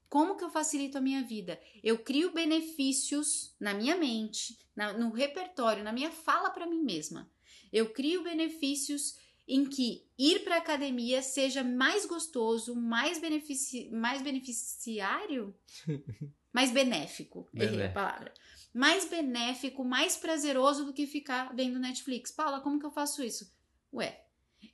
Como 0.09 0.35
que 0.35 0.43
eu 0.43 0.49
facilito 0.49 0.97
a 0.97 1.01
minha 1.01 1.23
vida? 1.23 1.57
Eu 1.81 1.99
crio 1.99 2.33
benefícios 2.33 3.55
na 3.57 3.73
minha 3.73 3.95
mente, 3.95 4.59
na, 4.75 4.91
no 4.91 5.09
repertório, 5.09 5.81
na 5.81 5.93
minha 5.93 6.11
fala 6.11 6.49
para 6.49 6.67
mim 6.67 6.83
mesma. 6.83 7.31
Eu 7.71 7.93
crio 7.93 8.23
benefícios 8.23 9.17
em 9.47 9.63
que 9.63 10.05
ir 10.17 10.43
para 10.43 10.57
academia 10.57 11.21
seja 11.21 11.63
mais 11.63 12.05
gostoso, 12.05 12.75
mais, 12.75 13.21
benefici 13.21 13.89
mais 13.89 14.21
beneficiário, 14.21 15.55
mais 16.51 16.71
benéfico, 16.71 17.47
errei 17.53 17.85
a 17.85 17.91
palavra. 17.91 18.33
Mais 18.73 19.05
benéfico, 19.05 19.83
mais 19.83 20.15
prazeroso 20.15 20.85
do 20.85 20.93
que 20.93 21.07
ficar 21.07 21.55
vendo 21.55 21.79
Netflix. 21.79 22.31
Paula, 22.31 22.61
como 22.61 22.79
que 22.79 22.85
eu 22.85 22.91
faço 22.91 23.23
isso? 23.23 23.51
Ué, 23.93 24.23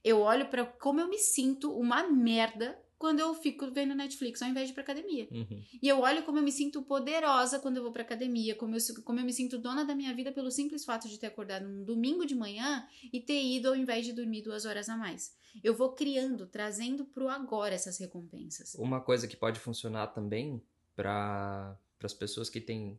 eu 0.03 0.19
olho 0.19 0.47
para 0.47 0.65
como 0.65 0.99
eu 0.99 1.08
me 1.08 1.17
sinto 1.17 1.71
uma 1.71 2.03
merda 2.03 2.77
quando 2.97 3.19
eu 3.19 3.34
fico 3.34 3.69
vendo 3.71 3.93
Netflix 3.93 4.41
ao 4.41 4.49
invés 4.49 4.67
de 4.67 4.71
ir 4.71 4.73
pra 4.73 4.84
academia. 4.84 5.27
Uhum. 5.29 5.63
E 5.81 5.88
eu 5.88 5.99
olho 5.99 6.23
como 6.23 6.39
eu 6.39 6.43
me 6.43 6.51
sinto 6.51 6.81
poderosa 6.81 7.60
quando 7.60 7.77
eu 7.77 7.84
vou 7.84 7.91
pra 7.91 8.03
academia, 8.03 8.55
como 8.55 8.75
eu, 8.75 8.79
como 9.03 9.19
eu 9.19 9.25
me 9.25 9.34
sinto 9.34 9.58
dona 9.58 9.84
da 9.84 9.93
minha 9.93 10.13
vida 10.13 10.31
pelo 10.31 10.49
simples 10.49 10.86
fato 10.86 11.08
de 11.08 11.19
ter 11.19 11.27
acordado 11.27 11.67
num 11.67 11.84
domingo 11.84 12.25
de 12.25 12.36
manhã 12.36 12.88
e 13.12 13.19
ter 13.19 13.41
ido 13.43 13.67
ao 13.67 13.75
invés 13.75 14.05
de 14.05 14.13
dormir 14.13 14.41
duas 14.41 14.65
horas 14.65 14.89
a 14.89 14.95
mais. 14.95 15.36
Eu 15.63 15.73
vou 15.73 15.93
criando, 15.93 16.47
trazendo 16.47 17.05
pro 17.05 17.29
agora 17.29 17.75
essas 17.75 17.97
recompensas. 17.97 18.75
Uma 18.75 19.01
coisa 19.01 19.27
que 19.27 19.38
pode 19.38 19.60
funcionar 19.60 20.08
também 20.08 20.62
para 20.95 21.77
as 22.01 22.13
pessoas 22.13 22.49
que 22.49 22.62
têm 22.62 22.97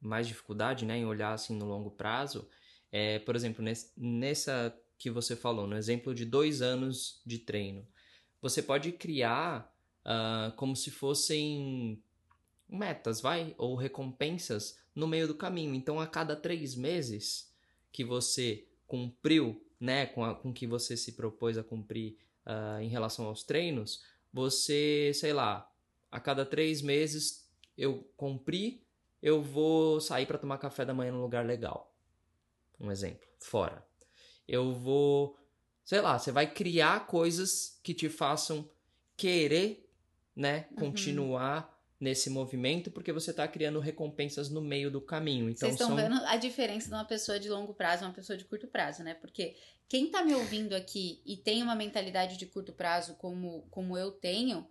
mais 0.00 0.26
dificuldade 0.26 0.84
né, 0.84 0.98
em 0.98 1.06
olhar 1.06 1.32
assim 1.32 1.56
no 1.56 1.66
longo 1.66 1.90
prazo 1.90 2.48
é, 2.90 3.18
por 3.18 3.36
exemplo, 3.36 3.62
nesse, 3.62 3.92
nessa 3.96 4.74
que 4.96 5.10
você 5.10 5.36
falou, 5.36 5.66
no 5.66 5.76
exemplo 5.76 6.14
de 6.14 6.24
dois 6.24 6.62
anos 6.62 7.20
de 7.24 7.38
treino 7.38 7.86
você 8.40 8.62
pode 8.62 8.92
criar 8.92 9.72
uh, 10.04 10.52
como 10.56 10.76
se 10.76 10.90
fossem 10.90 12.02
metas, 12.68 13.20
vai? 13.20 13.54
Ou 13.58 13.74
recompensas 13.74 14.78
no 14.94 15.06
meio 15.06 15.26
do 15.26 15.34
caminho. 15.34 15.74
Então, 15.74 16.00
a 16.00 16.06
cada 16.06 16.36
três 16.36 16.74
meses 16.74 17.52
que 17.90 18.04
você 18.04 18.66
cumpriu, 18.86 19.64
né, 19.80 20.06
com, 20.06 20.24
a, 20.24 20.34
com 20.34 20.52
que 20.52 20.66
você 20.66 20.96
se 20.96 21.12
propôs 21.12 21.56
a 21.56 21.64
cumprir 21.64 22.16
uh, 22.46 22.80
em 22.80 22.88
relação 22.88 23.26
aos 23.26 23.42
treinos, 23.42 24.02
você, 24.32 25.12
sei 25.14 25.32
lá, 25.32 25.70
a 26.10 26.20
cada 26.20 26.44
três 26.44 26.82
meses 26.82 27.48
eu 27.76 28.10
cumpri, 28.16 28.86
eu 29.22 29.42
vou 29.42 30.00
sair 30.00 30.26
para 30.26 30.38
tomar 30.38 30.58
café 30.58 30.84
da 30.84 30.94
manhã 30.94 31.12
num 31.12 31.22
lugar 31.22 31.44
legal. 31.44 31.94
Um 32.80 32.90
exemplo, 32.90 33.26
fora. 33.38 33.84
Eu 34.46 34.72
vou 34.72 35.36
sei 35.88 36.02
lá, 36.02 36.18
você 36.18 36.30
vai 36.30 36.46
criar 36.46 37.06
coisas 37.06 37.80
que 37.82 37.94
te 37.94 38.10
façam 38.10 38.70
querer, 39.16 39.90
né, 40.36 40.66
uhum. 40.70 40.76
continuar 40.76 41.74
nesse 41.98 42.28
movimento, 42.28 42.90
porque 42.90 43.10
você 43.10 43.30
está 43.30 43.48
criando 43.48 43.80
recompensas 43.80 44.50
no 44.50 44.60
meio 44.60 44.90
do 44.90 45.00
caminho. 45.00 45.48
Então, 45.48 45.66
Vocês 45.66 45.72
estão 45.72 45.88
são... 45.88 45.96
vendo 45.96 46.22
a 46.26 46.36
diferença 46.36 46.88
de 46.88 46.94
uma 46.94 47.06
pessoa 47.06 47.40
de 47.40 47.48
longo 47.48 47.72
prazo 47.72 48.04
e 48.04 48.06
uma 48.06 48.12
pessoa 48.12 48.36
de 48.36 48.44
curto 48.44 48.68
prazo, 48.68 49.02
né? 49.02 49.14
Porque 49.14 49.56
quem 49.88 50.04
está 50.08 50.22
me 50.22 50.34
ouvindo 50.34 50.74
aqui 50.74 51.22
e 51.24 51.38
tem 51.38 51.62
uma 51.62 51.74
mentalidade 51.74 52.36
de 52.36 52.44
curto 52.44 52.70
prazo 52.70 53.14
como, 53.14 53.66
como 53.70 53.96
eu 53.96 54.12
tenho, 54.12 54.68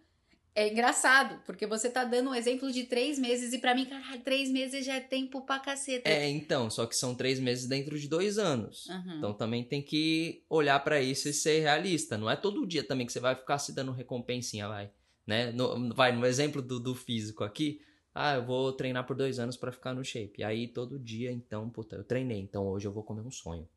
é 0.57 0.71
engraçado, 0.71 1.39
porque 1.45 1.67
você 1.67 1.87
tá 1.87 2.03
dando 2.03 2.31
um 2.31 2.33
exemplo 2.33 2.71
de 2.71 2.85
três 2.85 3.19
meses 3.19 3.53
e 3.53 3.59
para 3.59 3.75
mim, 3.75 3.85
caralho, 3.85 4.19
três 4.21 4.49
meses 4.49 4.83
já 4.83 4.95
é 4.95 4.99
tempo 4.99 5.41
pra 5.41 5.59
caceta. 5.59 6.09
É, 6.09 6.27
então, 6.27 6.67
só 6.67 6.87
que 6.87 6.95
são 6.95 7.13
três 7.13 7.39
meses 7.39 7.67
dentro 7.67 7.97
de 7.99 8.09
dois 8.09 8.39
anos. 8.39 8.87
Uhum. 8.87 9.17
Então 9.19 9.33
também 9.35 9.63
tem 9.63 9.83
que 9.83 10.43
olhar 10.49 10.79
para 10.83 10.99
isso 10.99 11.29
e 11.29 11.33
ser 11.33 11.59
realista. 11.59 12.17
Não 12.17 12.27
é 12.27 12.35
todo 12.35 12.65
dia 12.65 12.83
também 12.83 13.05
que 13.05 13.13
você 13.13 13.19
vai 13.19 13.35
ficar 13.35 13.59
se 13.59 13.71
dando 13.71 13.91
recompensinha, 13.91 14.67
vai. 14.67 14.89
Né? 15.27 15.51
No, 15.51 15.93
vai, 15.93 16.11
no 16.11 16.25
exemplo 16.25 16.59
do, 16.59 16.79
do 16.79 16.95
físico 16.95 17.43
aqui, 17.43 17.79
ah, 18.15 18.33
eu 18.33 18.43
vou 18.43 18.73
treinar 18.73 19.05
por 19.05 19.15
dois 19.15 19.37
anos 19.37 19.55
para 19.55 19.71
ficar 19.71 19.93
no 19.93 20.03
shape. 20.03 20.43
Aí 20.43 20.67
todo 20.67 20.97
dia, 20.97 21.31
então, 21.31 21.69
puta, 21.69 21.97
eu 21.97 22.03
treinei, 22.03 22.39
então 22.39 22.65
hoje 22.65 22.87
eu 22.87 22.91
vou 22.91 23.03
comer 23.03 23.21
um 23.21 23.29
sonho. 23.29 23.69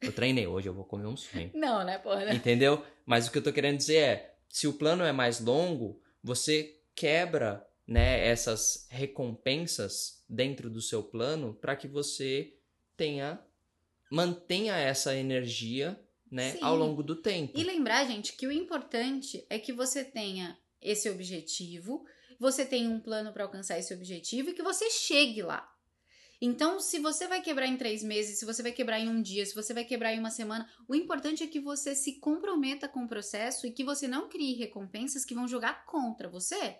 Eu 0.00 0.10
treinei, 0.10 0.46
hoje 0.46 0.70
eu 0.70 0.72
vou 0.72 0.86
comer 0.86 1.06
um 1.06 1.18
sonho. 1.18 1.50
Não, 1.52 1.84
né, 1.84 1.98
porra? 1.98 2.34
Entendeu? 2.34 2.82
Mas 3.04 3.26
o 3.26 3.30
que 3.30 3.36
eu 3.36 3.42
tô 3.42 3.52
querendo 3.52 3.76
dizer 3.76 3.96
é, 3.96 4.34
se 4.48 4.66
o 4.66 4.72
plano 4.72 5.04
é 5.04 5.12
mais 5.12 5.38
longo, 5.38 6.02
você 6.24 6.80
quebra 6.94 7.68
né, 7.86 8.26
essas 8.26 8.86
recompensas 8.90 10.24
dentro 10.26 10.70
do 10.70 10.80
seu 10.80 11.02
plano 11.02 11.52
para 11.52 11.76
que 11.76 11.86
você 11.86 12.56
tenha 12.96 13.44
mantenha 14.10 14.74
essa 14.76 15.14
energia 15.14 16.00
né, 16.30 16.56
ao 16.62 16.76
longo 16.76 17.02
do 17.02 17.16
tempo. 17.16 17.58
E 17.58 17.62
lembrar, 17.62 18.06
gente, 18.06 18.32
que 18.32 18.46
o 18.46 18.52
importante 18.52 19.44
é 19.50 19.58
que 19.58 19.72
você 19.72 20.04
tenha 20.04 20.58
esse 20.80 21.10
objetivo, 21.10 22.06
você 22.38 22.64
tenha 22.64 22.88
um 22.88 23.00
plano 23.00 23.32
para 23.32 23.44
alcançar 23.44 23.78
esse 23.78 23.92
objetivo 23.92 24.50
e 24.50 24.54
que 24.54 24.62
você 24.62 24.88
chegue 24.90 25.42
lá. 25.42 25.73
Então, 26.40 26.80
se 26.80 26.98
você 26.98 27.26
vai 27.26 27.40
quebrar 27.40 27.66
em 27.66 27.76
três 27.76 28.02
meses, 28.02 28.38
se 28.38 28.44
você 28.44 28.62
vai 28.62 28.72
quebrar 28.72 29.00
em 29.00 29.08
um 29.08 29.22
dia, 29.22 29.44
se 29.46 29.54
você 29.54 29.72
vai 29.72 29.84
quebrar 29.84 30.12
em 30.12 30.18
uma 30.18 30.30
semana, 30.30 30.68
o 30.88 30.94
importante 30.94 31.42
é 31.42 31.46
que 31.46 31.60
você 31.60 31.94
se 31.94 32.20
comprometa 32.20 32.88
com 32.88 33.04
o 33.04 33.08
processo 33.08 33.66
e 33.66 33.72
que 33.72 33.84
você 33.84 34.06
não 34.08 34.28
crie 34.28 34.54
recompensas 34.54 35.24
que 35.24 35.34
vão 35.34 35.48
jogar 35.48 35.84
contra 35.86 36.28
você. 36.28 36.78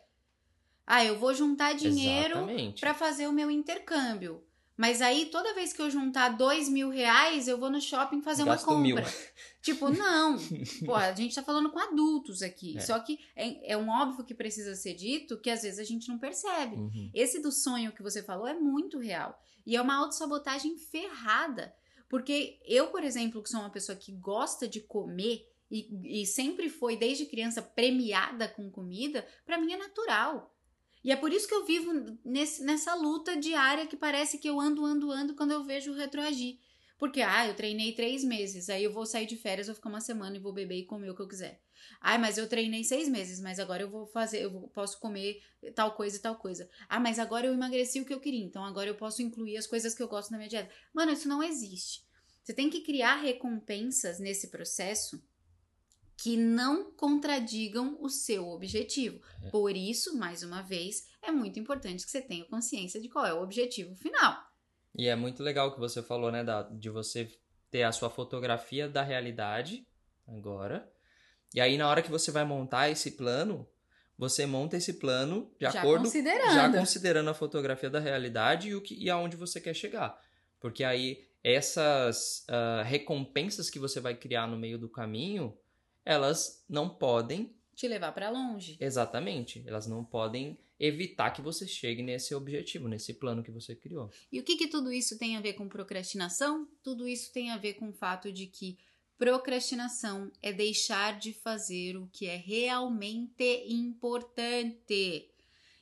Ah, 0.87 1.05
eu 1.05 1.19
vou 1.19 1.35
juntar 1.35 1.75
dinheiro 1.75 2.53
para 2.81 2.95
fazer 2.95 3.27
o 3.27 3.33
meu 3.33 3.51
intercâmbio. 3.51 4.47
Mas 4.77 5.01
aí, 5.01 5.27
toda 5.27 5.55
vez 5.55 5.73
que 5.73 5.81
eu 5.81 5.91
juntar 5.91 6.31
dois 6.31 6.69
mil 6.69 6.91
reais, 6.91 7.47
eu 7.47 7.57
vou 7.57 7.71
no 7.71 7.81
shopping 7.81 8.21
fazer 8.21 8.45
Gasto 8.45 8.67
uma 8.67 8.77
compra. 8.77 9.03
Mil. 9.03 9.13
Tipo, 9.63 9.89
não. 9.89 10.37
Pô, 10.85 10.95
a 10.95 11.13
gente 11.15 11.35
tá 11.35 11.43
falando 11.43 11.71
com 11.71 11.79
adultos 11.79 12.43
aqui. 12.43 12.77
É. 12.77 12.81
Só 12.81 12.99
que 12.99 13.19
é, 13.37 13.73
é, 13.73 13.77
um 13.77 13.89
óbvio 13.89 14.25
que 14.25 14.35
precisa 14.35 14.75
ser 14.75 14.95
dito 14.95 15.41
que 15.41 15.49
às 15.49 15.63
vezes 15.63 15.79
a 15.79 15.85
gente 15.85 16.09
não 16.09 16.19
percebe. 16.19 16.77
Uhum. 16.77 17.11
Esse 17.15 17.41
do 17.41 17.53
sonho 17.53 17.93
que 17.93 18.03
você 18.03 18.23
falou 18.23 18.47
é 18.47 18.55
muito 18.55 18.99
real. 18.99 19.41
E 19.65 19.77
é 19.77 19.81
uma 19.81 19.97
autossabotagem 19.97 20.77
ferrada. 20.77 21.75
Porque 22.09 22.61
eu, 22.67 22.89
por 22.89 23.03
exemplo, 23.03 23.43
que 23.43 23.49
sou 23.49 23.61
uma 23.61 23.71
pessoa 23.71 23.97
que 23.97 24.13
gosta 24.13 24.69
de 24.69 24.81
comer 24.81 25.49
e, 25.71 26.23
e 26.23 26.27
sempre 26.27 26.69
foi, 26.69 26.97
desde 26.97 27.27
criança, 27.27 27.63
premiada 27.63 28.47
com 28.47 28.71
comida, 28.71 29.27
para 29.45 29.59
mim 29.59 29.73
é 29.73 29.77
natural. 29.77 30.54
E 31.05 31.13
é 31.13 31.17
por 31.17 31.33
isso 31.33 31.47
que 31.47 31.55
eu 31.55 31.67
vivo 31.67 31.93
nesse, 32.25 32.65
nessa 32.65 32.95
luta 32.95 33.37
diária 33.37 33.87
que 33.87 33.97
parece 33.97 34.39
que 34.39 34.49
eu 34.49 34.59
ando, 34.59 34.85
ando, 34.85 35.13
ando 35.13 35.35
quando 35.35 35.51
eu 35.51 35.63
vejo 35.63 35.93
o 35.93 35.95
retroagir. 35.95 36.59
Porque, 36.99 37.21
ah, 37.21 37.47
eu 37.47 37.55
treinei 37.55 37.93
três 37.93 38.25
meses, 38.25 38.71
aí 38.71 38.83
eu 38.83 38.93
vou 38.93 39.05
sair 39.05 39.27
de 39.27 39.37
férias, 39.37 39.67
vou 39.67 39.77
ficar 39.77 39.91
uma 39.91 40.01
semana 40.01 40.37
e 40.37 40.41
vou 40.41 40.53
beber 40.53 40.79
e 40.79 40.87
comer 40.87 41.11
o 41.11 41.15
que 41.15 41.21
eu 41.21 41.29
quiser. 41.29 41.61
Ah, 42.01 42.17
mas 42.17 42.39
eu 42.39 42.49
treinei 42.49 42.83
seis 42.85 43.09
meses, 43.09 43.41
mas 43.41 43.59
agora 43.59 43.83
eu 43.83 43.91
vou 43.91 44.07
fazer, 44.07 44.43
eu 44.43 44.51
posso 44.73 44.99
comer 44.99 45.43
tal 45.75 45.93
coisa 45.93 46.17
e 46.17 46.21
tal 46.21 46.37
coisa. 46.37 46.71
Ah, 46.89 47.01
mas 47.01 47.19
agora 47.19 47.47
eu 47.47 47.53
emagreci 47.53 48.01
o 48.01 48.07
que 48.07 48.15
eu 48.15 48.21
queria, 48.21 48.45
então 48.45 48.65
agora 48.65 48.89
eu 48.89 48.95
posso 48.95 49.21
incluir 49.21 49.59
as 49.59 49.67
coisas 49.67 49.95
que 49.95 50.03
eu 50.03 50.09
gosto 50.09 50.31
na 50.31 50.39
minha 50.39 50.49
dieta. 50.49 50.71
Mano, 50.95 51.13
isso 51.13 51.29
não 51.29 51.43
existe. 51.43 52.03
Você 52.43 52.55
tem 52.55 52.71
que 52.71 52.81
criar 52.81 53.17
recompensas 53.17 54.19
nesse 54.19 54.49
processo 54.49 55.23
que 56.17 56.37
não 56.37 56.93
contradigam 56.93 57.99
o 58.01 58.09
seu 58.09 58.49
objetivo. 58.49 59.21
É. 59.43 59.51
Por 59.51 59.77
isso, 59.77 60.17
mais 60.17 60.43
uma 60.43 60.63
vez, 60.63 61.07
é 61.23 61.31
muito 61.31 61.59
importante 61.59 62.05
que 62.05 62.11
você 62.11 62.23
tenha 62.23 62.45
consciência 62.45 63.01
de 63.01 63.09
qual 63.09 63.27
é 63.27 63.35
o 63.35 63.43
objetivo 63.43 63.95
final. 63.95 64.37
E 64.97 65.09
é 65.09 65.17
muito 65.17 65.43
legal 65.43 65.73
que 65.73 65.81
você 65.81 66.03
falou, 66.03 66.31
né, 66.31 66.45
da, 66.45 66.63
de 66.63 66.89
você 66.89 67.29
ter 67.71 67.83
a 67.83 67.93
sua 67.93 68.09
fotografia 68.09 68.89
da 68.89 69.03
realidade 69.03 69.87
agora. 70.27 70.89
E 71.53 71.61
aí, 71.61 71.77
na 71.77 71.89
hora 71.89 72.03
que 72.03 72.11
você 72.11 72.31
vai 72.31 72.45
montar 72.45 72.89
esse 72.89 73.13
plano, 73.13 73.69
você 74.17 74.47
monta 74.47 74.77
esse 74.77 74.95
plano 74.95 75.51
de 75.59 75.65
já 75.65 75.81
acordo 75.81 76.05
considerando. 76.05 76.55
já 76.55 76.73
considerando 76.73 77.31
a 77.31 77.35
fotografia 77.35 77.91
da 77.91 77.99
realidade 77.99 78.69
e 78.69 78.75
o 78.75 78.81
que 78.81 78.95
e 78.95 79.11
aonde 79.11 79.37
você 79.37 79.61
quer 79.61 79.75
chegar. 79.75 80.19
Porque 80.61 80.85
aí 80.85 81.27
essas 81.43 82.47
uh, 82.49 82.83
recompensas 82.85 83.69
que 83.69 83.79
você 83.79 84.01
vai 84.01 84.15
criar 84.15 84.47
no 84.47 84.57
meio 84.57 84.79
do 84.79 84.89
caminho, 84.89 85.57
elas 86.05 86.65
não 86.69 86.89
podem 86.89 87.55
te 87.75 87.89
levar 87.89 88.13
para 88.13 88.31
longe. 88.31 88.77
Exatamente. 88.81 89.63
Elas 89.67 89.87
não 89.87 90.05
podem 90.05 90.59
evitar 90.79 91.31
que 91.31 91.43
você 91.43 91.67
chegue 91.67 92.03
nesse 92.03 92.35
objetivo, 92.35 92.89
nesse 92.89 93.15
plano 93.15 93.43
que 93.43 93.51
você 93.51 93.75
criou. 93.75 94.11
E 94.31 94.39
o 94.41 94.43
que, 94.43 94.57
que 94.57 94.69
tudo 94.69 94.93
isso 94.93 95.19
tem 95.19 95.37
a 95.37 95.41
ver 95.41 95.55
com 95.55 95.69
procrastinação? 95.69 96.69
Tudo 96.83 97.07
isso 97.09 97.33
tem 97.33 97.51
a 97.51 97.57
ver 97.57 97.75
com 97.75 97.89
o 97.89 97.93
fato 97.93 98.33
de 98.33 98.47
que 98.47 98.79
procrastinação 99.17 100.31
é 100.43 100.53
deixar 100.53 101.19
de 101.19 101.33
fazer 101.33 101.97
o 101.97 102.09
que 102.13 102.27
é 102.27 102.37
realmente 102.37 103.65
importante. 103.69 105.31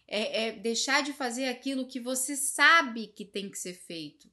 É, 0.07 0.49
é 0.49 0.53
deixar 0.53 1.03
de 1.03 1.13
fazer 1.13 1.47
aquilo 1.47 1.87
que 1.87 1.99
você 1.99 2.37
sabe 2.37 3.07
que 3.07 3.25
tem 3.25 3.51
que 3.51 3.59
ser 3.59 3.75
feito 3.75 4.31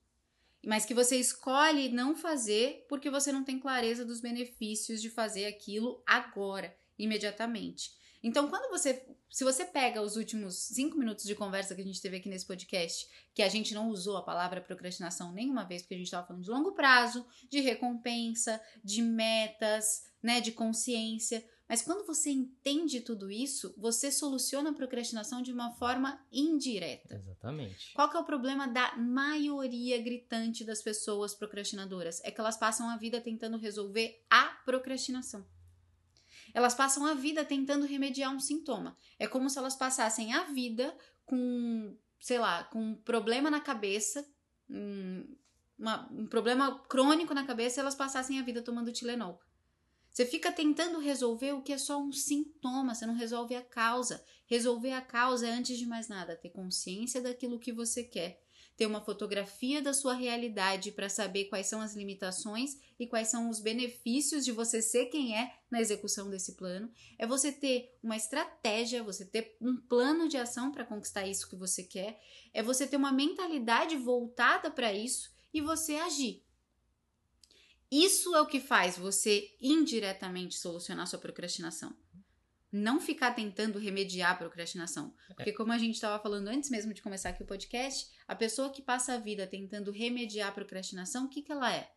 mas 0.65 0.86
que 0.86 0.93
você 0.93 1.15
escolhe 1.17 1.89
não 1.89 2.15
fazer 2.15 2.86
porque 2.89 3.10
você 3.10 3.32
não 3.32 3.43
tem 3.43 3.60
clareza 3.60 4.06
dos 4.06 4.19
benefícios 4.19 5.02
de 5.02 5.10
fazer 5.10 5.45
aquilo 5.45 6.04
agora, 6.06 6.76
imediatamente. 6.98 7.98
Então, 8.22 8.50
quando 8.50 8.69
você, 8.69 9.06
se 9.32 9.45
você 9.45 9.63
pega 9.63 10.02
os 10.02 10.17
últimos 10.17 10.56
cinco 10.56 10.98
minutos 10.98 11.24
de 11.24 11.36
conversa 11.36 11.74
que 11.74 11.82
a 11.82 11.86
gente 11.86 12.02
teve 12.02 12.17
aqui 12.17 12.28
nesse 12.28 12.45
podcast, 12.45 13.08
que 13.34 13.41
a 13.41 13.48
gente 13.48 13.74
não 13.74 13.89
usou 13.89 14.17
a 14.17 14.24
palavra 14.24 14.60
procrastinação 14.60 15.32
nenhuma 15.32 15.63
vez, 15.63 15.82
porque 15.82 15.93
a 15.93 15.98
gente 15.98 16.08
estava 16.08 16.28
falando 16.28 16.43
de 16.43 16.50
longo 16.50 16.74
prazo, 16.74 17.26
de 17.50 17.62
recompensa, 17.62 18.62
de 18.84 19.02
metas, 19.02 20.04
né, 20.22 20.41
de 20.41 20.52
consciência. 20.52 21.43
Mas 21.70 21.84
quando 21.84 22.04
você 22.04 22.32
entende 22.32 23.00
tudo 23.00 23.30
isso, 23.30 23.76
você 23.78 24.12
soluciona 24.12 24.72
a 24.72 24.74
procrastinação 24.74 25.40
de 25.40 25.52
uma 25.52 25.72
forma 25.74 26.20
indireta. 26.32 27.14
Exatamente. 27.14 27.94
Qual 27.94 28.10
que 28.10 28.18
é 28.18 28.20
o 28.20 28.26
problema 28.26 28.68
da 28.68 28.98
maioria 28.98 30.02
gritante 30.02 30.64
das 30.64 30.82
pessoas 30.82 31.36
procrastinadoras? 31.36 32.22
É 32.24 32.32
que 32.32 32.42
elas 32.42 32.58
passam 32.58 32.90
a 32.90 32.98
vida 32.98 33.22
tentando 33.22 33.56
resolver 33.56 34.20
a 34.28 34.46
procrastinação. 34.66 35.46
Elas 36.56 36.74
passam 36.74 37.06
a 37.06 37.14
vida 37.14 37.46
tentando 37.46 37.86
remediar 37.86 38.34
um 38.34 38.40
sintoma. 38.40 38.98
É 39.20 39.28
como 39.28 39.48
se 39.48 39.60
elas 39.60 39.76
passassem 39.76 40.34
a 40.34 40.46
vida 40.46 40.98
com, 41.24 41.96
sei 42.20 42.40
lá, 42.40 42.64
com 42.64 42.82
um 42.82 42.96
problema 42.96 43.52
na 43.52 43.60
cabeça, 43.60 44.28
um, 44.68 45.38
uma, 45.78 46.12
um 46.12 46.26
problema 46.26 46.80
crônico 46.90 47.36
na 47.36 47.46
cabeça, 47.46 47.80
e 47.80 47.82
elas 47.82 47.94
passassem 47.94 48.40
a 48.40 48.44
vida 48.44 48.64
tomando 48.64 48.92
Tilenol. 48.92 49.40
Você 50.20 50.26
fica 50.26 50.52
tentando 50.52 51.00
resolver 51.00 51.54
o 51.54 51.62
que 51.62 51.72
é 51.72 51.78
só 51.78 51.98
um 51.98 52.12
sintoma, 52.12 52.94
você 52.94 53.06
não 53.06 53.14
resolve 53.14 53.56
a 53.56 53.62
causa. 53.62 54.22
Resolver 54.48 54.92
a 54.92 55.00
causa 55.00 55.48
é, 55.48 55.52
antes 55.52 55.78
de 55.78 55.86
mais 55.86 56.10
nada, 56.10 56.36
ter 56.36 56.50
consciência 56.50 57.22
daquilo 57.22 57.58
que 57.58 57.72
você 57.72 58.04
quer, 58.04 58.44
ter 58.76 58.86
uma 58.86 59.00
fotografia 59.00 59.82
da 59.82 59.94
sua 59.94 60.14
realidade 60.14 60.92
para 60.92 61.08
saber 61.08 61.46
quais 61.46 61.68
são 61.68 61.80
as 61.80 61.96
limitações 61.96 62.78
e 63.00 63.08
quais 63.08 63.30
são 63.30 63.50
os 63.50 63.62
benefícios 63.62 64.44
de 64.44 64.52
você 64.52 64.82
ser 64.82 65.06
quem 65.06 65.38
é 65.38 65.54
na 65.72 65.80
execução 65.80 66.30
desse 66.30 66.58
plano. 66.58 66.92
É 67.18 67.26
você 67.26 67.50
ter 67.50 67.98
uma 68.04 68.18
estratégia, 68.18 69.02
você 69.02 69.24
ter 69.24 69.56
um 69.62 69.78
plano 69.78 70.28
de 70.28 70.36
ação 70.36 70.70
para 70.70 70.84
conquistar 70.84 71.26
isso 71.28 71.50
que 71.50 71.56
você 71.56 71.82
quer. 71.82 72.20
É 72.54 72.62
você 72.62 72.86
ter 72.86 72.98
uma 72.98 73.14
mentalidade 73.14 73.96
voltada 73.96 74.70
para 74.70 74.92
isso 74.92 75.32
e 75.54 75.62
você 75.62 75.96
agir. 75.96 76.44
Isso 77.91 78.36
é 78.36 78.41
o 78.41 78.45
que 78.45 78.60
faz 78.60 78.97
você 78.97 79.56
indiretamente 79.60 80.58
solucionar 80.58 81.08
sua 81.08 81.19
procrastinação. 81.19 81.95
Não 82.71 83.02
ficar 83.02 83.32
tentando 83.32 83.80
remediar 83.80 84.32
a 84.32 84.36
procrastinação. 84.36 85.13
Porque, 85.36 85.52
como 85.52 85.71
a 85.71 85.78
gente 85.78 85.95
estava 85.95 86.21
falando 86.21 86.49
antes 86.49 86.69
mesmo 86.69 86.93
de 86.93 87.02
começar 87.02 87.30
aqui 87.30 87.41
o 87.41 87.47
podcast, 87.47 88.12
a 88.28 88.36
pessoa 88.36 88.69
que 88.69 88.82
passa 88.82 89.13
a 89.13 89.17
vida 89.17 89.47
tentando 89.47 89.91
remediar 89.91 90.49
a 90.49 90.52
procrastinação, 90.52 91.25
o 91.25 91.30
que, 91.30 91.41
que 91.41 91.52
ela 91.52 91.73
é? 91.73 91.89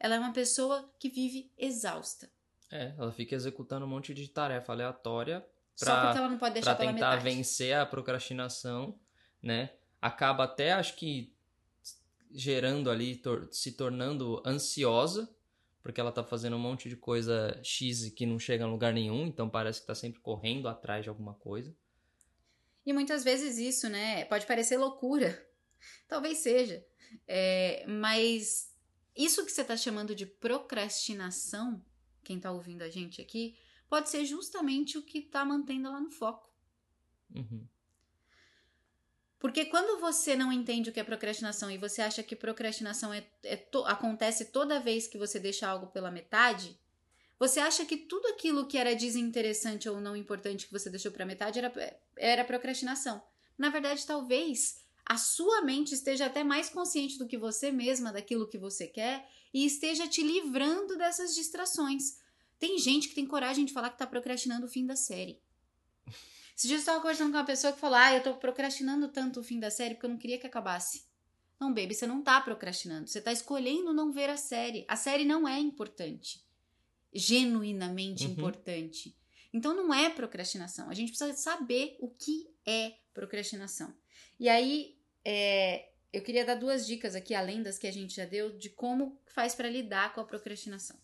Ela 0.00 0.14
é 0.14 0.18
uma 0.18 0.32
pessoa 0.32 0.90
que 0.98 1.10
vive 1.10 1.52
exausta. 1.58 2.30
É, 2.70 2.94
ela 2.98 3.12
fica 3.12 3.34
executando 3.34 3.84
um 3.84 3.88
monte 3.88 4.14
de 4.14 4.26
tarefa 4.28 4.72
aleatória 4.72 5.40
pra, 5.78 5.86
Só 5.86 6.00
porque 6.02 6.18
ela 6.18 6.28
não 6.28 6.38
pode 6.38 6.54
deixar 6.54 6.74
pra 6.74 6.86
tentar 6.86 7.16
vencer 7.16 7.74
a 7.74 7.84
procrastinação, 7.84 8.98
né? 9.42 9.74
Acaba 10.00 10.44
até, 10.44 10.72
acho 10.72 10.96
que, 10.96 11.32
gerando 12.30 12.90
ali, 12.90 13.16
tor 13.16 13.48
se 13.52 13.72
tornando 13.72 14.42
ansiosa, 14.46 15.33
porque 15.84 16.00
ela 16.00 16.10
tá 16.10 16.24
fazendo 16.24 16.56
um 16.56 16.58
monte 16.58 16.88
de 16.88 16.96
coisa 16.96 17.60
X 17.62 18.08
que 18.08 18.24
não 18.24 18.38
chega 18.38 18.64
a 18.64 18.66
lugar 18.66 18.90
nenhum, 18.94 19.26
então 19.26 19.50
parece 19.50 19.82
que 19.82 19.86
tá 19.86 19.94
sempre 19.94 20.18
correndo 20.18 20.66
atrás 20.66 21.04
de 21.04 21.10
alguma 21.10 21.34
coisa. 21.34 21.76
E 22.86 22.92
muitas 22.92 23.22
vezes 23.22 23.58
isso, 23.58 23.86
né, 23.90 24.24
pode 24.24 24.46
parecer 24.46 24.78
loucura. 24.78 25.46
Talvez 26.08 26.38
seja. 26.38 26.82
É, 27.28 27.84
mas 27.86 28.74
isso 29.14 29.44
que 29.44 29.52
você 29.52 29.62
tá 29.62 29.76
chamando 29.76 30.14
de 30.14 30.24
procrastinação, 30.24 31.84
quem 32.24 32.40
tá 32.40 32.50
ouvindo 32.50 32.80
a 32.80 32.88
gente 32.88 33.20
aqui, 33.20 33.54
pode 33.86 34.08
ser 34.08 34.24
justamente 34.24 34.96
o 34.96 35.02
que 35.02 35.20
tá 35.20 35.44
mantendo 35.44 35.88
ela 35.88 36.00
no 36.00 36.10
foco. 36.10 36.50
Uhum. 37.34 37.68
Porque 39.44 39.66
quando 39.66 40.00
você 40.00 40.34
não 40.34 40.50
entende 40.50 40.88
o 40.88 40.92
que 40.94 40.98
é 40.98 41.04
procrastinação 41.04 41.70
e 41.70 41.76
você 41.76 42.00
acha 42.00 42.22
que 42.22 42.34
procrastinação 42.34 43.12
é, 43.12 43.22
é 43.42 43.56
to, 43.56 43.84
acontece 43.84 44.46
toda 44.46 44.80
vez 44.80 45.06
que 45.06 45.18
você 45.18 45.38
deixa 45.38 45.68
algo 45.68 45.88
pela 45.88 46.10
metade, 46.10 46.80
você 47.38 47.60
acha 47.60 47.84
que 47.84 47.98
tudo 47.98 48.26
aquilo 48.28 48.66
que 48.66 48.78
era 48.78 48.96
desinteressante 48.96 49.86
ou 49.86 50.00
não 50.00 50.16
importante 50.16 50.64
que 50.64 50.72
você 50.72 50.88
deixou 50.88 51.12
para 51.12 51.26
metade 51.26 51.58
era, 51.58 52.00
era 52.16 52.42
procrastinação. 52.42 53.22
Na 53.58 53.68
verdade, 53.68 54.06
talvez 54.06 54.80
a 55.04 55.18
sua 55.18 55.60
mente 55.60 55.92
esteja 55.92 56.24
até 56.24 56.42
mais 56.42 56.70
consciente 56.70 57.18
do 57.18 57.26
que 57.26 57.36
você 57.36 57.70
mesma 57.70 58.10
daquilo 58.14 58.48
que 58.48 58.56
você 58.56 58.86
quer 58.86 59.28
e 59.52 59.66
esteja 59.66 60.08
te 60.08 60.22
livrando 60.22 60.96
dessas 60.96 61.34
distrações. 61.34 62.16
Tem 62.58 62.78
gente 62.78 63.10
que 63.10 63.14
tem 63.14 63.26
coragem 63.26 63.66
de 63.66 63.74
falar 63.74 63.90
que 63.90 63.96
está 63.96 64.06
procrastinando 64.06 64.64
o 64.64 64.70
fim 64.70 64.86
da 64.86 64.96
série. 64.96 65.38
Esse 66.56 66.68
dia 66.68 66.76
eu 66.76 66.80
estava 66.80 67.00
conversando 67.00 67.32
com 67.32 67.38
uma 67.38 67.44
pessoa 67.44 67.72
que 67.72 67.80
falou: 67.80 67.98
Ah, 67.98 68.14
eu 68.14 68.22
tô 68.22 68.34
procrastinando 68.34 69.08
tanto 69.08 69.40
o 69.40 69.42
fim 69.42 69.58
da 69.58 69.70
série 69.70 69.94
porque 69.94 70.06
eu 70.06 70.10
não 70.10 70.18
queria 70.18 70.38
que 70.38 70.46
acabasse. 70.46 71.04
Não, 71.58 71.72
baby, 71.72 71.94
você 71.94 72.06
não 72.06 72.22
tá 72.22 72.40
procrastinando. 72.40 73.08
Você 73.08 73.20
tá 73.20 73.32
escolhendo 73.32 73.92
não 73.92 74.12
ver 74.12 74.30
a 74.30 74.36
série. 74.36 74.84
A 74.88 74.96
série 74.96 75.24
não 75.24 75.48
é 75.48 75.58
importante. 75.58 76.44
Genuinamente 77.12 78.26
uhum. 78.26 78.32
importante. 78.32 79.16
Então 79.52 79.74
não 79.74 79.94
é 79.94 80.10
procrastinação. 80.10 80.90
A 80.90 80.94
gente 80.94 81.10
precisa 81.10 81.32
saber 81.34 81.96
o 82.00 82.08
que 82.08 82.50
é 82.66 82.94
procrastinação. 83.12 83.94
E 84.38 84.48
aí, 84.48 84.98
é, 85.24 85.90
eu 86.12 86.22
queria 86.22 86.44
dar 86.44 86.56
duas 86.56 86.86
dicas 86.86 87.14
aqui, 87.14 87.34
além 87.34 87.62
das 87.62 87.78
que 87.78 87.86
a 87.86 87.92
gente 87.92 88.16
já 88.16 88.24
deu, 88.24 88.56
de 88.56 88.68
como 88.68 89.20
faz 89.26 89.54
para 89.54 89.68
lidar 89.68 90.12
com 90.12 90.20
a 90.20 90.24
procrastinação. 90.24 90.96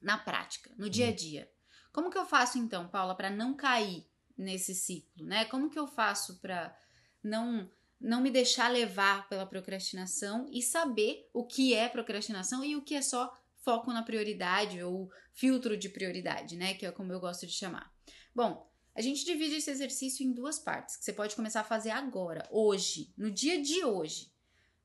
Na 0.00 0.16
prática, 0.18 0.70
no 0.76 0.88
dia 0.88 1.06
a 1.06 1.10
uhum. 1.10 1.14
dia. 1.14 1.50
Como 1.92 2.10
que 2.10 2.18
eu 2.18 2.26
faço 2.26 2.58
então, 2.58 2.88
Paula, 2.88 3.14
para 3.14 3.30
não 3.30 3.54
cair 3.54 4.06
nesse 4.36 4.74
ciclo, 4.74 5.24
né? 5.24 5.44
Como 5.46 5.70
que 5.70 5.78
eu 5.78 5.86
faço 5.86 6.40
para 6.40 6.76
não 7.22 7.70
não 8.00 8.20
me 8.20 8.30
deixar 8.30 8.68
levar 8.68 9.26
pela 9.30 9.46
procrastinação 9.46 10.46
e 10.52 10.60
saber 10.60 11.26
o 11.32 11.46
que 11.46 11.72
é 11.72 11.88
procrastinação 11.88 12.62
e 12.62 12.76
o 12.76 12.82
que 12.82 12.94
é 12.94 13.00
só 13.00 13.34
foco 13.56 13.90
na 13.92 14.02
prioridade 14.02 14.82
ou 14.82 15.10
filtro 15.32 15.74
de 15.74 15.88
prioridade, 15.88 16.56
né? 16.56 16.74
Que 16.74 16.84
é 16.84 16.92
como 16.92 17.12
eu 17.12 17.20
gosto 17.20 17.46
de 17.46 17.52
chamar. 17.52 17.90
Bom, 18.34 18.70
a 18.94 19.00
gente 19.00 19.24
divide 19.24 19.56
esse 19.56 19.70
exercício 19.70 20.24
em 20.24 20.32
duas 20.32 20.58
partes, 20.58 20.96
que 20.96 21.04
você 21.04 21.12
pode 21.12 21.34
começar 21.34 21.60
a 21.60 21.64
fazer 21.64 21.90
agora, 21.90 22.46
hoje, 22.50 23.12
no 23.16 23.30
dia 23.30 23.60
de 23.60 23.82
hoje. 23.84 24.30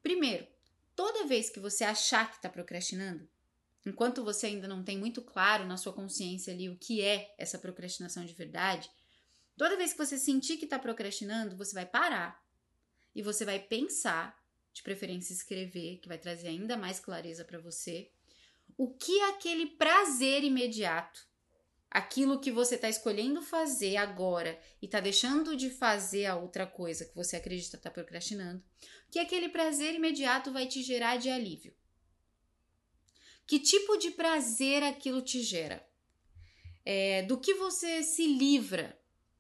Primeiro, 0.02 0.48
toda 0.96 1.28
vez 1.28 1.50
que 1.50 1.60
você 1.60 1.84
achar 1.84 2.30
que 2.30 2.38
está 2.38 2.50
procrastinando, 2.50 3.28
enquanto 3.86 4.24
você 4.24 4.48
ainda 4.48 4.68
não 4.68 4.84
tem 4.84 4.98
muito 4.98 5.22
claro 5.22 5.66
na 5.66 5.78
sua 5.78 5.94
consciência 5.94 6.54
ali 6.54 6.70
o 6.70 6.78
que 6.78 7.02
é 7.02 7.36
essa 7.38 7.60
procrastinação 7.60 8.26
de 8.26 8.34
verdade, 8.34 8.90
Toda 9.60 9.76
vez 9.76 9.92
que 9.92 9.98
você 9.98 10.18
sentir 10.18 10.56
que 10.56 10.64
está 10.64 10.80
procrastinando, 10.80 11.58
você 11.58 11.74
vai 11.74 11.86
parar 11.86 12.42
e 13.14 13.22
você 13.22 13.44
vai 13.44 13.60
pensar 13.60 14.34
de 14.72 14.82
preferência 14.82 15.34
escrever, 15.34 15.98
que 15.98 16.08
vai 16.08 16.18
trazer 16.18 16.48
ainda 16.48 16.78
mais 16.78 16.98
clareza 16.98 17.44
para 17.44 17.60
você. 17.60 18.10
O 18.78 18.94
que 18.94 19.20
é 19.20 19.32
aquele 19.32 19.66
prazer 19.66 20.46
imediato? 20.46 21.28
Aquilo 21.92 22.40
que 22.40 22.54
você 22.54 22.76
está 22.76 22.88
escolhendo 22.88 23.42
fazer 23.42 23.98
agora 23.98 24.58
e 24.82 24.86
está 24.86 25.02
deixando 25.02 25.58
de 25.58 25.70
fazer 25.70 26.28
a 26.28 26.38
outra 26.38 26.66
coisa 26.66 27.04
que 27.04 27.14
você 27.14 27.36
acredita 27.36 27.78
tá 27.78 27.92
procrastinando. 27.92 28.64
Que 29.12 29.20
aquele 29.20 29.50
prazer 29.50 29.94
imediato 29.94 30.54
vai 30.54 30.68
te 30.68 30.82
gerar 30.82 31.18
de 31.18 31.30
alívio? 31.30 31.76
Que 33.46 33.60
tipo 33.60 33.98
de 33.98 34.12
prazer 34.12 34.84
aquilo 34.84 35.22
te 35.22 35.44
gera? 35.44 35.86
É, 36.86 37.24
do 37.24 37.38
que 37.38 37.56
você 37.56 38.04
se 38.04 38.26
livra 38.26 38.98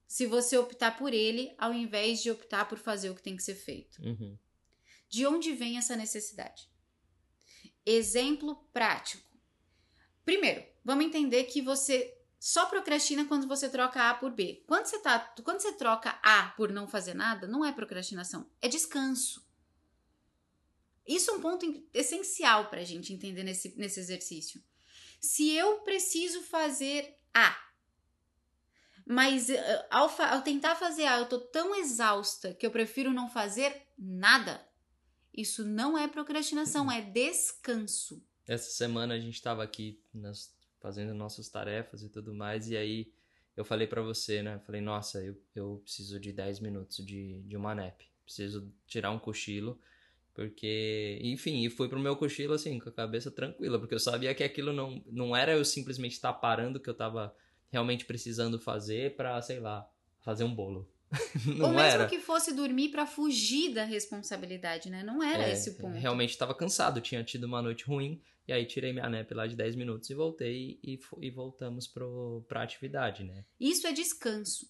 se 0.09 0.25
você 0.25 0.57
optar 0.57 0.97
por 0.97 1.13
ele 1.13 1.53
ao 1.55 1.71
invés 1.71 2.23
de 2.23 2.31
optar 2.31 2.67
por 2.67 2.79
fazer 2.79 3.11
o 3.11 3.15
que 3.15 3.21
tem 3.21 3.35
que 3.35 3.43
ser 3.43 3.53
feito? 3.53 4.01
Uhum. 4.01 4.35
De 5.07 5.27
onde 5.27 5.53
vem 5.53 5.77
essa 5.77 5.95
necessidade? 5.95 6.67
Exemplo 7.85 8.55
prático. 8.73 9.29
Primeiro, 10.25 10.65
vamos 10.83 11.05
entender 11.05 11.43
que 11.43 11.61
você 11.61 12.17
só 12.39 12.65
procrastina 12.65 13.25
quando 13.25 13.47
você 13.47 13.69
troca 13.69 14.09
A 14.09 14.15
por 14.15 14.31
B. 14.31 14.63
Quando 14.65 14.87
você, 14.87 14.97
tá, 14.97 15.19
quando 15.43 15.59
você 15.59 15.73
troca 15.73 16.19
A 16.23 16.49
por 16.57 16.71
não 16.71 16.87
fazer 16.87 17.13
nada, 17.13 17.47
não 17.47 17.63
é 17.63 17.71
procrastinação, 17.71 18.49
é 18.59 18.67
descanso. 18.67 19.47
Isso 21.07 21.29
é 21.29 21.33
um 21.35 21.41
ponto 21.41 21.87
essencial 21.93 22.67
para 22.71 22.81
a 22.81 22.85
gente 22.85 23.13
entender 23.13 23.43
nesse, 23.43 23.77
nesse 23.77 23.99
exercício. 23.99 24.59
Se 25.21 25.51
eu 25.51 25.81
preciso 25.81 26.41
fazer 26.41 27.15
A, 27.31 27.68
mas 29.09 29.49
uh, 29.49 29.55
ao, 29.89 30.07
ao 30.21 30.43
tentar 30.43 30.75
fazer 30.75 31.07
A, 31.07 31.17
eu 31.17 31.25
tô 31.25 31.39
tão 31.39 31.73
exausta 31.73 32.53
que 32.53 32.63
eu 32.63 32.69
prefiro 32.69 33.11
não 33.11 33.27
fazer 33.27 33.75
nada, 33.97 34.63
isso 35.33 35.65
não 35.65 35.97
é 35.97 36.07
procrastinação, 36.07 36.85
uhum. 36.85 36.91
é 36.91 37.01
descanso. 37.01 38.23
Essa 38.47 38.69
semana 38.69 39.15
a 39.15 39.19
gente 39.19 39.33
estava 39.33 39.63
aqui 39.63 39.99
nas, 40.13 40.55
fazendo 40.79 41.15
nossas 41.15 41.49
tarefas 41.49 42.03
e 42.03 42.09
tudo 42.09 42.35
mais, 42.35 42.69
e 42.69 42.77
aí 42.77 43.11
eu 43.57 43.65
falei 43.65 43.87
para 43.87 44.03
você, 44.03 44.43
né? 44.43 44.59
Falei, 44.59 44.79
nossa, 44.79 45.23
eu, 45.23 45.35
eu 45.55 45.81
preciso 45.83 46.19
de 46.19 46.31
10 46.31 46.59
minutos 46.59 47.03
de, 47.03 47.41
de 47.41 47.57
uma 47.57 47.73
nap. 47.73 47.99
Preciso 48.23 48.71
tirar 48.85 49.09
um 49.09 49.17
cochilo, 49.17 49.81
porque, 50.35 51.19
enfim, 51.23 51.65
e 51.65 51.69
fui 51.71 51.89
pro 51.89 51.99
meu 51.99 52.15
cochilo 52.15 52.53
assim, 52.53 52.77
com 52.77 52.89
a 52.89 52.93
cabeça 52.93 53.31
tranquila, 53.31 53.79
porque 53.79 53.95
eu 53.95 53.99
sabia 53.99 54.35
que 54.35 54.43
aquilo 54.43 54.71
não, 54.71 55.03
não 55.07 55.35
era 55.35 55.53
eu 55.53 55.65
simplesmente 55.65 56.11
estar 56.11 56.31
tá 56.31 56.39
parando 56.39 56.79
que 56.79 56.89
eu 56.89 56.93
tava 56.93 57.35
realmente 57.69 58.05
precisando 58.05 58.59
fazer 58.59 59.15
para, 59.15 59.41
sei 59.41 59.59
lá, 59.59 59.89
fazer 60.19 60.43
um 60.43 60.53
bolo. 60.53 60.89
não 61.57 61.69
Ou 61.69 61.73
mesmo 61.73 61.79
era. 61.79 62.07
que 62.07 62.19
fosse 62.19 62.53
dormir 62.53 62.89
para 62.89 63.05
fugir 63.05 63.73
da 63.73 63.83
responsabilidade, 63.83 64.89
né? 64.89 65.03
Não 65.03 65.23
era 65.23 65.43
é, 65.43 65.53
esse 65.53 65.71
o 65.71 65.75
ponto. 65.75 65.97
Realmente 65.97 66.31
estava 66.31 66.53
cansado, 66.53 67.01
tinha 67.01 67.23
tido 67.23 67.45
uma 67.45 67.61
noite 67.61 67.85
ruim, 67.85 68.21
e 68.47 68.53
aí 68.53 68.65
tirei 68.65 68.93
minha 68.93 69.09
nap 69.09 69.31
lá 69.31 69.47
de 69.47 69.55
10 69.55 69.75
minutos 69.75 70.09
e 70.09 70.13
voltei 70.13 70.79
e, 70.83 70.99
e 71.19 71.29
voltamos 71.31 71.87
pro, 71.87 72.45
pra 72.47 72.63
atividade, 72.63 73.23
né? 73.23 73.45
Isso 73.59 73.87
é 73.87 73.91
descanso. 73.91 74.69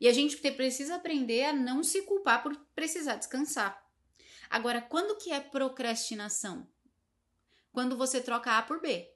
E 0.00 0.08
a 0.08 0.12
gente 0.12 0.36
precisa 0.36 0.96
aprender 0.96 1.44
a 1.44 1.52
não 1.52 1.82
se 1.82 2.02
culpar 2.02 2.42
por 2.42 2.54
precisar 2.74 3.16
descansar. 3.16 3.80
Agora, 4.50 4.80
quando 4.80 5.16
que 5.18 5.30
é 5.30 5.40
procrastinação? 5.40 6.68
Quando 7.72 7.96
você 7.96 8.20
troca 8.20 8.58
A 8.58 8.62
por 8.62 8.80
B. 8.80 9.10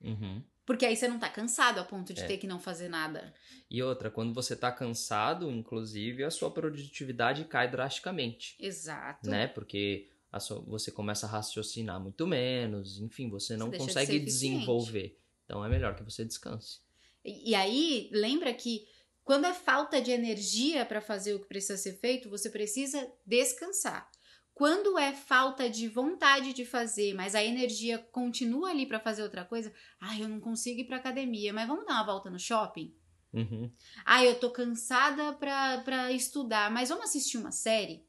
Uhum. 0.00 0.42
Porque 0.66 0.84
aí 0.84 0.96
você 0.96 1.06
não 1.06 1.18
tá 1.18 1.30
cansado 1.30 1.78
a 1.78 1.84
ponto 1.84 2.12
de 2.12 2.20
é. 2.20 2.26
ter 2.26 2.38
que 2.38 2.46
não 2.46 2.58
fazer 2.58 2.88
nada. 2.88 3.32
E 3.70 3.80
outra, 3.82 4.10
quando 4.10 4.34
você 4.34 4.56
tá 4.56 4.70
cansado, 4.72 5.50
inclusive, 5.50 6.24
a 6.24 6.30
sua 6.30 6.50
produtividade 6.50 7.44
cai 7.44 7.70
drasticamente. 7.70 8.56
Exato. 8.58 9.30
Né? 9.30 9.46
Porque 9.46 10.08
sua, 10.40 10.60
você 10.60 10.90
começa 10.90 11.26
a 11.26 11.30
raciocinar 11.30 12.00
muito 12.00 12.26
menos, 12.26 13.00
enfim, 13.00 13.30
você 13.30 13.56
não 13.56 13.70
você 13.70 13.78
consegue 13.78 14.18
de 14.18 14.24
desenvolver. 14.24 15.18
Então 15.44 15.64
é 15.64 15.68
melhor 15.68 15.94
que 15.94 16.02
você 16.02 16.24
descanse. 16.24 16.80
E, 17.24 17.50
e 17.50 17.54
aí, 17.54 18.10
lembra 18.12 18.52
que 18.52 18.86
quando 19.24 19.46
é 19.46 19.54
falta 19.54 20.00
de 20.00 20.10
energia 20.10 20.84
para 20.84 21.00
fazer 21.00 21.34
o 21.34 21.40
que 21.40 21.46
precisa 21.46 21.76
ser 21.76 21.94
feito, 21.94 22.28
você 22.28 22.50
precisa 22.50 23.10
descansar. 23.24 24.10
Quando 24.56 24.98
é 24.98 25.12
falta 25.12 25.68
de 25.68 25.86
vontade 25.86 26.54
de 26.54 26.64
fazer, 26.64 27.12
mas 27.12 27.34
a 27.34 27.44
energia 27.44 27.98
continua 27.98 28.70
ali 28.70 28.86
para 28.86 28.98
fazer 28.98 29.22
outra 29.22 29.44
coisa, 29.44 29.70
ah, 30.00 30.18
eu 30.18 30.26
não 30.30 30.40
consigo 30.40 30.80
ir 30.80 30.84
para 30.84 30.96
academia, 30.96 31.52
mas 31.52 31.68
vamos 31.68 31.84
dar 31.84 31.92
uma 31.92 32.06
volta 32.06 32.30
no 32.30 32.38
shopping? 32.38 32.96
Uhum. 33.34 33.70
Ah, 34.02 34.24
eu 34.24 34.40
tô 34.40 34.50
cansada 34.50 35.34
para 35.34 36.10
estudar, 36.10 36.70
mas 36.70 36.88
vamos 36.88 37.04
assistir 37.04 37.36
uma 37.36 37.52
série? 37.52 38.06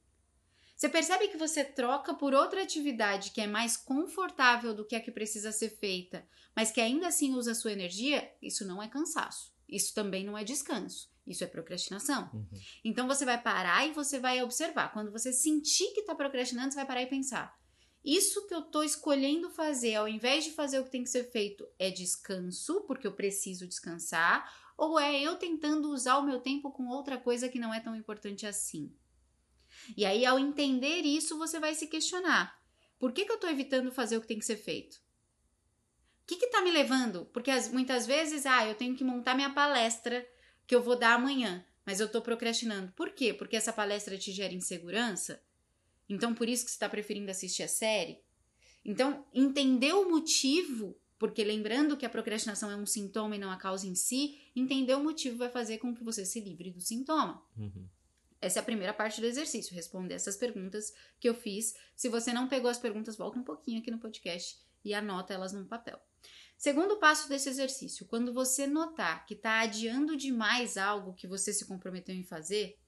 Você 0.73 0.87
percebe 0.87 1.27
que 1.27 1.35
você 1.35 1.65
troca 1.65 2.13
por 2.13 2.33
outra 2.33 2.63
atividade 2.63 3.31
que 3.31 3.41
é 3.41 3.47
mais 3.47 3.75
confortável 3.75 4.73
do 4.73 4.87
que 4.87 4.95
a 4.95 5.01
que 5.01 5.11
precisa 5.11 5.51
ser 5.51 5.71
feita, 5.71 6.25
mas 6.55 6.71
que 6.71 6.79
ainda 6.79 7.09
assim 7.09 7.33
usa 7.33 7.51
a 7.51 7.55
sua 7.55 7.73
energia? 7.73 8.33
Isso 8.41 8.65
não 8.65 8.81
é 8.81 8.87
cansaço. 8.87 9.53
Isso 9.67 9.93
também 9.93 10.23
não 10.23 10.37
é 10.37 10.45
descanso. 10.45 11.11
Isso 11.27 11.43
é 11.43 11.47
procrastinação. 11.47 12.29
Uhum. 12.33 12.47
Então 12.85 13.05
você 13.05 13.25
vai 13.25 13.39
parar 13.39 13.85
e 13.85 13.91
você 13.91 14.17
vai 14.17 14.41
observar. 14.41 14.93
Quando 14.93 15.11
você 15.11 15.33
sentir 15.33 15.93
que 15.93 15.99
está 15.99 16.15
procrastinando, 16.15 16.71
você 16.71 16.77
vai 16.77 16.87
parar 16.87 17.01
e 17.01 17.07
pensar: 17.07 17.53
isso 18.03 18.47
que 18.47 18.53
eu 18.53 18.59
estou 18.59 18.83
escolhendo 18.83 19.49
fazer, 19.49 19.95
ao 19.95 20.07
invés 20.07 20.45
de 20.45 20.51
fazer 20.51 20.79
o 20.79 20.85
que 20.85 20.91
tem 20.91 21.03
que 21.03 21.09
ser 21.09 21.25
feito, 21.25 21.67
é 21.77 21.91
descanso, 21.91 22.81
porque 22.87 23.05
eu 23.05 23.11
preciso 23.11 23.67
descansar, 23.67 24.49
ou 24.77 24.97
é 24.97 25.19
eu 25.19 25.35
tentando 25.35 25.91
usar 25.91 26.17
o 26.17 26.25
meu 26.25 26.39
tempo 26.39 26.71
com 26.71 26.87
outra 26.87 27.17
coisa 27.17 27.49
que 27.49 27.59
não 27.59 27.73
é 27.73 27.81
tão 27.81 27.93
importante 27.93 28.45
assim? 28.47 28.95
E 29.97 30.05
aí, 30.05 30.25
ao 30.25 30.39
entender 30.39 31.01
isso, 31.01 31.37
você 31.37 31.59
vai 31.59 31.75
se 31.75 31.87
questionar: 31.87 32.57
por 32.97 33.11
que, 33.11 33.25
que 33.25 33.31
eu 33.31 33.35
estou 33.35 33.49
evitando 33.49 33.91
fazer 33.91 34.15
o 34.15 34.21
que 34.21 34.27
tem 34.27 34.39
que 34.39 34.45
ser 34.45 34.57
feito? 34.57 35.05
O 36.23 36.27
que 36.27 36.45
está 36.45 36.61
me 36.61 36.71
levando? 36.71 37.25
Porque 37.33 37.51
as, 37.51 37.69
muitas 37.69 38.05
vezes, 38.05 38.45
ah, 38.45 38.65
eu 38.65 38.75
tenho 38.75 38.95
que 38.95 39.03
montar 39.03 39.35
minha 39.35 39.53
palestra 39.53 40.25
que 40.67 40.75
eu 40.75 40.83
vou 40.83 40.97
dar 40.97 41.13
amanhã, 41.13 41.65
mas 41.85 41.99
eu 41.99 42.11
tô 42.11 42.21
procrastinando. 42.21 42.91
Por 42.91 43.11
quê? 43.11 43.33
Porque 43.33 43.55
essa 43.55 43.73
palestra 43.73 44.17
te 44.17 44.31
gera 44.31 44.53
insegurança? 44.53 45.41
Então 46.09 46.35
por 46.35 46.47
isso 46.47 46.65
que 46.65 46.71
você 46.71 46.75
está 46.75 46.89
preferindo 46.89 47.31
assistir 47.31 47.63
a 47.63 47.67
série? 47.67 48.19
Então, 48.87 49.25
entender 49.33 49.91
o 49.93 50.09
motivo, 50.09 50.97
porque 51.19 51.43
lembrando 51.43 51.97
que 51.97 52.05
a 52.05 52.09
procrastinação 52.09 52.71
é 52.71 52.75
um 52.77 52.85
sintoma 52.85 53.35
e 53.35 53.39
não 53.39 53.51
a 53.51 53.57
causa 53.57 53.85
em 53.85 53.95
si, 53.95 54.39
entender 54.55 54.95
o 54.95 55.03
motivo 55.03 55.37
vai 55.37 55.49
fazer 55.49 55.77
com 55.77 55.93
que 55.93 56.05
você 56.05 56.25
se 56.25 56.39
livre 56.39 56.71
do 56.71 56.79
sintoma. 56.79 57.43
Uhum. 57.57 57.85
Essa 58.39 58.59
é 58.59 58.61
a 58.61 58.65
primeira 58.65 58.93
parte 58.93 59.19
do 59.19 59.27
exercício, 59.27 59.75
responder 59.75 60.13
essas 60.13 60.37
perguntas 60.37 60.93
que 61.19 61.27
eu 61.27 61.33
fiz. 61.33 61.75
Se 61.97 62.07
você 62.07 62.31
não 62.31 62.47
pegou 62.47 62.69
as 62.69 62.79
perguntas, 62.79 63.17
volta 63.17 63.37
um 63.37 63.43
pouquinho 63.43 63.81
aqui 63.81 63.91
no 63.91 63.99
podcast 63.99 64.57
e 64.85 64.93
anota 64.93 65.33
elas 65.33 65.51
num 65.51 65.65
papel. 65.65 65.99
Segundo 66.57 66.97
passo 66.97 67.29
desse 67.29 67.49
exercício, 67.49 68.07
quando 68.07 68.33
você 68.33 68.65
notar 68.65 69.25
que 69.27 69.35
está 69.35 69.59
adiando 69.59 70.17
demais 70.17 70.75
algo 70.75 71.13
que 71.13 71.27
você 71.27 71.53
se 71.53 71.65
comprometeu 71.67 72.15
em 72.15 72.23
fazer, 72.23 72.79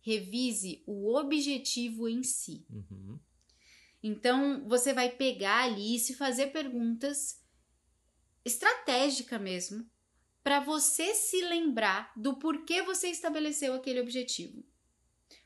revise 0.00 0.82
o 0.84 1.14
objetivo 1.14 2.08
em 2.08 2.24
si. 2.24 2.66
Uhum. 2.68 3.20
Então, 4.02 4.68
você 4.68 4.92
vai 4.92 5.10
pegar 5.10 5.62
ali 5.62 5.94
e 5.94 5.98
se 5.98 6.14
fazer 6.14 6.48
perguntas 6.48 7.40
estratégica 8.44 9.38
mesmo, 9.38 9.88
para 10.42 10.60
você 10.60 11.14
se 11.14 11.40
lembrar 11.40 12.12
do 12.14 12.36
porquê 12.36 12.82
você 12.82 13.08
estabeleceu 13.08 13.72
aquele 13.72 14.00
objetivo. 14.00 14.62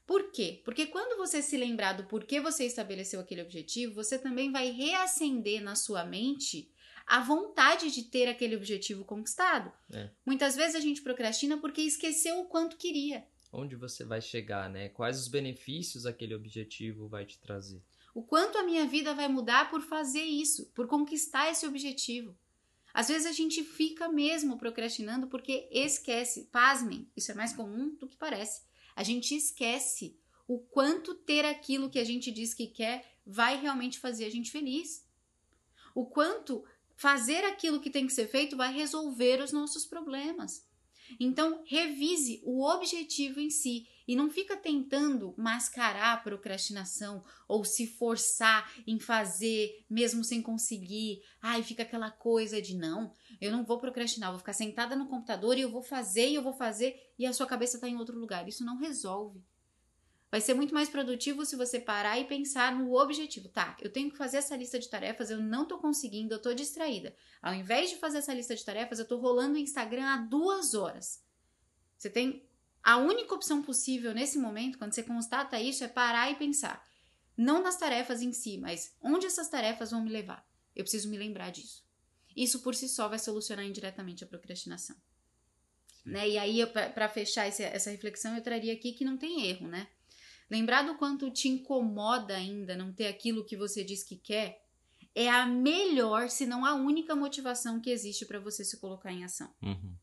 Por 0.05 0.33
quê? 0.33 0.61
Porque 0.65 0.87
quando 0.87 1.19
você 1.19 1.41
se 1.41 1.57
lembrar 1.57 1.93
do 1.93 2.07
porquê 2.07 2.41
você 2.41 2.65
estabeleceu 2.65 3.21
aquele 3.21 3.43
objetivo, 3.43 3.95
você 3.95 4.19
também 4.19 4.51
vai 4.51 4.71
reacender 4.71 5.63
na 5.63 5.77
sua 5.77 6.05
mente 6.05 6.73
a 7.09 7.21
vontade 7.21 7.91
de 7.91 8.03
ter 8.03 8.29
aquele 8.29 8.55
objetivo 8.55 9.03
conquistado. 9.03 9.73
É. 9.91 10.11
Muitas 10.27 10.55
vezes 10.55 10.77
a 10.77 10.81
gente 10.81 11.01
procrastina 11.01 11.57
porque 11.57 11.81
esqueceu 11.81 12.39
o 12.39 12.45
quanto 12.45 12.77
queria. 12.77 13.27
Onde 13.51 13.75
você 13.77 14.05
vai 14.05 14.21
chegar, 14.21 14.69
né? 14.69 14.91
Quais 14.91 15.19
os 15.19 15.27
benefícios 15.27 16.05
aquele 16.05 16.35
objetivo 16.35 17.09
vai 17.09 17.25
te 17.25 17.41
trazer? 17.41 17.83
O 18.15 18.23
quanto 18.23 18.59
a 18.59 18.63
minha 18.63 18.87
vida 18.87 19.15
vai 19.15 19.27
mudar 19.27 19.71
por 19.71 19.81
fazer 19.81 20.23
isso, 20.23 20.71
por 20.75 20.87
conquistar 20.87 21.51
esse 21.51 21.67
objetivo. 21.67 22.37
Às 22.93 23.09
vezes 23.09 23.27
a 23.27 23.33
gente 23.33 23.65
fica 23.65 24.07
mesmo 24.09 24.59
procrastinando 24.59 25.29
porque 25.29 25.67
esquece. 25.71 26.45
Pasmem, 26.53 27.11
isso 27.17 27.33
é 27.33 27.35
mais 27.35 27.55
comum 27.55 27.95
do 27.97 28.07
que 28.07 28.17
parece. 28.17 28.63
A 28.95 29.03
gente 29.03 29.35
esquece 29.35 30.19
o 30.47 30.59
quanto 30.59 31.15
ter 31.15 31.47
aquilo 31.47 31.89
que 31.89 31.99
a 31.99 32.05
gente 32.05 32.31
diz 32.31 32.53
que 32.53 32.67
quer 32.67 33.03
vai 33.25 33.59
realmente 33.59 33.99
fazer 33.99 34.27
a 34.27 34.31
gente 34.31 34.51
feliz. 34.51 35.07
O 35.95 36.05
quanto 36.05 36.65
fazer 36.99 37.45
aquilo 37.45 37.81
que 37.81 37.91
tem 37.91 38.07
que 38.07 38.13
ser 38.13 38.27
feito 38.27 38.57
vai 38.57 38.75
resolver 38.75 39.41
os 39.41 39.53
nossos 39.53 39.87
problemas. 39.87 40.67
Então, 41.19 41.63
revise 41.65 42.43
o 42.45 42.63
objetivo 42.63 43.41
em 43.41 43.49
si 43.49 43.87
e 44.07 44.17
não 44.17 44.29
fica 44.29 44.57
tentando 44.57 45.33
mascarar 45.39 46.15
a 46.15 46.17
procrastinação 46.17 47.25
ou 47.47 47.65
se 47.65 47.87
forçar 47.87 48.71
em 48.87 48.99
fazer 48.99 49.87
mesmo 49.89 50.25
sem 50.25 50.43
conseguir. 50.43 51.23
Ai, 51.41 51.63
fica 51.63 51.85
aquela 51.85 52.11
coisa 52.11 52.61
de 52.61 52.77
não, 52.77 53.13
eu 53.41 53.53
não 53.53 53.65
vou 53.65 53.79
procrastinar, 53.79 54.31
vou 54.31 54.41
ficar 54.41 54.53
sentada 54.53 54.97
no 54.97 55.07
computador 55.07 55.57
e 55.57 55.63
eu 55.63 55.71
vou 55.71 55.83
fazer 55.83 56.29
e 56.29 56.35
eu 56.35 56.43
vou 56.43 56.53
fazer 56.53 56.95
e 57.19 57.25
a 57.25 57.33
sua 57.33 57.47
cabeça 57.47 57.77
está 57.77 57.89
em 57.89 57.97
outro 57.97 58.19
lugar. 58.19 58.47
Isso 58.49 58.65
não 58.65 58.77
resolve. 58.77 59.41
Vai 60.31 60.43
ser 60.43 60.53
muito 60.53 60.75
mais 60.75 60.91
produtivo 60.91 61.47
se 61.47 61.57
você 61.57 61.81
parar 61.81 62.19
e 62.19 62.25
pensar 62.25 62.75
no 62.77 62.95
objetivo. 62.95 63.49
Tá, 63.49 63.77
eu 63.81 63.91
tenho 63.91 64.11
que 64.11 64.17
fazer 64.17 64.39
essa 64.39 64.57
lista 64.57 64.79
de 64.79 64.89
tarefas, 64.89 65.31
eu 65.31 65.41
não 65.41 65.67
tô 65.67 65.79
conseguindo, 65.79 66.35
eu 66.35 66.43
tô 66.43 66.53
distraída. 66.53 67.15
Ao 67.41 67.55
invés 67.55 67.89
de 67.89 67.97
fazer 67.97 68.19
essa 68.19 68.35
lista 68.35 68.55
de 68.55 68.65
tarefas, 68.65 68.99
eu 68.99 69.07
tô 69.07 69.17
rolando 69.17 69.55
o 69.55 69.59
Instagram 69.59 70.05
há 70.05 70.17
duas 70.19 70.75
horas. 70.75 71.25
Você 71.97 72.11
tem. 72.11 72.47
A 72.83 72.97
única 72.97 73.35
opção 73.35 73.63
possível 73.63 74.15
nesse 74.15 74.39
momento, 74.39 74.79
quando 74.79 74.93
você 74.93 75.03
constata 75.03 75.61
isso, 75.61 75.83
é 75.83 75.89
parar 75.89 76.31
e 76.31 76.37
pensar. 76.37 76.83
Não 77.37 77.63
nas 77.63 77.77
tarefas 77.77 78.23
em 78.23 78.33
si, 78.33 78.57
mas 78.59 78.97
onde 79.03 79.27
essas 79.27 79.49
tarefas 79.49 79.91
vão 79.91 80.03
me 80.03 80.11
levar. 80.11 80.47
Eu 80.77 80.85
preciso 80.85 81.09
me 81.09 81.17
lembrar 81.17 81.51
disso. 81.51 81.85
Isso 82.37 82.61
por 82.61 82.75
si 82.75 82.89
só 82.89 83.09
vai 83.09 83.19
solucionar 83.19 83.65
indiretamente 83.65 84.25
a 84.25 84.27
procrastinação. 84.27 84.97
Né? 86.05 86.31
E 86.31 86.39
aí, 86.39 86.65
para 86.67 87.09
fechar 87.09 87.47
essa, 87.47 87.65
essa 87.65 87.91
reflexão, 87.91 88.35
eu 88.37 88.43
traria 88.43 88.73
aqui 88.73 88.93
que 88.93 89.05
não 89.05 89.17
tem 89.17 89.47
erro, 89.47 89.67
né? 89.67 89.89
Lembrar 90.51 90.83
do 90.83 90.97
quanto 90.97 91.31
te 91.31 91.49
incomoda 91.49 92.35
ainda 92.35 92.77
não 92.77 92.93
ter 92.93 93.07
aquilo 93.07 93.45
que 93.45 93.57
você 93.57 93.85
diz 93.85 94.03
que 94.03 94.17
quer 94.17 94.63
é 95.15 95.29
a 95.29 95.47
melhor, 95.47 96.31
se 96.31 96.47
não 96.47 96.65
a 96.65 96.75
única 96.75 97.15
motivação 97.15 97.81
que 97.81 97.91
existe 97.91 98.25
para 98.25 98.39
você 98.39 98.65
se 98.65 98.79
colocar 98.79 99.13
em 99.13 99.25
ação. 99.25 99.53
Uhum. 99.63 99.95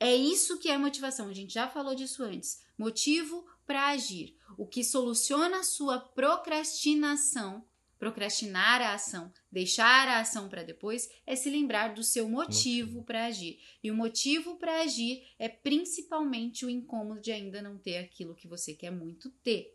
É 0.00 0.14
isso 0.14 0.58
que 0.58 0.70
é 0.70 0.78
motivação. 0.78 1.28
A 1.28 1.32
gente 1.32 1.52
já 1.52 1.68
falou 1.68 1.94
disso 1.94 2.22
antes. 2.22 2.62
Motivo 2.78 3.44
para 3.66 3.88
agir. 3.88 4.36
O 4.56 4.66
que 4.66 4.84
soluciona 4.84 5.58
a 5.58 5.64
sua 5.64 5.98
procrastinação, 5.98 7.64
procrastinar 8.04 8.82
a 8.82 8.92
ação, 8.92 9.32
deixar 9.50 10.06
a 10.08 10.20
ação 10.20 10.46
para 10.46 10.62
depois, 10.62 11.08
é 11.26 11.34
se 11.34 11.48
lembrar 11.48 11.94
do 11.94 12.04
seu 12.04 12.28
motivo 12.28 13.02
para 13.02 13.24
agir. 13.24 13.58
E 13.82 13.90
o 13.90 13.94
motivo 13.94 14.56
para 14.56 14.82
agir 14.82 15.26
é 15.38 15.48
principalmente 15.48 16.66
o 16.66 16.70
incômodo 16.70 17.22
de 17.22 17.32
ainda 17.32 17.62
não 17.62 17.78
ter 17.78 17.96
aquilo 17.96 18.34
que 18.34 18.46
você 18.46 18.74
quer 18.74 18.90
muito 18.90 19.30
ter. 19.42 19.74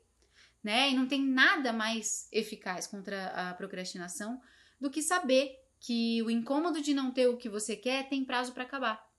Né? 0.63 0.91
E 0.91 0.93
não 0.93 1.07
tem 1.07 1.25
nada 1.25 1.73
mais 1.73 2.29
eficaz 2.31 2.85
contra 2.85 3.29
a 3.29 3.53
procrastinação 3.55 4.39
do 4.79 4.91
que 4.91 5.01
saber 5.01 5.55
que 5.79 6.21
o 6.21 6.29
incômodo 6.29 6.83
de 6.83 6.93
não 6.93 7.11
ter 7.11 7.25
o 7.25 7.37
que 7.37 7.49
você 7.49 7.75
quer 7.75 8.07
tem 8.09 8.23
prazo 8.23 8.53
para 8.53 8.63
acabar. 8.63 9.09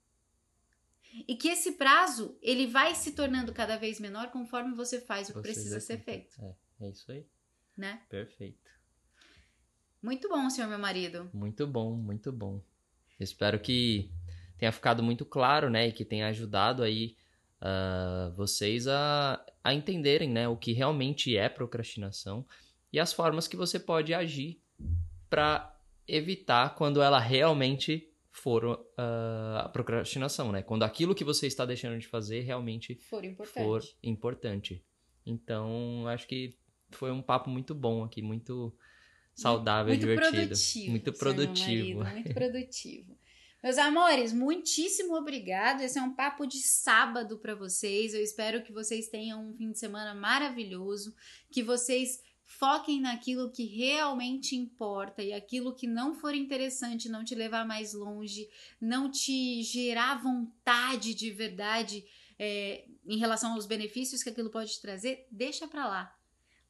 E 1.26 1.34
que 1.34 1.48
esse 1.48 1.72
prazo, 1.72 2.38
ele 2.40 2.68
vai 2.68 2.94
se 2.94 3.10
tornando 3.10 3.52
cada 3.52 3.76
vez 3.76 3.98
menor 3.98 4.30
conforme 4.30 4.72
você 4.72 5.00
faz 5.00 5.30
o 5.30 5.34
que 5.34 5.42
precisa 5.42 5.80
ser 5.80 5.98
feito. 5.98 6.40
É, 6.40 6.86
é 6.86 6.90
isso 6.90 7.10
aí. 7.10 7.26
Né? 7.76 8.00
Perfeito. 8.08 8.69
Muito 10.02 10.28
bom, 10.28 10.48
senhor 10.48 10.68
meu 10.68 10.78
marido. 10.78 11.28
Muito 11.32 11.66
bom, 11.66 11.94
muito 11.94 12.32
bom. 12.32 12.62
Espero 13.18 13.58
que 13.58 14.10
tenha 14.58 14.72
ficado 14.72 15.02
muito 15.02 15.24
claro, 15.24 15.68
né? 15.68 15.88
E 15.88 15.92
que 15.92 16.04
tenha 16.04 16.28
ajudado 16.28 16.82
aí 16.82 17.16
uh, 17.60 18.34
vocês 18.34 18.86
a, 18.88 19.44
a 19.62 19.74
entenderem, 19.74 20.30
né? 20.30 20.48
O 20.48 20.56
que 20.56 20.72
realmente 20.72 21.36
é 21.36 21.48
procrastinação 21.48 22.46
e 22.92 22.98
as 22.98 23.12
formas 23.12 23.46
que 23.46 23.56
você 23.56 23.78
pode 23.78 24.14
agir 24.14 24.60
para 25.28 25.76
evitar 26.08 26.74
quando 26.74 27.02
ela 27.02 27.20
realmente 27.20 28.08
for 28.30 28.64
uh, 28.64 29.58
a 29.58 29.68
procrastinação, 29.68 30.50
né? 30.50 30.62
Quando 30.62 30.82
aquilo 30.82 31.14
que 31.14 31.24
você 31.24 31.46
está 31.46 31.66
deixando 31.66 31.98
de 31.98 32.06
fazer 32.06 32.40
realmente 32.40 32.96
for 32.96 33.24
importante. 33.24 33.54
For 33.54 33.82
importante. 34.02 34.84
Então, 35.26 36.06
acho 36.08 36.26
que 36.26 36.56
foi 36.90 37.10
um 37.10 37.22
papo 37.22 37.50
muito 37.50 37.74
bom 37.74 38.02
aqui, 38.02 38.22
muito 38.22 38.74
saudável, 39.34 39.88
muito 39.88 40.00
divertido. 40.00 40.36
Produtivo, 40.36 40.90
muito 40.90 41.12
produtivo. 41.12 41.98
Marido, 42.00 42.14
muito 42.14 42.34
produtivo. 42.34 43.18
Meus 43.62 43.76
amores, 43.76 44.32
muitíssimo 44.32 45.14
obrigado. 45.14 45.82
Esse 45.82 45.98
é 45.98 46.02
um 46.02 46.14
papo 46.14 46.46
de 46.46 46.58
sábado 46.58 47.38
para 47.38 47.54
vocês. 47.54 48.14
Eu 48.14 48.22
espero 48.22 48.62
que 48.62 48.72
vocês 48.72 49.08
tenham 49.08 49.50
um 49.50 49.54
fim 49.54 49.70
de 49.70 49.78
semana 49.78 50.14
maravilhoso, 50.14 51.14
que 51.50 51.62
vocês 51.62 52.20
Foquem 52.58 53.00
naquilo 53.00 53.52
que 53.52 53.64
realmente 53.64 54.56
importa 54.56 55.22
e 55.22 55.32
aquilo 55.32 55.72
que 55.72 55.86
não 55.86 56.16
for 56.16 56.34
interessante, 56.34 57.08
não 57.08 57.22
te 57.22 57.32
levar 57.32 57.64
mais 57.64 57.94
longe, 57.94 58.50
não 58.80 59.08
te 59.08 59.62
gerar 59.62 60.20
vontade 60.20 61.14
de 61.14 61.30
verdade 61.30 62.04
é, 62.36 62.86
em 63.06 63.18
relação 63.18 63.54
aos 63.54 63.66
benefícios 63.66 64.20
que 64.20 64.30
aquilo 64.30 64.50
pode 64.50 64.72
te 64.72 64.82
trazer, 64.82 65.28
deixa 65.30 65.68
pra 65.68 65.86
lá. 65.86 66.19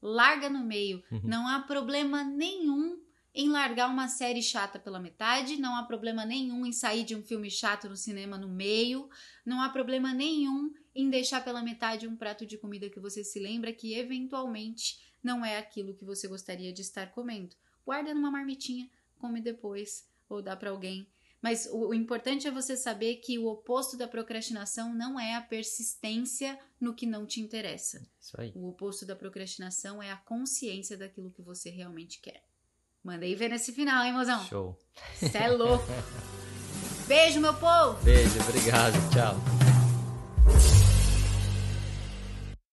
Larga 0.02 0.48
no 0.48 0.64
meio. 0.64 1.02
Uhum. 1.10 1.20
Não 1.24 1.46
há 1.46 1.60
problema 1.60 2.24
nenhum 2.24 2.98
em 3.34 3.48
largar 3.48 3.88
uma 3.88 4.08
série 4.08 4.42
chata 4.42 4.78
pela 4.78 4.98
metade, 4.98 5.56
não 5.56 5.76
há 5.76 5.84
problema 5.84 6.24
nenhum 6.24 6.66
em 6.66 6.72
sair 6.72 7.04
de 7.04 7.14
um 7.14 7.22
filme 7.22 7.50
chato 7.50 7.88
no 7.88 7.96
cinema 7.96 8.36
no 8.36 8.48
meio, 8.48 9.08
não 9.46 9.62
há 9.62 9.68
problema 9.68 10.12
nenhum 10.12 10.72
em 10.94 11.08
deixar 11.08 11.44
pela 11.44 11.62
metade 11.62 12.08
um 12.08 12.16
prato 12.16 12.44
de 12.44 12.58
comida 12.58 12.90
que 12.90 12.98
você 12.98 13.22
se 13.22 13.38
lembra 13.38 13.72
que 13.72 13.94
eventualmente 13.94 15.00
não 15.22 15.44
é 15.44 15.58
aquilo 15.58 15.94
que 15.94 16.04
você 16.04 16.26
gostaria 16.26 16.72
de 16.72 16.82
estar 16.82 17.12
comendo. 17.12 17.54
Guarda 17.84 18.12
numa 18.12 18.30
marmitinha, 18.30 18.90
come 19.18 19.40
depois 19.40 20.08
ou 20.28 20.42
dá 20.42 20.56
para 20.56 20.70
alguém. 20.70 21.06
Mas 21.42 21.66
o, 21.66 21.88
o, 21.88 21.94
importante 21.94 22.46
é 22.46 22.50
você 22.50 22.76
saber 22.76 23.16
que 23.16 23.38
o 23.38 23.46
oposto 23.46 23.96
da 23.96 24.06
procrastinação 24.06 24.94
não 24.94 25.18
é 25.18 25.34
a 25.34 25.40
persistência 25.40 26.58
no 26.78 26.94
que 26.94 27.06
não 27.06 27.26
te 27.26 27.40
interessa. 27.40 28.06
Isso 28.20 28.38
aí. 28.38 28.52
O 28.54 28.68
oposto 28.68 29.06
da 29.06 29.16
procrastinação 29.16 30.02
é 30.02 30.10
a 30.10 30.16
consciência 30.16 30.96
daquilo 30.96 31.30
que 31.30 31.42
você 31.42 31.70
realmente 31.70 32.20
quer. 32.20 32.42
Mandei 33.02 33.34
ver 33.34 33.48
nesse 33.48 33.72
final, 33.72 34.04
hein, 34.04 34.12
mozão? 34.12 34.44
Show. 34.44 34.78
Cê 35.14 35.38
é 35.38 35.48
louco. 35.48 35.86
Beijo, 37.08 37.40
meu 37.40 37.54
povo. 37.54 38.00
Beijo, 38.04 38.38
obrigado. 38.40 38.94
Tchau. 39.10 39.59